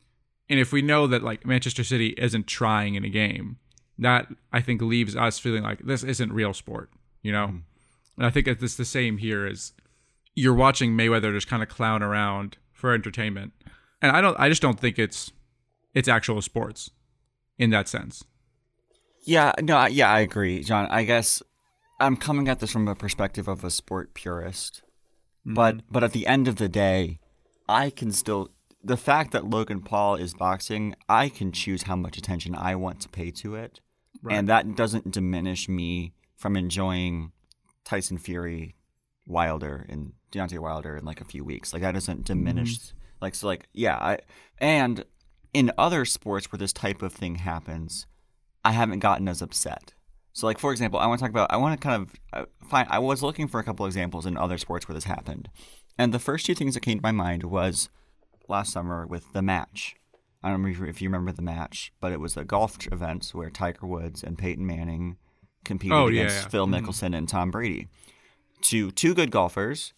And 0.49 0.59
if 0.59 0.71
we 0.71 0.81
know 0.81 1.05
that 1.07 1.23
like 1.23 1.45
Manchester 1.45 1.83
City 1.83 2.15
isn't 2.17 2.47
trying 2.47 2.95
in 2.95 3.05
a 3.05 3.09
game, 3.09 3.57
that 3.99 4.27
I 4.51 4.61
think 4.61 4.81
leaves 4.81 5.15
us 5.15 5.37
feeling 5.37 5.63
like 5.63 5.79
this 5.79 6.03
isn't 6.03 6.33
real 6.33 6.53
sport, 6.53 6.89
you 7.21 7.31
know? 7.31 7.47
Mm. 7.47 7.61
And 8.17 8.25
I 8.25 8.29
think 8.31 8.47
it's 8.47 8.75
the 8.75 8.85
same 8.85 9.17
here 9.17 9.45
as 9.45 9.73
you're 10.35 10.55
watching 10.55 10.93
Mayweather 10.93 11.33
just 11.33 11.47
kind 11.47 11.61
of 11.61 11.69
clown 11.69 12.01
around 12.01 12.57
for 12.73 12.93
entertainment 12.93 13.53
and 14.01 14.11
I 14.11 14.21
don't 14.21 14.39
I 14.39 14.49
just 14.49 14.61
don't 14.61 14.79
think 14.79 14.99
it's 14.99 15.31
it's 15.93 16.07
actual 16.07 16.41
sports 16.41 16.91
in 17.57 17.69
that 17.71 17.87
sense. 17.87 18.23
Yeah, 19.23 19.51
no, 19.61 19.85
yeah, 19.85 20.11
I 20.11 20.21
agree, 20.21 20.63
John. 20.63 20.87
I 20.89 21.03
guess 21.03 21.43
I'm 21.99 22.15
coming 22.15 22.47
at 22.47 22.59
this 22.59 22.71
from 22.71 22.87
a 22.87 22.95
perspective 22.95 23.47
of 23.47 23.63
a 23.63 23.69
sport 23.69 24.13
purist. 24.13 24.81
Mm-hmm. 25.45 25.53
But 25.53 25.75
but 25.91 26.03
at 26.03 26.13
the 26.13 26.27
end 26.27 26.47
of 26.47 26.55
the 26.55 26.69
day, 26.69 27.19
I 27.67 27.89
can 27.89 28.11
still 28.11 28.51
the 28.83 28.97
fact 28.97 29.31
that 29.31 29.49
Logan 29.49 29.81
Paul 29.81 30.15
is 30.15 30.33
boxing, 30.33 30.95
I 31.07 31.29
can 31.29 31.51
choose 31.51 31.83
how 31.83 31.95
much 31.95 32.17
attention 32.17 32.55
I 32.55 32.75
want 32.75 33.01
to 33.01 33.09
pay 33.09 33.31
to 33.31 33.55
it. 33.55 33.81
Right. 34.21 34.35
And 34.35 34.47
that 34.47 34.75
doesn't 34.75 35.11
diminish 35.11 35.67
me 35.67 36.13
from 36.35 36.55
enjoying 36.55 37.31
Tyson 37.83 38.17
Fury, 38.17 38.75
Wilder, 39.25 39.85
and 39.89 40.13
Deontay 40.31 40.59
Wilder 40.59 40.97
in 40.97 41.05
like 41.05 41.21
a 41.21 41.25
few 41.25 41.43
weeks. 41.43 41.73
Like 41.73 41.81
that 41.81 41.93
doesn't 41.93 42.25
diminish 42.25 42.79
mm-hmm. 42.79 42.97
Like 43.21 43.35
so, 43.35 43.47
like 43.47 43.67
yeah, 43.73 43.97
I, 43.97 44.19
and 44.59 45.03
in 45.53 45.71
other 45.77 46.05
sports 46.05 46.51
where 46.51 46.57
this 46.57 46.73
type 46.73 47.01
of 47.01 47.13
thing 47.13 47.35
happens, 47.35 48.05
I 48.63 48.71
haven't 48.71 48.99
gotten 48.99 49.27
as 49.27 49.41
upset. 49.41 49.93
So, 50.33 50.47
like 50.47 50.59
for 50.59 50.71
example, 50.71 50.99
I 50.99 51.07
want 51.07 51.19
to 51.19 51.23
talk 51.23 51.31
about. 51.31 51.51
I 51.51 51.57
want 51.57 51.79
to 51.79 51.85
kind 51.85 52.01
of 52.01 52.15
uh, 52.33 52.45
find. 52.69 52.87
I 52.89 52.99
was 52.99 53.23
looking 53.23 53.47
for 53.47 53.59
a 53.59 53.63
couple 53.63 53.85
examples 53.85 54.25
in 54.25 54.37
other 54.37 54.57
sports 54.57 54.87
where 54.87 54.93
this 54.93 55.05
happened, 55.05 55.49
and 55.97 56.13
the 56.13 56.19
first 56.19 56.45
two 56.45 56.55
things 56.55 56.75
that 56.75 56.81
came 56.81 56.99
to 56.99 57.03
my 57.03 57.11
mind 57.11 57.43
was 57.43 57.89
last 58.47 58.71
summer 58.71 59.05
with 59.05 59.31
the 59.33 59.41
match. 59.41 59.95
I 60.41 60.49
don't 60.49 60.61
remember 60.61 60.85
if 60.85 61.01
you 61.01 61.09
remember 61.09 61.33
the 61.33 61.41
match, 61.41 61.91
but 61.99 62.13
it 62.13 62.19
was 62.19 62.37
a 62.37 62.45
golf 62.45 62.77
event 62.91 63.29
where 63.33 63.49
Tiger 63.49 63.85
Woods 63.85 64.23
and 64.23 64.37
Peyton 64.37 64.65
Manning 64.65 65.17
competed 65.65 65.97
oh, 65.97 66.07
against 66.07 66.35
yeah, 66.35 66.41
yeah. 66.43 66.47
Phil 66.47 66.67
mm-hmm. 66.67 66.85
Mickelson 66.85 67.07
mm-hmm. 67.07 67.13
and 67.15 67.29
Tom 67.29 67.51
Brady. 67.51 67.87
Two 68.61 68.91
two 68.91 69.13
good 69.13 69.31
golfers 69.31 69.93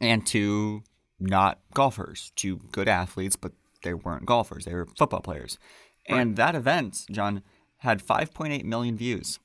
and 0.00 0.26
two 0.26 0.82
not 1.20 1.58
golfers, 1.74 2.32
two 2.36 2.58
good 2.72 2.88
athletes, 2.88 3.36
but 3.36 3.52
they 3.82 3.94
weren't 3.94 4.26
golfers. 4.26 4.64
They 4.64 4.74
were 4.74 4.86
football 4.96 5.20
players. 5.20 5.58
Right. 6.08 6.20
And 6.20 6.36
that 6.36 6.54
event, 6.54 7.04
John, 7.10 7.42
had 7.78 8.04
5.8 8.04 8.64
million 8.64 8.96
views. 8.96 9.38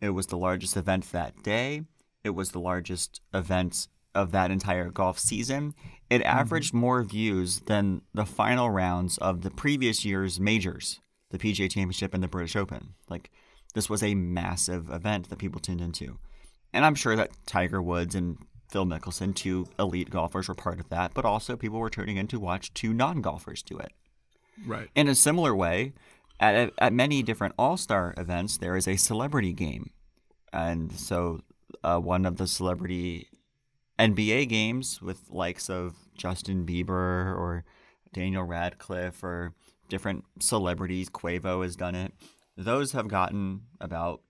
It 0.00 0.10
was 0.10 0.26
the 0.26 0.36
largest 0.36 0.76
event 0.76 1.10
that 1.12 1.42
day. 1.42 1.82
It 2.24 2.30
was 2.30 2.50
the 2.50 2.60
largest 2.60 3.20
event 3.32 3.88
of 4.14 4.32
that 4.32 4.50
entire 4.50 4.90
golf 4.90 5.18
season. 5.18 5.74
It 6.10 6.18
mm-hmm. 6.20 6.38
averaged 6.38 6.74
more 6.74 7.02
views 7.02 7.60
than 7.60 8.02
the 8.12 8.26
final 8.26 8.70
rounds 8.70 9.18
of 9.18 9.42
the 9.42 9.50
previous 9.50 10.04
year's 10.04 10.38
majors, 10.38 11.00
the 11.30 11.38
PGA 11.38 11.70
Championship 11.70 12.14
and 12.14 12.22
the 12.22 12.28
British 12.28 12.56
Open. 12.56 12.94
Like, 13.08 13.30
this 13.74 13.88
was 13.88 14.02
a 14.02 14.14
massive 14.14 14.90
event 14.90 15.30
that 15.30 15.38
people 15.38 15.60
tuned 15.60 15.80
into. 15.80 16.18
And 16.72 16.84
I'm 16.84 16.94
sure 16.94 17.16
that 17.16 17.30
Tiger 17.46 17.80
Woods 17.82 18.14
and 18.14 18.38
Phil 18.72 18.86
Mickelson, 18.86 19.34
two 19.34 19.66
elite 19.78 20.08
golfers 20.08 20.48
were 20.48 20.54
part 20.54 20.80
of 20.80 20.88
that, 20.88 21.12
but 21.12 21.26
also 21.26 21.56
people 21.56 21.78
were 21.78 21.90
turning 21.90 22.16
in 22.16 22.26
to 22.28 22.40
watch 22.40 22.72
two 22.72 22.94
non 22.94 23.20
golfers 23.20 23.62
do 23.62 23.78
it. 23.78 23.92
Right. 24.66 24.88
In 24.94 25.08
a 25.08 25.14
similar 25.14 25.54
way, 25.54 25.92
at, 26.40 26.72
at 26.78 26.92
many 26.94 27.22
different 27.22 27.54
All 27.58 27.76
Star 27.76 28.14
events, 28.16 28.56
there 28.56 28.74
is 28.74 28.88
a 28.88 28.96
celebrity 28.96 29.52
game. 29.52 29.90
And 30.54 30.90
so 30.92 31.42
uh, 31.84 31.98
one 31.98 32.24
of 32.24 32.38
the 32.38 32.46
celebrity 32.46 33.28
NBA 33.98 34.48
games 34.48 35.02
with 35.02 35.30
likes 35.30 35.68
of 35.68 35.94
Justin 36.16 36.64
Bieber 36.64 37.36
or 37.36 37.64
Daniel 38.14 38.44
Radcliffe 38.44 39.22
or 39.22 39.52
different 39.90 40.24
celebrities, 40.40 41.10
Quavo 41.10 41.62
has 41.62 41.76
done 41.76 41.94
it. 41.94 42.12
Those 42.56 42.92
have 42.92 43.08
gotten 43.08 43.62
about 43.80 44.22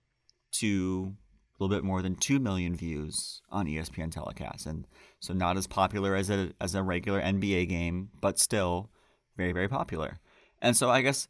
two 0.51 1.15
little 1.63 1.75
bit 1.75 1.83
more 1.83 2.01
than 2.01 2.15
2 2.15 2.39
million 2.39 2.75
views 2.75 3.41
on 3.49 3.65
ESPN 3.65 4.11
telecasts. 4.11 4.65
And 4.65 4.85
so 5.19 5.33
not 5.33 5.57
as 5.57 5.67
popular 5.67 6.15
as 6.15 6.29
a, 6.29 6.51
as 6.59 6.75
a 6.75 6.83
regular 6.83 7.21
NBA 7.21 7.69
game, 7.69 8.09
but 8.21 8.37
still 8.37 8.89
very, 9.37 9.53
very 9.53 9.67
popular. 9.67 10.19
And 10.61 10.75
so 10.75 10.89
I 10.89 11.01
guess 11.01 11.27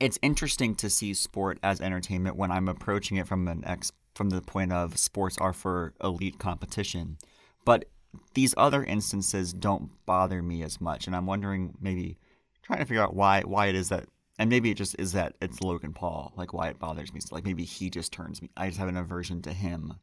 it's 0.00 0.18
interesting 0.22 0.74
to 0.76 0.90
see 0.90 1.14
sport 1.14 1.58
as 1.62 1.80
entertainment 1.80 2.36
when 2.36 2.50
I'm 2.50 2.68
approaching 2.68 3.16
it 3.16 3.26
from 3.26 3.48
an 3.48 3.64
ex 3.66 3.92
from 4.14 4.30
the 4.30 4.40
point 4.40 4.72
of 4.72 4.98
sports 4.98 5.36
are 5.38 5.52
for 5.52 5.92
elite 6.02 6.38
competition. 6.38 7.18
But 7.66 7.84
these 8.32 8.54
other 8.56 8.82
instances 8.82 9.52
don't 9.52 9.90
bother 10.06 10.42
me 10.42 10.62
as 10.62 10.80
much. 10.80 11.06
And 11.06 11.14
I'm 11.14 11.26
wondering 11.26 11.74
maybe 11.80 12.18
trying 12.62 12.78
to 12.78 12.86
figure 12.86 13.02
out 13.02 13.14
why 13.14 13.42
why 13.42 13.66
it 13.66 13.74
is 13.74 13.90
that 13.90 14.06
and 14.38 14.50
maybe 14.50 14.70
it 14.70 14.76
just 14.76 14.96
is 14.98 15.12
that 15.12 15.34
it's 15.40 15.62
Logan 15.62 15.92
Paul, 15.92 16.32
like 16.36 16.52
why 16.52 16.68
it 16.68 16.78
bothers 16.78 17.12
me. 17.12 17.20
So 17.20 17.34
like 17.34 17.44
maybe 17.44 17.64
he 17.64 17.90
just 17.90 18.12
turns 18.12 18.42
me. 18.42 18.50
I 18.56 18.68
just 18.68 18.78
have 18.78 18.88
an 18.88 18.96
aversion 18.96 19.42
to 19.42 19.52
him. 19.52 19.94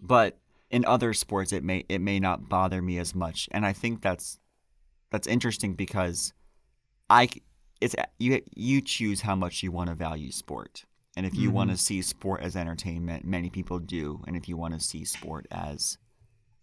But 0.00 0.38
in 0.70 0.84
other 0.84 1.14
sports, 1.14 1.52
it 1.52 1.62
may 1.62 1.84
it 1.88 2.00
may 2.00 2.18
not 2.18 2.48
bother 2.48 2.82
me 2.82 2.98
as 2.98 3.14
much, 3.14 3.48
and 3.52 3.64
I 3.64 3.72
think 3.72 4.02
that's 4.02 4.38
that's 5.10 5.26
interesting 5.26 5.74
because 5.74 6.32
I 7.08 7.28
it's 7.80 7.94
you 8.18 8.42
you 8.54 8.80
choose 8.80 9.20
how 9.20 9.36
much 9.36 9.62
you 9.62 9.70
want 9.70 9.90
to 9.90 9.94
value 9.94 10.32
sport, 10.32 10.84
and 11.16 11.24
if 11.24 11.34
you 11.34 11.48
mm-hmm. 11.48 11.56
want 11.56 11.70
to 11.70 11.76
see 11.76 12.02
sport 12.02 12.42
as 12.42 12.56
entertainment, 12.56 13.24
many 13.24 13.48
people 13.48 13.78
do, 13.78 14.22
and 14.26 14.36
if 14.36 14.48
you 14.48 14.56
want 14.56 14.74
to 14.74 14.80
see 14.80 15.04
sport 15.04 15.46
as 15.50 15.98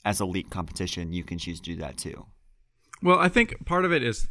as 0.05 0.19
elite 0.19 0.49
competition, 0.49 1.13
you 1.13 1.23
can 1.23 1.37
choose 1.37 1.61
to 1.61 1.71
do 1.71 1.77
that 1.77 1.97
too. 1.97 2.25
Well, 3.01 3.19
I 3.19 3.29
think 3.29 3.65
part 3.65 3.85
of 3.85 3.93
it 3.93 4.03
is 4.03 4.27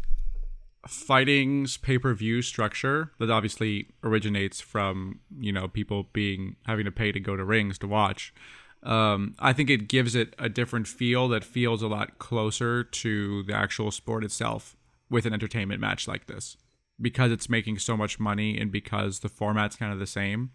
fighting's 0.87 1.77
pay-per-view 1.77 2.42
structure 2.42 3.12
that 3.18 3.31
obviously 3.31 3.88
originates 4.03 4.61
from 4.61 5.21
you 5.38 5.53
know 5.53 5.68
people 5.68 6.09
being 6.12 6.57
having 6.66 6.85
to 6.85 6.90
pay 6.90 7.12
to 7.12 7.21
go 7.21 7.37
to 7.37 7.45
rings 7.45 7.79
to 7.79 7.87
watch 7.87 8.35
um, 8.83 9.37
i 9.38 9.53
think 9.53 9.71
it 9.71 9.87
gives 9.87 10.16
it 10.16 10.35
a 10.40 10.49
different 10.49 10.88
feel 10.88 11.29
that 11.29 11.45
feels 11.45 11.83
a 11.83 11.87
lot 11.87 12.18
closer 12.18 12.83
to 12.83 13.45
the 13.45 13.55
actual 13.55 13.92
sport 13.92 14.25
itself 14.25 14.77
with 15.12 15.27
an 15.27 15.35
entertainment 15.35 15.81
match 15.81 16.09
like 16.09 16.27
this. 16.27 16.57
Because 17.01 17.31
it's 17.31 17.49
making 17.49 17.79
so 17.79 17.97
much 17.97 18.18
money 18.18 18.59
and 18.59 18.73
because 18.73 19.21
the 19.21 19.29
format's 19.29 19.77
kind 19.77 19.92
of 19.92 19.99
the 19.99 20.07
same. 20.07 20.51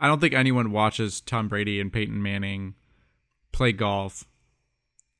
I 0.00 0.08
don't 0.08 0.20
think 0.20 0.34
anyone 0.34 0.72
watches 0.72 1.20
tom 1.20 1.48
brady 1.48 1.80
and 1.80 1.92
peyton 1.92 2.22
manning 2.22 2.74
play 3.52 3.72
golf 3.72 4.24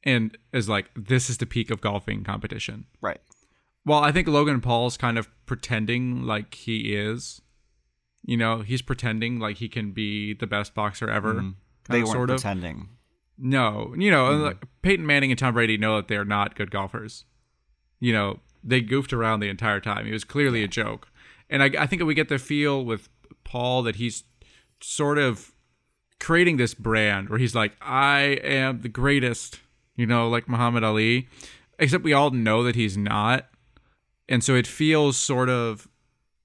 and 0.03 0.37
is 0.53 0.69
like 0.69 0.91
this 0.97 1.31
is 1.31 1.39
the 1.39 1.47
peak 1.47 1.71
of 1.71 1.81
golfing 1.81 2.25
competition. 2.25 2.87
Right 3.01 3.21
well, 3.85 3.99
I 3.99 4.13
think 4.13 4.29
Logan 4.29 4.61
Paul's 4.61 4.97
kind 4.97 5.19
of 5.19 5.29
pretending 5.47 6.25
like 6.25 6.55
he 6.55 6.95
is. 6.95 7.41
You 8.25 8.37
know, 8.37 8.61
he's 8.61 8.83
pretending 8.83 9.41
like 9.41 9.57
he 9.57 9.69
can 9.69 9.91
be 9.91 10.35
the 10.35 10.47
best 10.47 10.75
boxer 10.75 11.11
ever. 11.11 11.35
Mm. 11.35 11.55
They 11.89 11.99
weren't 11.99 12.13
sort 12.13 12.31
of. 12.31 12.37
pretending. 12.37 12.89
No, 13.37 13.95
you 13.99 14.11
know, 14.11 14.27
mm. 14.27 14.43
like 14.43 14.65
Peyton 14.83 15.05
Manning 15.05 15.33
and 15.33 15.39
Tom 15.39 15.55
Brady 15.55 15.77
know 15.77 15.97
that 15.97 16.07
they're 16.07 16.25
not 16.25 16.55
good 16.55 16.71
golfers. 16.71 17.25
You 17.99 18.13
know, 18.13 18.41
they 18.63 18.81
goofed 18.81 19.13
around 19.13 19.41
the 19.41 19.49
entire 19.49 19.81
time. 19.81 20.07
It 20.07 20.13
was 20.13 20.25
clearly 20.25 20.61
yeah. 20.61 20.67
a 20.67 20.69
joke, 20.69 21.09
and 21.51 21.63
I, 21.63 21.71
I 21.79 21.87
think 21.87 22.03
we 22.03 22.15
get 22.15 22.29
the 22.29 22.39
feel 22.39 22.85
with 22.85 23.09
Paul 23.43 23.83
that 23.83 23.97
he's 23.97 24.23
sort 24.81 25.19
of 25.19 25.53
creating 26.21 26.57
this 26.57 26.75
brand 26.75 27.29
where 27.29 27.41
he's 27.41 27.55
like, 27.55 27.73
"I 27.81 28.39
am 28.45 28.83
the 28.83 28.89
greatest," 28.89 29.61
you 29.97 30.07
know, 30.07 30.29
like 30.29 30.49
Muhammad 30.49 30.85
Ali. 30.85 31.29
Except 31.79 32.05
we 32.05 32.13
all 32.13 32.31
know 32.31 32.63
that 32.63 32.77
he's 32.77 32.97
not 32.97 33.49
and 34.29 34.43
so 34.43 34.55
it 34.55 34.67
feels 34.67 35.17
sort 35.17 35.49
of 35.49 35.89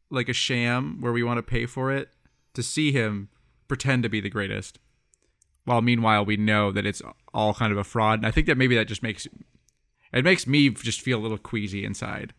like 0.09 0.29
a 0.29 0.33
sham 0.33 1.01
where 1.01 1.11
we 1.11 1.23
want 1.23 1.37
to 1.37 1.43
pay 1.43 1.65
for 1.65 1.91
it 1.91 2.09
to 2.53 2.63
see 2.63 2.91
him 2.91 3.29
pretend 3.67 4.03
to 4.03 4.09
be 4.09 4.21
the 4.21 4.29
greatest 4.29 4.79
while 5.65 5.81
meanwhile 5.81 6.23
we 6.23 6.37
know 6.37 6.71
that 6.71 6.85
it's 6.85 7.01
all 7.33 7.53
kind 7.53 7.71
of 7.71 7.77
a 7.77 7.83
fraud. 7.83 8.19
And 8.19 8.25
i 8.25 8.31
think 8.31 8.47
that 8.47 8.57
maybe 8.57 8.75
that 8.75 8.87
just 8.87 9.03
makes 9.03 9.27
it 10.13 10.23
makes 10.23 10.47
me 10.47 10.69
just 10.69 11.01
feel 11.01 11.19
a 11.19 11.21
little 11.21 11.37
queasy 11.37 11.83
inside. 11.83 12.33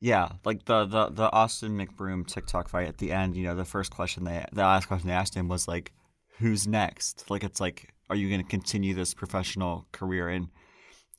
Yeah 0.00 0.30
like 0.44 0.64
the 0.64 0.84
the, 0.84 1.10
the 1.10 1.30
austin 1.32 1.78
mcbroom 1.78 2.26
tiktok 2.26 2.68
fight 2.68 2.88
at 2.88 2.98
the 2.98 3.12
end 3.12 3.36
you 3.36 3.44
know 3.44 3.54
the 3.54 3.64
first 3.64 3.90
question 3.92 4.24
they 4.24 4.44
the 4.52 4.62
last 4.62 4.88
question 4.88 5.08
they 5.08 5.14
asked 5.14 5.34
him 5.34 5.48
was 5.48 5.68
like 5.68 5.92
who's 6.38 6.66
next? 6.66 7.30
Like 7.30 7.44
it's 7.44 7.60
like 7.60 7.90
are 8.10 8.16
you 8.16 8.28
going 8.28 8.42
to 8.42 8.48
continue 8.48 8.94
this 8.94 9.14
professional 9.14 9.86
career? 9.92 10.28
And 10.28 10.48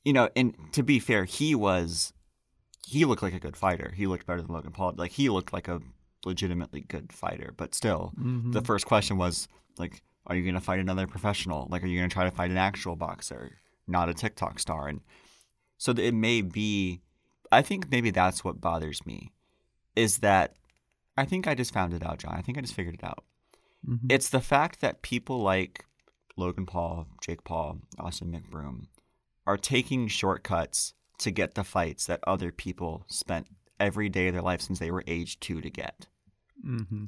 you 0.04 0.12
know 0.12 0.28
and 0.36 0.54
to 0.72 0.82
be 0.82 0.98
fair 0.98 1.24
he 1.24 1.54
was 1.54 2.12
he 2.86 3.04
looked 3.04 3.22
like 3.22 3.34
a 3.34 3.40
good 3.40 3.56
fighter. 3.56 3.92
He 3.96 4.06
looked 4.06 4.26
better 4.26 4.40
than 4.40 4.52
Logan 4.52 4.70
Paul. 4.70 4.94
Like 4.96 5.10
he 5.10 5.28
looked 5.28 5.52
like 5.52 5.66
a 5.66 5.80
legitimately 6.24 6.82
good 6.82 7.12
fighter. 7.12 7.52
But 7.56 7.74
still, 7.74 8.12
mm-hmm. 8.16 8.52
the 8.52 8.62
first 8.62 8.86
question 8.86 9.16
was 9.16 9.48
like, 9.76 10.02
"Are 10.28 10.36
you 10.36 10.42
going 10.42 10.54
to 10.54 10.60
fight 10.60 10.78
another 10.78 11.08
professional? 11.08 11.66
Like, 11.68 11.82
are 11.82 11.88
you 11.88 11.98
going 11.98 12.08
to 12.08 12.14
try 12.14 12.24
to 12.24 12.30
fight 12.30 12.52
an 12.52 12.56
actual 12.56 12.94
boxer, 12.94 13.58
not 13.88 14.08
a 14.08 14.14
TikTok 14.14 14.60
star?" 14.60 14.86
And 14.86 15.00
so 15.78 15.92
it 15.92 16.14
may 16.14 16.42
be. 16.42 17.00
I 17.50 17.60
think 17.60 17.90
maybe 17.90 18.12
that's 18.12 18.44
what 18.44 18.60
bothers 18.60 19.04
me, 19.04 19.32
is 19.96 20.18
that 20.18 20.54
I 21.16 21.24
think 21.24 21.48
I 21.48 21.56
just 21.56 21.74
found 21.74 21.92
it 21.92 22.06
out, 22.06 22.20
John. 22.20 22.34
I 22.36 22.42
think 22.42 22.56
I 22.56 22.60
just 22.60 22.74
figured 22.74 22.94
it 22.94 23.04
out. 23.04 23.24
Mm-hmm. 23.88 24.06
It's 24.10 24.28
the 24.28 24.40
fact 24.40 24.80
that 24.80 25.02
people 25.02 25.40
like 25.40 25.86
Logan 26.36 26.66
Paul, 26.66 27.08
Jake 27.20 27.42
Paul, 27.42 27.78
Austin 27.98 28.30
McBroom 28.30 28.86
are 29.44 29.56
taking 29.56 30.06
shortcuts 30.06 30.94
to 31.18 31.30
get 31.30 31.54
the 31.54 31.64
fights 31.64 32.06
that 32.06 32.20
other 32.26 32.52
people 32.52 33.04
spent 33.08 33.46
every 33.78 34.08
day 34.08 34.28
of 34.28 34.34
their 34.34 34.42
life 34.42 34.60
since 34.60 34.78
they 34.78 34.90
were 34.90 35.04
age 35.06 35.40
two 35.40 35.60
to 35.60 35.70
get. 35.70 36.06
Mm-hmm. 36.64 37.04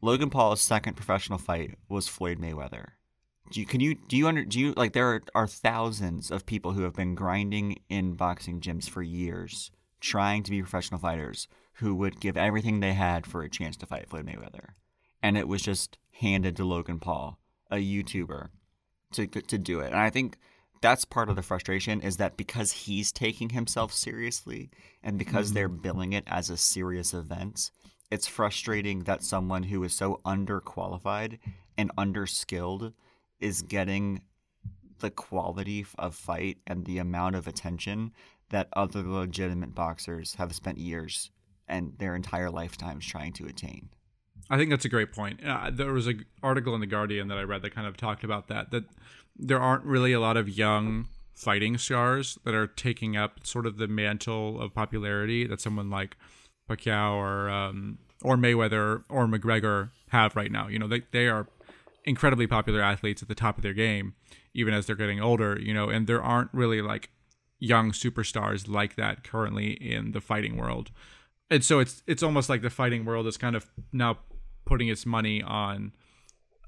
Logan 0.00 0.30
Paul's 0.30 0.60
second 0.60 0.94
professional 0.94 1.38
fight 1.38 1.76
was 1.88 2.08
Floyd 2.08 2.38
Mayweather. 2.38 2.88
Do 3.52 3.60
you, 3.60 3.66
can 3.66 3.80
you 3.80 3.94
do 3.94 4.16
you 4.16 4.28
under 4.28 4.44
do 4.44 4.58
you 4.58 4.72
like 4.76 4.92
there 4.92 5.08
are, 5.08 5.22
are 5.34 5.46
thousands 5.46 6.30
of 6.30 6.46
people 6.46 6.72
who 6.72 6.82
have 6.82 6.94
been 6.94 7.14
grinding 7.14 7.80
in 7.88 8.14
boxing 8.14 8.60
gyms 8.60 8.88
for 8.88 9.02
years 9.02 9.70
trying 10.00 10.42
to 10.42 10.50
be 10.50 10.62
professional 10.62 10.98
fighters 10.98 11.48
who 11.74 11.94
would 11.94 12.20
give 12.20 12.36
everything 12.36 12.80
they 12.80 12.94
had 12.94 13.26
for 13.26 13.42
a 13.42 13.50
chance 13.50 13.76
to 13.76 13.86
fight 13.86 14.08
Floyd 14.08 14.26
Mayweather, 14.26 14.70
and 15.22 15.36
it 15.36 15.48
was 15.48 15.62
just 15.62 15.98
handed 16.12 16.56
to 16.56 16.64
Logan 16.64 16.98
Paul, 16.98 17.38
a 17.70 17.76
YouTuber, 17.76 18.48
to 19.12 19.26
to 19.26 19.58
do 19.58 19.80
it. 19.80 19.88
And 19.88 19.96
I 19.96 20.10
think 20.10 20.38
that's 20.82 21.04
part 21.04 21.30
of 21.30 21.36
the 21.36 21.42
frustration 21.42 22.02
is 22.02 22.18
that 22.18 22.36
because 22.36 22.72
he's 22.72 23.12
taking 23.12 23.50
himself 23.50 23.92
seriously 23.92 24.70
and 25.02 25.18
because 25.18 25.46
mm-hmm. 25.46 25.54
they're 25.54 25.68
billing 25.68 26.12
it 26.12 26.24
as 26.26 26.50
a 26.50 26.56
serious 26.56 27.14
event, 27.14 27.70
it's 28.10 28.26
frustrating 28.26 29.04
that 29.04 29.22
someone 29.22 29.62
who 29.62 29.82
is 29.84 29.94
so 29.94 30.20
underqualified 30.26 31.38
and 31.78 31.94
underskilled 31.96 32.92
is 33.40 33.62
getting 33.62 34.20
the 34.98 35.10
quality 35.10 35.86
of 35.98 36.14
fight 36.14 36.58
and 36.66 36.84
the 36.84 36.98
amount 36.98 37.36
of 37.36 37.46
attention 37.46 38.12
that 38.50 38.68
other 38.74 39.02
legitimate 39.02 39.74
boxers 39.74 40.34
have 40.34 40.54
spent 40.54 40.78
years 40.78 41.30
and 41.66 41.94
their 41.98 42.14
entire 42.14 42.50
lifetimes 42.50 43.06
trying 43.06 43.32
to 43.32 43.46
attain. 43.46 43.88
I 44.52 44.58
think 44.58 44.68
that's 44.68 44.84
a 44.84 44.90
great 44.90 45.12
point. 45.12 45.40
Uh, 45.42 45.70
there 45.72 45.94
was 45.94 46.06
an 46.06 46.26
article 46.42 46.74
in 46.74 46.82
the 46.82 46.86
Guardian 46.86 47.28
that 47.28 47.38
I 47.38 47.42
read 47.42 47.62
that 47.62 47.74
kind 47.74 47.86
of 47.86 47.96
talked 47.96 48.22
about 48.22 48.48
that. 48.48 48.70
That 48.70 48.84
there 49.34 49.58
aren't 49.58 49.84
really 49.84 50.12
a 50.12 50.20
lot 50.20 50.36
of 50.36 50.46
young 50.46 51.08
fighting 51.32 51.78
stars 51.78 52.38
that 52.44 52.54
are 52.54 52.66
taking 52.66 53.16
up 53.16 53.46
sort 53.46 53.64
of 53.64 53.78
the 53.78 53.88
mantle 53.88 54.60
of 54.60 54.74
popularity 54.74 55.46
that 55.46 55.62
someone 55.62 55.88
like 55.88 56.18
Pacquiao 56.68 57.14
or 57.14 57.48
um, 57.48 57.96
or 58.20 58.36
Mayweather 58.36 59.04
or 59.08 59.26
McGregor 59.26 59.88
have 60.10 60.36
right 60.36 60.52
now. 60.52 60.68
You 60.68 60.78
know, 60.78 60.86
they 60.86 61.00
they 61.12 61.28
are 61.28 61.48
incredibly 62.04 62.46
popular 62.46 62.82
athletes 62.82 63.22
at 63.22 63.28
the 63.28 63.34
top 63.34 63.56
of 63.56 63.62
their 63.62 63.72
game, 63.72 64.12
even 64.52 64.74
as 64.74 64.84
they're 64.84 64.96
getting 64.96 65.18
older. 65.18 65.58
You 65.58 65.72
know, 65.72 65.88
and 65.88 66.06
there 66.06 66.22
aren't 66.22 66.52
really 66.52 66.82
like 66.82 67.08
young 67.58 67.92
superstars 67.92 68.68
like 68.68 68.96
that 68.96 69.24
currently 69.24 69.70
in 69.72 70.12
the 70.12 70.20
fighting 70.20 70.58
world. 70.58 70.90
And 71.50 71.64
so 71.64 71.78
it's 71.78 72.02
it's 72.06 72.22
almost 72.22 72.50
like 72.50 72.60
the 72.60 72.68
fighting 72.68 73.06
world 73.06 73.26
is 73.26 73.38
kind 73.38 73.56
of 73.56 73.70
now 73.94 74.18
putting 74.64 74.88
its 74.88 75.06
money 75.06 75.42
on 75.42 75.92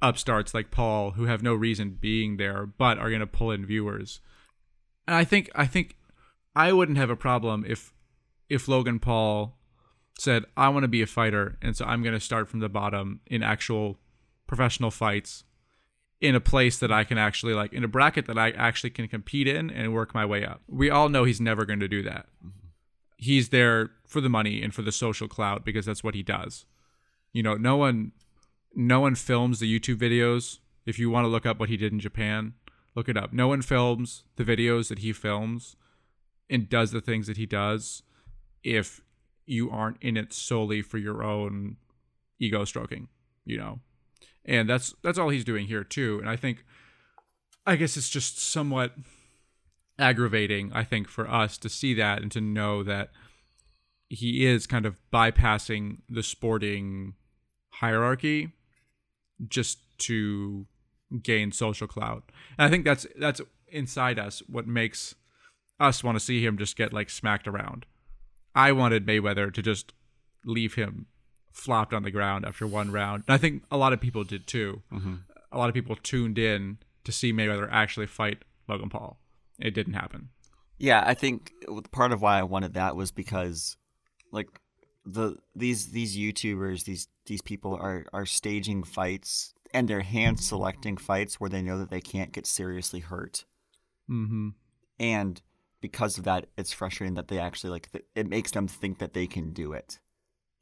upstarts 0.03 0.53
like 0.53 0.71
Paul 0.71 1.13
who 1.13 1.25
have 1.25 1.43
no 1.43 1.55
reason 1.55 1.97
being 1.99 2.37
there 2.37 2.67
but 2.67 2.99
are 2.99 3.09
going 3.09 3.21
to 3.21 3.27
pull 3.27 3.51
in 3.51 3.65
viewers. 3.65 4.21
And 5.07 5.17
I 5.17 5.25
think 5.25 5.51
I 5.55 5.67
think 5.67 5.97
I 6.55 6.73
wouldn't 6.73 6.99
have 6.99 7.11
a 7.11 7.17
problem 7.17 7.65
if 7.67 7.93
if 8.49 8.69
Logan 8.69 8.99
Paul 8.99 9.57
said 10.19 10.45
I 10.57 10.69
want 10.69 10.85
to 10.85 10.89
be 10.89 11.03
a 11.03 11.07
fighter 11.07 11.59
and 11.63 11.77
so 11.77 11.85
I'm 11.85 12.03
going 12.03 12.15
to 12.15 12.21
start 12.21 12.49
from 12.49 12.61
the 12.61 12.69
bottom 12.69 13.21
in 13.27 13.43
actual 13.43 13.99
professional 14.47 14.91
fights 14.91 15.45
in 16.21 16.35
a 16.35 16.41
place 16.41 16.79
that 16.79 16.93
I 16.93 17.05
can 17.05 17.19
actually 17.19 17.55
like 17.55 17.73
in 17.73 17.85
a 17.85 17.89
bracket 17.89 18.27
that 18.27 18.39
I 18.39 18.51
actually 18.51 18.91
can 18.91 19.09
compete 19.09 19.49
in 19.49 19.71
and 19.71 19.95
work 19.95 20.15
my 20.15 20.25
way 20.25 20.45
up. 20.45 20.63
We 20.69 20.91
all 20.91 21.09
know 21.09 21.25
he's 21.25 21.41
never 21.41 21.65
going 21.65 21.81
to 21.81 21.89
do 21.89 22.03
that. 22.03 22.27
Mm-hmm. 22.45 22.69
He's 23.17 23.49
there 23.49 23.91
for 24.07 24.21
the 24.21 24.29
money 24.29 24.63
and 24.63 24.75
for 24.75 24.83
the 24.83 24.93
social 24.93 25.29
clout 25.29 25.65
because 25.65 25.87
that's 25.87 26.05
what 26.05 26.15
he 26.15 26.23
does. 26.23 26.67
You 27.35 27.43
know, 27.43 27.57
no 27.57 27.77
one 27.77 28.13
no 28.75 29.01
one 29.01 29.15
films 29.15 29.61
the 29.61 29.81
YouTube 29.81 29.97
videos. 29.97 30.61
If 30.87 30.99
you 30.99 31.11
want 31.11 31.25
to 31.25 31.29
look 31.29 31.45
up 31.45 31.61
what 31.61 31.69
he 31.69 31.77
did 31.77 31.93
in 31.93 32.01
Japan, 32.01 32.55
look 32.95 33.09
it 33.09 33.17
up. 33.17 33.33
No 33.33 33.49
one 33.49 33.61
films 33.61 34.25
the 34.37 34.45
videos 34.45 34.89
that 34.89 35.01
he 35.01 35.13
films 35.13 35.77
and 36.49 36.69
does 36.69 36.93
the 36.93 37.01
things 37.01 37.27
that 37.27 37.37
he 37.37 37.47
does 37.47 38.03
if 38.63 39.01
you 39.47 39.71
aren't 39.71 40.03
in 40.03 40.17
it 40.17 40.33
solely 40.33 40.81
for 40.81 40.99
your 40.99 41.23
own 41.23 41.77
ego 42.39 42.65
stroking, 42.65 43.09
you 43.45 43.59
know. 43.59 43.81
And 44.45 44.69
that's 44.69 44.95
that's 45.03 45.19
all 45.19 45.31
he's 45.31 45.45
doing 45.45 45.67
here 45.67 45.85
too. 45.85 46.19
And 46.21 46.29
I 46.29 46.37
think 46.37 46.65
I 47.67 47.77
guess 47.77 47.97
it's 47.97 48.11
just 48.11 48.39
somewhat 48.39 48.95
aggravating, 49.99 50.71
I 50.73 50.85
think, 50.85 51.09
for 51.09 51.29
us 51.29 51.59
to 51.59 51.69
see 51.69 51.95
that 51.95 52.23
and 52.23 52.31
to 52.33 52.41
know 52.41 52.83
that 52.83 53.11
he 54.09 54.47
is 54.47 54.67
kind 54.67 54.87
of 54.87 55.01
bypassing 55.13 55.99
the 56.09 56.23
sporting 56.23 57.15
hierarchy 57.81 58.53
just 59.49 59.79
to 59.99 60.67
gain 61.23 61.53
social 61.53 61.87
clout. 61.87 62.25
And 62.59 62.67
I 62.67 62.71
think 62.71 62.85
that's 62.85 63.07
that's 63.19 63.41
inside 63.69 64.19
us 64.19 64.43
what 64.49 64.67
makes 64.67 65.15
us 65.81 66.05
want 66.05 66.17
to 66.17 66.25
see 66.25 66.45
him 66.45 66.57
just 66.57 66.77
get 66.77 66.93
like 66.93 67.11
smacked 67.11 67.49
around. 67.49 67.87
I 68.55 68.73
wanted 68.73 69.07
Mayweather 69.07 69.53
to 69.53 69.63
just 69.63 69.93
leave 70.45 70.75
him 70.75 71.07
flopped 71.53 71.93
on 71.93 72.03
the 72.03 72.11
ground 72.11 72.45
after 72.45 72.67
one 72.67 72.93
round. 72.93 73.25
And 73.27 73.35
I 73.35 73.39
think 73.39 73.65
a 73.71 73.77
lot 73.77 73.93
of 73.93 74.01
people 74.01 74.25
did 74.25 74.47
too. 74.47 74.83
Mm-hmm. 74.93 75.15
A 75.53 75.59
lot 75.59 75.69
of 75.69 75.75
people 75.75 75.97
tuned 75.97 76.39
in 76.39 76.79
to 77.05 77.13
see 77.13 77.33
Mayweather 77.33 77.69
actually 77.71 78.07
fight 78.07 78.45
Logan 78.69 78.91
Paul. 78.91 79.19
It 79.59 79.75
didn't 79.75 79.95
happen. 79.95 80.31
Yeah, 80.79 81.05
I 81.07 81.15
think 81.15 81.53
part 81.93 82.13
of 82.13 82.21
why 82.21 82.39
I 82.39 82.43
wanted 82.43 82.75
that 82.75 82.97
was 82.97 83.13
because 83.13 83.77
like 84.33 84.49
the 85.05 85.37
these 85.55 85.89
these 85.93 86.17
YouTubers, 86.17 86.85
these 86.85 87.09
these 87.27 87.43
people 87.43 87.75
are 87.75 88.07
are 88.13 88.27
staging 88.27 88.85
fights 88.85 89.55
and 89.73 89.89
they're 89.89 90.01
hand 90.01 90.41
selecting 90.41 90.97
fights 90.97 91.41
where 91.41 91.51
they 91.51 91.61
know 91.61 91.79
that 91.79 91.91
they 91.91 92.01
can't 92.01 92.33
get 92.33 92.47
seriously 92.47 93.01
hurt. 93.01 93.45
Mm-hmm. 94.09 94.51
And 95.01 95.43
because 95.81 96.17
of 96.17 96.25
that, 96.25 96.47
it's 96.57 96.73
frustrating 96.73 97.15
that 97.15 97.29
they 97.29 97.39
actually 97.39 97.71
like 97.71 97.91
th- 97.93 98.05
it 98.15 98.29
makes 98.29 98.53
them 98.53 98.69
think 98.69 98.99
that 98.99 99.13
they 99.13 99.27
can 99.27 99.53
do 99.53 99.73
it. 99.73 99.99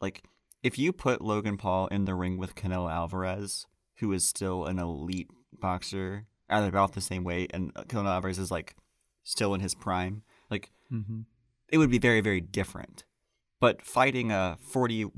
Like 0.00 0.24
if 0.62 0.78
you 0.78 0.92
put 0.92 1.20
Logan 1.20 1.58
Paul 1.58 1.86
in 1.88 2.06
the 2.06 2.14
ring 2.14 2.38
with 2.38 2.54
Canelo 2.54 2.90
Alvarez, 2.90 3.66
who 3.96 4.12
is 4.12 4.24
still 4.24 4.64
an 4.64 4.78
elite 4.78 5.30
boxer 5.52 6.26
at 6.48 6.66
about 6.66 6.94
the 6.94 7.00
same 7.00 7.22
weight, 7.22 7.50
and 7.54 7.72
Canelo 7.74 8.08
Alvarez 8.08 8.38
is 8.38 8.50
like 8.50 8.74
still 9.22 9.54
in 9.54 9.60
his 9.60 9.74
prime, 9.74 10.22
like 10.50 10.70
mm-hmm. 10.90 11.20
it 11.68 11.78
would 11.78 11.90
be 11.90 11.98
very 11.98 12.20
very 12.20 12.40
different. 12.40 13.04
But 13.62 13.80
fighting 13.80 14.32
a 14.32 14.58
40, 14.60 15.12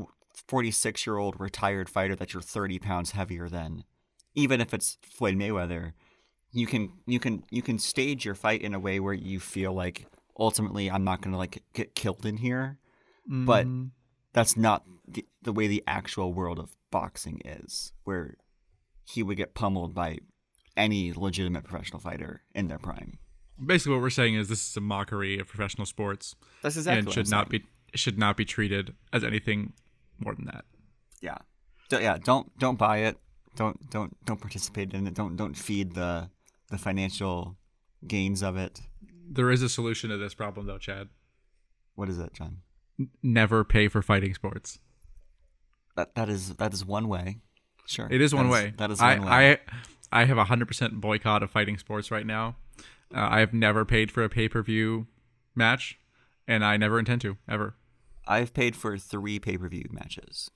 46 0.47 1.07
year 1.07 1.17
old 1.17 1.41
retired 1.41 1.89
fighter 1.89 2.15
that 2.17 2.35
you're 2.35 2.43
30 2.43 2.79
pounds 2.79 3.13
heavier 3.13 3.49
than, 3.49 3.85
even 4.35 4.61
if 4.61 4.75
it's 4.75 4.99
Floyd 5.01 5.35
Mayweather, 5.35 5.95
you 6.53 6.67
can 6.67 6.93
you 7.07 7.19
can 7.19 7.43
you 7.51 7.63
can 7.63 7.79
stage 7.79 8.27
your 8.27 8.35
fight 8.35 8.61
in 8.61 8.75
a 8.75 8.79
way 8.79 9.01
where 9.01 9.15
you 9.15 9.41
feel 9.41 9.73
like 9.73 10.07
ultimately 10.39 10.91
I'm 10.91 11.05
not 11.05 11.23
gonna 11.23 11.39
like 11.39 11.63
get 11.73 11.95
killed 11.95 12.27
in 12.27 12.37
here, 12.37 12.77
mm-hmm. 13.27 13.47
but 13.47 13.67
that's 14.35 14.59
not 14.59 14.85
the, 15.09 15.25
the 15.41 15.53
way 15.55 15.67
the 15.67 15.83
actual 15.87 16.35
world 16.35 16.59
of 16.59 16.77
boxing 16.91 17.41
is, 17.47 17.95
where 18.05 18.35
he 19.05 19.23
would 19.23 19.39
get 19.39 19.55
pummeled 19.55 19.95
by 19.95 20.19
any 20.77 21.15
legitimate 21.15 21.65
professional 21.65 21.99
fighter 21.99 22.43
in 22.55 22.69
their 22.69 22.79
prime. 22.79 23.19
Basically, 23.65 23.95
what 23.95 24.03
we're 24.03 24.11
saying 24.11 24.35
is 24.35 24.49
this 24.49 24.69
is 24.69 24.77
a 24.77 24.83
mockery 24.83 25.39
of 25.39 25.49
professional 25.49 25.87
sports. 25.87 26.37
That's 26.61 26.77
exactly 26.77 27.07
and 27.07 27.13
should 27.13 27.31
not 27.31 27.49
be 27.49 27.65
should 27.95 28.19
not 28.19 28.37
be 28.37 28.45
treated 28.45 28.95
as 29.13 29.25
anything 29.25 29.73
more 30.19 30.35
than 30.35 30.47
that. 30.47 30.65
Yeah, 31.21 31.39
so, 31.91 31.99
yeah. 31.99 32.19
Don't 32.23 32.57
don't 32.59 32.79
buy 32.79 32.99
it. 32.99 33.19
Don't 33.57 33.91
don't 33.91 34.17
don't 34.25 34.41
participate 34.41 34.93
in 34.95 35.07
it. 35.07 35.15
Don't 35.15 35.37
don't 35.37 35.57
feed 35.57 35.95
the 35.95 36.31
the 36.71 36.79
financial 36.79 37.57
gains 38.07 38.43
of 38.43 38.57
it. 38.57 38.81
There 39.31 39.51
is 39.51 39.63
a 39.63 39.69
solution 39.69 40.11
to 40.11 40.17
this 40.17 40.35
problem, 40.35 40.67
though, 40.67 40.79
Chad. 40.79 41.09
What 41.95 42.09
is 42.09 42.19
it, 42.19 42.33
John? 42.35 42.59
Never 43.23 43.65
pay 43.65 43.89
for 43.89 44.03
fighting 44.03 44.35
sports. 44.35 44.79
That 45.97 46.15
that 46.15 46.29
is 46.29 46.57
that 46.57 46.73
is 46.73 46.85
one 46.85 47.09
way. 47.09 47.39
Sure, 47.87 48.09
it 48.11 48.21
is 48.21 48.35
one 48.35 48.47
that 48.47 48.53
way. 48.53 48.67
Is, 48.69 48.77
that 48.77 48.91
is 48.91 49.01
one 49.01 49.21
I, 49.21 49.41
way. 49.41 49.59
I 50.13 50.23
I 50.23 50.25
have 50.25 50.39
a 50.39 50.45
hundred 50.45 50.67
percent 50.67 51.01
boycott 51.01 51.43
of 51.43 51.51
fighting 51.51 51.79
sports 51.79 52.11
right 52.11 52.27
now. 52.27 52.57
Uh, 53.15 53.29
I 53.31 53.41
have 53.41 53.53
never 53.53 53.85
paid 53.85 54.11
for 54.11 54.25
a 54.25 54.29
pay 54.29 54.49
per 54.49 54.63
view 54.63 55.07
match, 55.55 55.99
and 56.49 56.65
I 56.65 56.77
never 56.77 56.99
intend 56.99 57.21
to 57.23 57.37
ever. 57.49 57.77
I've 58.27 58.55
paid 58.55 58.77
for 58.77 58.97
three 58.99 59.39
pay 59.39 59.57
per 59.57 59.69
view 59.69 59.85
matches, 59.91 60.51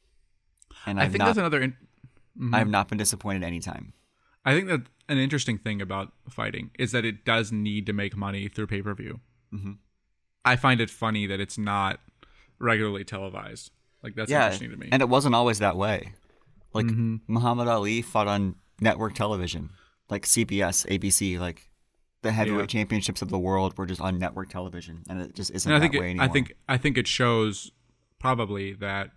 and 0.87 1.01
I've 1.01 1.07
I 1.07 1.09
think 1.11 1.19
not, 1.21 1.27
that's 1.27 1.39
another. 1.39 1.61
In- 1.61 1.73
mm-hmm. 1.73 2.55
I 2.55 2.59
have 2.59 2.69
not 2.69 2.89
been 2.89 2.99
disappointed 2.99 3.45
any 3.45 3.61
time. 3.61 3.93
I 4.45 4.55
think 4.55 4.69
that 4.69 4.83
an 5.09 5.19
interesting 5.19 5.59
thing 5.59 5.83
about 5.83 6.13
fighting 6.29 6.71
is 6.79 6.93
that 6.93 7.05
it 7.05 7.25
does 7.25 7.53
need 7.53 7.87
to 7.87 7.93
make 7.93 8.17
money 8.17 8.49
through 8.49 8.69
pay 8.69 8.83
per 8.83 8.95
view. 8.95 9.21
Mm-hmm. 9.53 9.73
I 10.45 10.57
find 10.57 10.81
it 10.81 10.91
funny 10.91 11.27
that 11.27 11.41
it's 11.41 11.59
not 11.59 12.01
regularly 12.59 13.05
televised. 13.05 13.71
Like 14.03 14.15
that's 14.15 14.31
yeah, 14.31 14.45
interesting 14.45 14.71
to 14.71 14.77
me. 14.77 14.89
And 14.93 15.03
it 15.03 15.09
wasn't 15.09 15.35
always 15.35 15.59
that 15.59 15.77
way. 15.77 16.13
Like 16.73 16.87
mm-hmm. 16.87 17.17
Muhammad 17.27 17.69
Ali 17.69 18.03
fought 18.03 18.29
on 18.29 18.55
network 18.81 19.15
television, 19.15 19.71
like 20.09 20.25
CBS, 20.25 20.87
ABC, 20.87 21.39
like 21.39 21.69
the 22.23 22.33
heavyweight 22.33 22.61
yeah. 22.61 22.67
championships 22.67 23.23
of 23.23 23.29
the 23.29 23.39
world 23.39 23.77
were 23.79 23.87
just 23.87 24.01
on 24.01 24.19
network 24.19 24.49
television, 24.49 25.03
and 25.09 25.21
it 25.21 25.35
just 25.35 25.51
isn't 25.51 25.71
and 25.71 25.77
I 25.77 25.79
that 25.79 25.91
think 25.91 26.01
way 26.01 26.09
it, 26.09 26.11
anymore. 26.11 26.25
I 26.25 26.29
think 26.29 26.53
I 26.69 26.77
think 26.77 26.99
it 26.99 27.07
shows 27.07 27.71
probably 28.19 28.73
that 28.75 29.11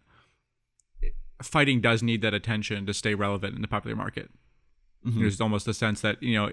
fighting 1.42 1.82
does 1.82 2.04
need 2.04 2.22
that 2.22 2.34
attention 2.34 2.86
to 2.86 2.94
stay 2.94 3.16
relevant 3.16 3.56
in 3.56 3.62
the 3.62 3.68
popular 3.68 3.96
market. 3.96 4.30
Mm-hmm. 5.06 5.20
There's 5.20 5.42
almost 5.42 5.68
a 5.68 5.74
sense 5.74 6.02
that 6.02 6.22
you 6.22 6.36
know 6.36 6.52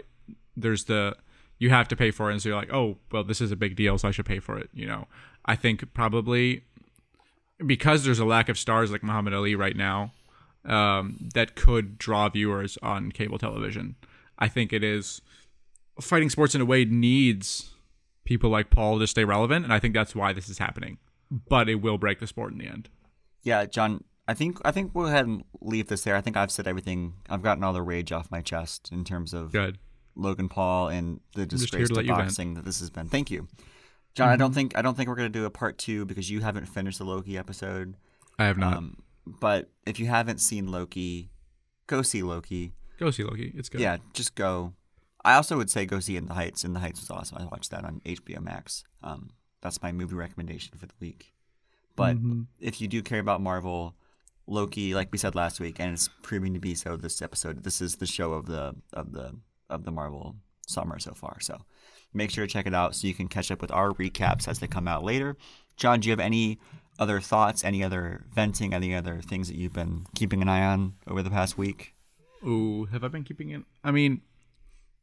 there's 0.57 0.85
the 0.85 1.17
you 1.59 1.71
have 1.71 1.89
to 1.89 1.97
pay 1.97 2.11
for 2.11 2.31
it, 2.31 2.35
and 2.35 2.43
so 2.43 2.51
you're 2.51 2.59
like, 2.59 2.73
oh, 2.73 2.97
well, 3.11 3.25
this 3.25 3.41
is 3.41 3.51
a 3.51 3.57
big 3.57 3.77
deal, 3.77 3.99
so 3.99 4.09
I 4.09 4.11
should 4.11 4.27
pay 4.27 4.39
for 4.39 4.59
it. 4.59 4.71
You 4.73 4.87
know, 4.87 5.07
I 5.45 5.57
think 5.57 5.93
probably 5.93 6.63
because 7.65 8.05
there's 8.05 8.21
a 8.21 8.25
lack 8.25 8.49
of 8.49 8.59
stars 8.59 8.91
like 8.91 9.03
Muhammad 9.03 9.35
Ali 9.35 9.55
right 9.55 9.77
now 9.77 10.13
um, 10.65 11.29
that 11.35 11.57
could 11.57 11.99
draw 11.99 12.29
viewers 12.29 12.79
on 12.83 13.11
cable 13.11 13.39
television. 13.39 13.97
I 14.39 14.49
think 14.49 14.73
it 14.73 14.85
is 14.85 15.21
fighting 16.01 16.31
sports 16.31 16.55
in 16.55 16.61
a 16.61 16.65
way 16.65 16.85
needs 16.85 17.71
people 18.25 18.51
like 18.51 18.71
Paul 18.71 18.99
to 18.99 19.07
stay 19.07 19.25
relevant, 19.25 19.65
and 19.65 19.73
I 19.73 19.79
think 19.79 19.95
that's 19.95 20.15
why 20.15 20.33
this 20.33 20.49
is 20.49 20.59
happening. 20.59 20.99
But 21.31 21.69
it 21.69 21.77
will 21.77 21.99
break 21.99 22.21
the 22.21 22.27
sport 22.27 22.53
in 22.53 22.59
the 22.59 22.67
end. 22.67 22.89
Yeah, 23.43 23.67
John. 23.67 24.05
I 24.27 24.35
think 24.35 24.59
I 24.65 24.71
think 24.73 24.95
we'll 24.95 25.07
go 25.07 25.11
ahead 25.11 25.27
and 25.27 25.45
leave 25.61 25.89
this 25.89 26.03
there. 26.03 26.15
I 26.15 26.21
think 26.21 26.37
I've 26.37 26.51
said 26.51 26.67
everything. 26.67 27.15
I've 27.31 27.43
gotten 27.43 27.65
all 27.65 27.73
the 27.73 27.83
rage 27.83 28.13
off 28.13 28.31
my 28.31 28.43
chest 28.43 28.91
in 28.93 29.05
terms 29.05 29.33
of 29.33 29.53
Good. 29.53 29.79
Logan 30.15 30.49
Paul 30.49 30.89
and 30.89 31.21
the 31.35 31.47
disgrace 31.47 31.89
to, 31.89 32.03
to 32.03 32.07
boxing 32.07 32.55
that 32.55 32.65
this 32.65 32.81
has 32.81 32.91
been. 32.91 33.09
Thank 33.09 33.31
you, 33.31 33.49
John. 34.15 34.27
Mm-hmm. 34.27 34.35
I 34.35 34.37
don't 34.37 34.55
think 34.55 34.77
I 34.77 34.83
don't 34.83 34.97
think 34.97 35.09
we're 35.09 35.17
gonna 35.17 35.31
do 35.31 35.47
a 35.47 35.51
part 35.51 35.79
two 35.79 36.05
because 36.05 36.31
you 36.31 36.41
haven't 36.41 36.67
finished 36.67 36.99
the 36.99 37.05
Loki 37.05 37.39
episode. 37.39 37.97
I 38.39 38.45
have 38.45 38.59
not. 38.59 38.77
Um, 38.77 38.99
but 39.27 39.71
if 39.87 39.99
you 39.99 40.07
haven't 40.07 40.39
seen 40.39 40.71
Loki, 40.71 41.31
go 41.87 42.03
see 42.03 42.23
Loki. 42.23 42.75
Go 42.99 43.11
see 43.11 43.25
Loki. 43.25 43.53
It's 43.57 43.69
good. 43.69 43.81
Yeah, 43.81 43.99
just 44.13 44.35
go. 44.35 44.75
I 45.29 45.35
also 45.35 45.59
would 45.59 45.69
say 45.69 45.85
go 45.85 46.01
see 46.01 46.17
In 46.17 46.25
the 46.25 46.33
Heights. 46.33 46.64
In 46.64 46.73
the 46.73 46.81
Heights 46.81 47.01
was 47.01 47.11
awesome. 47.11 47.37
I 47.38 47.45
watched 47.45 47.71
that 47.71 47.85
on 47.85 48.01
HBO 48.07 48.41
Max. 48.41 48.83
Um, 49.03 49.33
that's 49.61 49.83
my 49.83 49.93
movie 49.93 50.14
recommendation 50.14 50.79
for 50.79 50.87
the 50.87 50.95
week. 51.01 51.35
But 51.97 52.17
mm-hmm. 52.17 52.43
if 52.59 52.81
you 52.81 52.88
do 52.88 53.03
care 53.03 53.21
about 53.21 53.43
Marvel, 53.43 53.95
Loki, 54.47 54.95
like 54.95 55.12
we 55.12 55.19
said 55.19 55.35
last 55.35 55.61
week, 55.61 55.81
and 55.81 55.93
it's 55.93 56.09
proving 56.23 56.55
to 56.55 56.61
be 56.61 56.75
so 56.75 56.97
this 56.97 57.21
episode. 57.21 57.62
This 57.62 57.83
is 57.83 57.97
the 57.97 58.07
show 58.07 58.33
of 58.33 58.47
the 58.47 58.75
of 58.95 59.12
the 59.12 59.35
of 59.69 59.85
the 59.85 59.91
Marvel 59.91 60.37
summer 60.67 60.99
so 60.99 61.12
far. 61.12 61.41
So 61.41 61.59
make 62.14 62.31
sure 62.31 62.47
to 62.47 62.51
check 62.51 62.67
it 62.67 62.75
out 62.75 62.95
so 62.95 63.07
you 63.07 63.12
can 63.12 63.29
catch 63.29 63.51
up 63.51 63.61
with 63.61 63.71
our 63.71 63.91
recaps 63.91 64.49
as 64.49 64.61
they 64.61 64.67
come 64.67 64.88
out 64.88 65.05
later. 65.05 65.37
John, 65.77 66.01
do 66.01 66.09
you 66.09 66.12
have 66.12 66.21
any 66.21 66.59
other 66.99 67.21
thoughts, 67.21 67.64
any 67.64 67.85
other 67.85 68.25
venting, 68.35 68.73
any 68.73 68.95
other 68.95 69.21
things 69.21 69.49
that 69.49 69.59
you've 69.59 69.75
been 69.75 70.07
keeping 70.14 70.41
an 70.41 70.49
eye 70.49 70.64
on 70.64 70.95
over 71.07 71.23
the 71.23 71.31
past 71.31 71.59
week? 71.59 71.93
Ooh, 72.47 72.87
have 72.87 73.05
I 73.05 73.09
been 73.09 73.25
keeping 73.25 73.51
it? 73.51 73.62
I 73.85 73.91
mean, 73.91 74.23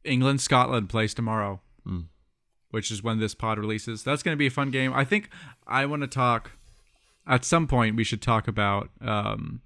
England 0.06 0.40
Scotland 0.40 0.88
plays 0.88 1.14
tomorrow, 1.14 1.60
mm. 1.86 2.06
which 2.70 2.90
is 2.90 3.02
when 3.02 3.18
this 3.18 3.34
pod 3.34 3.58
releases. 3.58 4.02
That's 4.02 4.22
going 4.22 4.34
to 4.34 4.38
be 4.38 4.46
a 4.46 4.50
fun 4.50 4.70
game. 4.70 4.92
I 4.94 5.04
think 5.04 5.28
I 5.66 5.86
want 5.86 6.02
to 6.02 6.08
talk 6.08 6.52
at 7.26 7.44
some 7.44 7.66
point. 7.66 7.96
We 7.96 8.04
should 8.04 8.22
talk 8.22 8.48
about 8.48 8.90
um, 9.00 9.60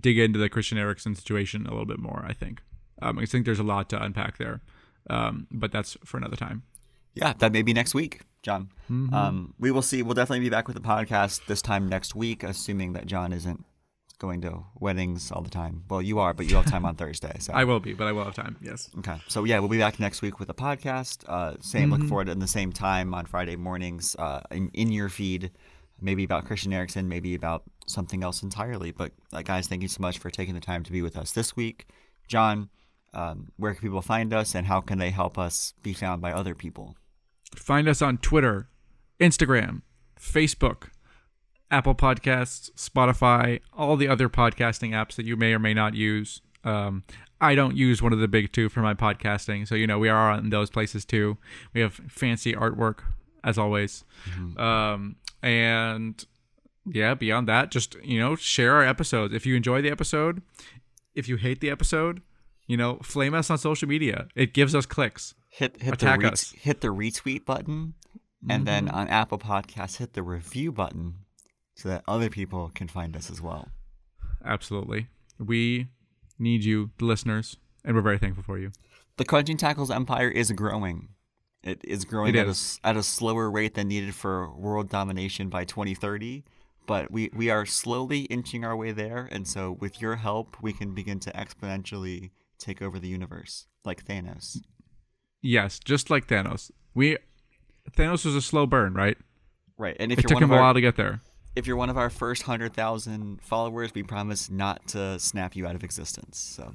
dig 0.00 0.18
into 0.18 0.38
the 0.38 0.48
Christian 0.48 0.78
Eriksen 0.78 1.14
situation 1.14 1.66
a 1.66 1.70
little 1.70 1.86
bit 1.86 1.98
more. 1.98 2.24
I 2.26 2.32
think. 2.32 2.62
Um, 3.00 3.18
I 3.18 3.26
think 3.26 3.44
there's 3.44 3.60
a 3.60 3.64
lot 3.64 3.88
to 3.90 4.02
unpack 4.02 4.38
there, 4.38 4.60
um, 5.08 5.46
but 5.50 5.70
that's 5.70 5.96
for 6.04 6.16
another 6.16 6.36
time. 6.36 6.64
Yeah, 7.14 7.32
that 7.38 7.52
may 7.52 7.62
be 7.62 7.72
next 7.72 7.94
week, 7.94 8.22
John. 8.42 8.70
Mm-hmm. 8.90 9.14
Um, 9.14 9.54
we 9.58 9.70
will 9.70 9.82
see. 9.82 10.02
We'll 10.02 10.14
definitely 10.14 10.44
be 10.44 10.50
back 10.50 10.66
with 10.68 10.76
the 10.76 10.82
podcast 10.82 11.46
this 11.46 11.62
time 11.62 11.88
next 11.88 12.14
week, 12.14 12.42
assuming 12.42 12.92
that 12.94 13.06
John 13.06 13.32
isn't 13.32 13.64
going 14.18 14.40
to 14.42 14.64
weddings 14.78 15.30
all 15.30 15.42
the 15.42 15.50
time. 15.50 15.84
Well, 15.88 16.02
you 16.02 16.18
are, 16.18 16.34
but 16.34 16.46
you 16.46 16.56
have 16.56 16.66
time 16.66 16.84
on 16.84 16.96
Thursday. 17.02 17.36
So 17.38 17.52
I 17.52 17.64
will 17.64 17.80
be, 17.80 17.94
but 17.94 18.06
I 18.06 18.12
will 18.12 18.24
have 18.24 18.34
time. 18.34 18.56
Yes. 18.60 18.90
Okay. 18.98 19.16
So 19.28 19.44
yeah, 19.44 19.58
we'll 19.58 19.68
be 19.68 19.78
back 19.78 20.00
next 20.00 20.22
week 20.22 20.38
with 20.38 20.48
a 20.48 20.54
podcast. 20.54 21.28
Uh, 21.28 21.56
same. 21.60 21.90
Mm-hmm. 21.90 22.02
Look 22.02 22.08
forward 22.08 22.28
in 22.28 22.38
the 22.38 22.46
same 22.46 22.72
time 22.72 23.14
on 23.14 23.26
Friday 23.26 23.56
mornings 23.56 24.16
uh, 24.18 24.40
in, 24.50 24.70
in 24.74 24.92
your 24.92 25.08
feed. 25.08 25.50
Maybe 26.00 26.22
about 26.22 26.44
Christian 26.46 26.72
Eriksen, 26.72 27.08
maybe 27.08 27.34
about 27.34 27.64
something 27.86 28.22
else 28.22 28.42
entirely. 28.42 28.92
But 28.92 29.12
uh, 29.32 29.42
guys, 29.42 29.66
thank 29.66 29.82
you 29.82 29.88
so 29.88 30.00
much 30.00 30.18
for 30.18 30.30
taking 30.30 30.54
the 30.54 30.60
time 30.60 30.84
to 30.84 30.92
be 30.92 31.02
with 31.02 31.16
us 31.16 31.32
this 31.32 31.56
week, 31.56 31.86
John 32.28 32.70
um, 33.14 33.52
where 33.56 33.74
can 33.74 33.82
people 33.82 34.02
find 34.02 34.32
us 34.32 34.54
and 34.54 34.66
how 34.66 34.80
can 34.80 34.98
they 34.98 35.10
help 35.10 35.38
us 35.38 35.74
be 35.82 35.92
found 35.92 36.20
by 36.20 36.32
other 36.32 36.54
people? 36.54 36.96
Find 37.54 37.88
us 37.88 38.02
on 38.02 38.18
Twitter, 38.18 38.68
Instagram, 39.20 39.82
Facebook, 40.20 40.90
Apple 41.70 41.94
Podcasts, 41.94 42.70
Spotify, 42.72 43.60
all 43.76 43.96
the 43.96 44.08
other 44.08 44.28
podcasting 44.28 44.90
apps 44.90 45.16
that 45.16 45.26
you 45.26 45.36
may 45.36 45.52
or 45.52 45.58
may 45.58 45.74
not 45.74 45.94
use. 45.94 46.40
Um, 46.64 47.04
I 47.40 47.54
don't 47.54 47.76
use 47.76 48.02
one 48.02 48.12
of 48.12 48.18
the 48.18 48.28
big 48.28 48.52
two 48.52 48.68
for 48.68 48.80
my 48.80 48.94
podcasting, 48.94 49.68
so 49.68 49.74
you 49.74 49.86
know 49.86 49.98
we 49.98 50.08
are 50.08 50.30
on 50.30 50.50
those 50.50 50.70
places 50.70 51.04
too. 51.04 51.36
We 51.72 51.80
have 51.80 51.94
fancy 52.08 52.52
artwork 52.52 53.00
as 53.44 53.58
always, 53.58 54.04
mm-hmm. 54.28 54.58
um, 54.58 55.16
and 55.42 56.24
yeah, 56.84 57.14
beyond 57.14 57.46
that, 57.48 57.70
just 57.70 57.96
you 58.02 58.18
know 58.18 58.34
share 58.34 58.74
our 58.74 58.84
episodes. 58.84 59.34
If 59.34 59.46
you 59.46 59.54
enjoy 59.54 59.82
the 59.82 59.90
episode, 59.90 60.42
if 61.14 61.28
you 61.28 61.36
hate 61.36 61.60
the 61.60 61.70
episode, 61.70 62.22
you 62.66 62.76
know, 62.76 62.98
flame 63.02 63.34
us 63.34 63.50
on 63.50 63.58
social 63.58 63.88
media. 63.88 64.26
It 64.34 64.52
gives 64.52 64.74
us 64.74 64.86
clicks. 64.86 65.34
Hit 65.48 65.80
hit 65.80 65.94
Attack 65.94 66.20
the 66.20 66.26
re- 66.26 66.32
us. 66.32 66.52
hit 66.52 66.80
the 66.80 66.88
retweet 66.88 67.44
button, 67.44 67.94
and 68.48 68.64
mm-hmm. 68.64 68.64
then 68.64 68.88
on 68.88 69.06
Apple 69.08 69.38
Podcasts, 69.38 69.98
hit 69.98 70.14
the 70.14 70.22
review 70.22 70.72
button 70.72 71.14
so 71.78 71.88
that 71.88 72.02
other 72.08 72.28
people 72.28 72.70
can 72.74 72.88
find 72.88 73.16
us 73.16 73.30
as 73.30 73.40
well. 73.40 73.68
Absolutely, 74.44 75.08
we 75.38 75.88
need 76.38 76.64
you, 76.64 76.90
the 76.98 77.04
listeners, 77.04 77.56
and 77.84 77.96
we're 77.96 78.02
very 78.02 78.18
thankful 78.18 78.42
for 78.42 78.58
you. 78.58 78.72
The 79.16 79.24
Crunching 79.24 79.56
Tackles 79.56 79.90
empire 79.90 80.28
is 80.28 80.52
growing. 80.52 81.08
It 81.62 81.80
is 81.82 82.04
growing 82.04 82.34
it 82.34 82.38
at, 82.40 82.46
is. 82.46 82.80
A, 82.84 82.88
at 82.88 82.96
a 82.96 83.02
slower 83.02 83.50
rate 83.50 83.74
than 83.74 83.88
needed 83.88 84.14
for 84.14 84.54
world 84.54 84.88
domination 84.88 85.48
by 85.48 85.64
2030 85.64 86.44
but 86.88 87.10
we, 87.10 87.30
we 87.36 87.50
are 87.50 87.66
slowly 87.66 88.20
inching 88.22 88.64
our 88.64 88.74
way 88.74 88.90
there. 88.92 89.28
And 89.30 89.46
so, 89.46 89.76
with 89.78 90.00
your 90.00 90.16
help, 90.16 90.56
we 90.60 90.72
can 90.72 90.94
begin 90.94 91.20
to 91.20 91.30
exponentially 91.32 92.30
take 92.58 92.82
over 92.82 92.98
the 92.98 93.06
universe 93.06 93.66
like 93.84 94.04
Thanos. 94.04 94.56
Yes, 95.40 95.78
just 95.78 96.10
like 96.10 96.26
Thanos. 96.26 96.72
We 96.94 97.18
Thanos 97.92 98.24
was 98.24 98.34
a 98.34 98.42
slow 98.42 98.66
burn, 98.66 98.94
right? 98.94 99.16
Right, 99.76 99.96
and 100.00 100.10
if 100.10 100.18
it 100.18 100.26
took 100.26 100.40
him 100.40 100.50
a 100.50 100.56
while 100.56 100.74
to 100.74 100.80
get 100.80 100.96
there. 100.96 101.20
If 101.56 101.66
you're 101.66 101.76
one 101.76 101.90
of 101.90 101.98
our 101.98 102.10
first 102.10 102.42
hundred 102.42 102.74
thousand 102.74 103.40
followers, 103.42 103.92
we 103.94 104.02
promise 104.02 104.50
not 104.50 104.86
to 104.88 105.18
snap 105.18 105.56
you 105.56 105.66
out 105.66 105.74
of 105.74 105.82
existence. 105.82 106.38
So, 106.38 106.72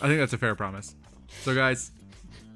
I 0.00 0.08
think 0.08 0.18
that's 0.18 0.32
a 0.32 0.38
fair 0.38 0.54
promise. 0.54 0.96
So, 1.42 1.54
guys, 1.54 1.92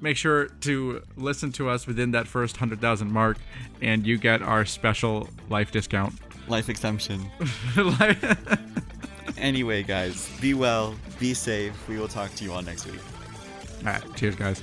make 0.01 0.17
sure 0.17 0.47
to 0.47 1.01
listen 1.15 1.51
to 1.53 1.69
us 1.69 1.87
within 1.87 2.11
that 2.11 2.27
first 2.27 2.57
hundred 2.57 2.81
thousand 2.81 3.11
mark, 3.11 3.37
and 3.81 4.05
you 4.05 4.17
get 4.17 4.41
our 4.41 4.65
special 4.65 5.29
life 5.49 5.71
discount, 5.71 6.13
life 6.49 6.69
exemption. 6.69 7.29
anyway, 9.37 9.83
guys, 9.83 10.29
be 10.41 10.53
well, 10.53 10.95
be 11.19 11.33
safe. 11.33 11.87
We 11.87 11.97
will 11.97 12.07
talk 12.07 12.33
to 12.35 12.43
you 12.43 12.51
all 12.51 12.61
next 12.61 12.85
week. 12.85 13.01
All 13.85 13.93
right, 13.93 14.15
cheers, 14.15 14.35
guys. 14.35 14.61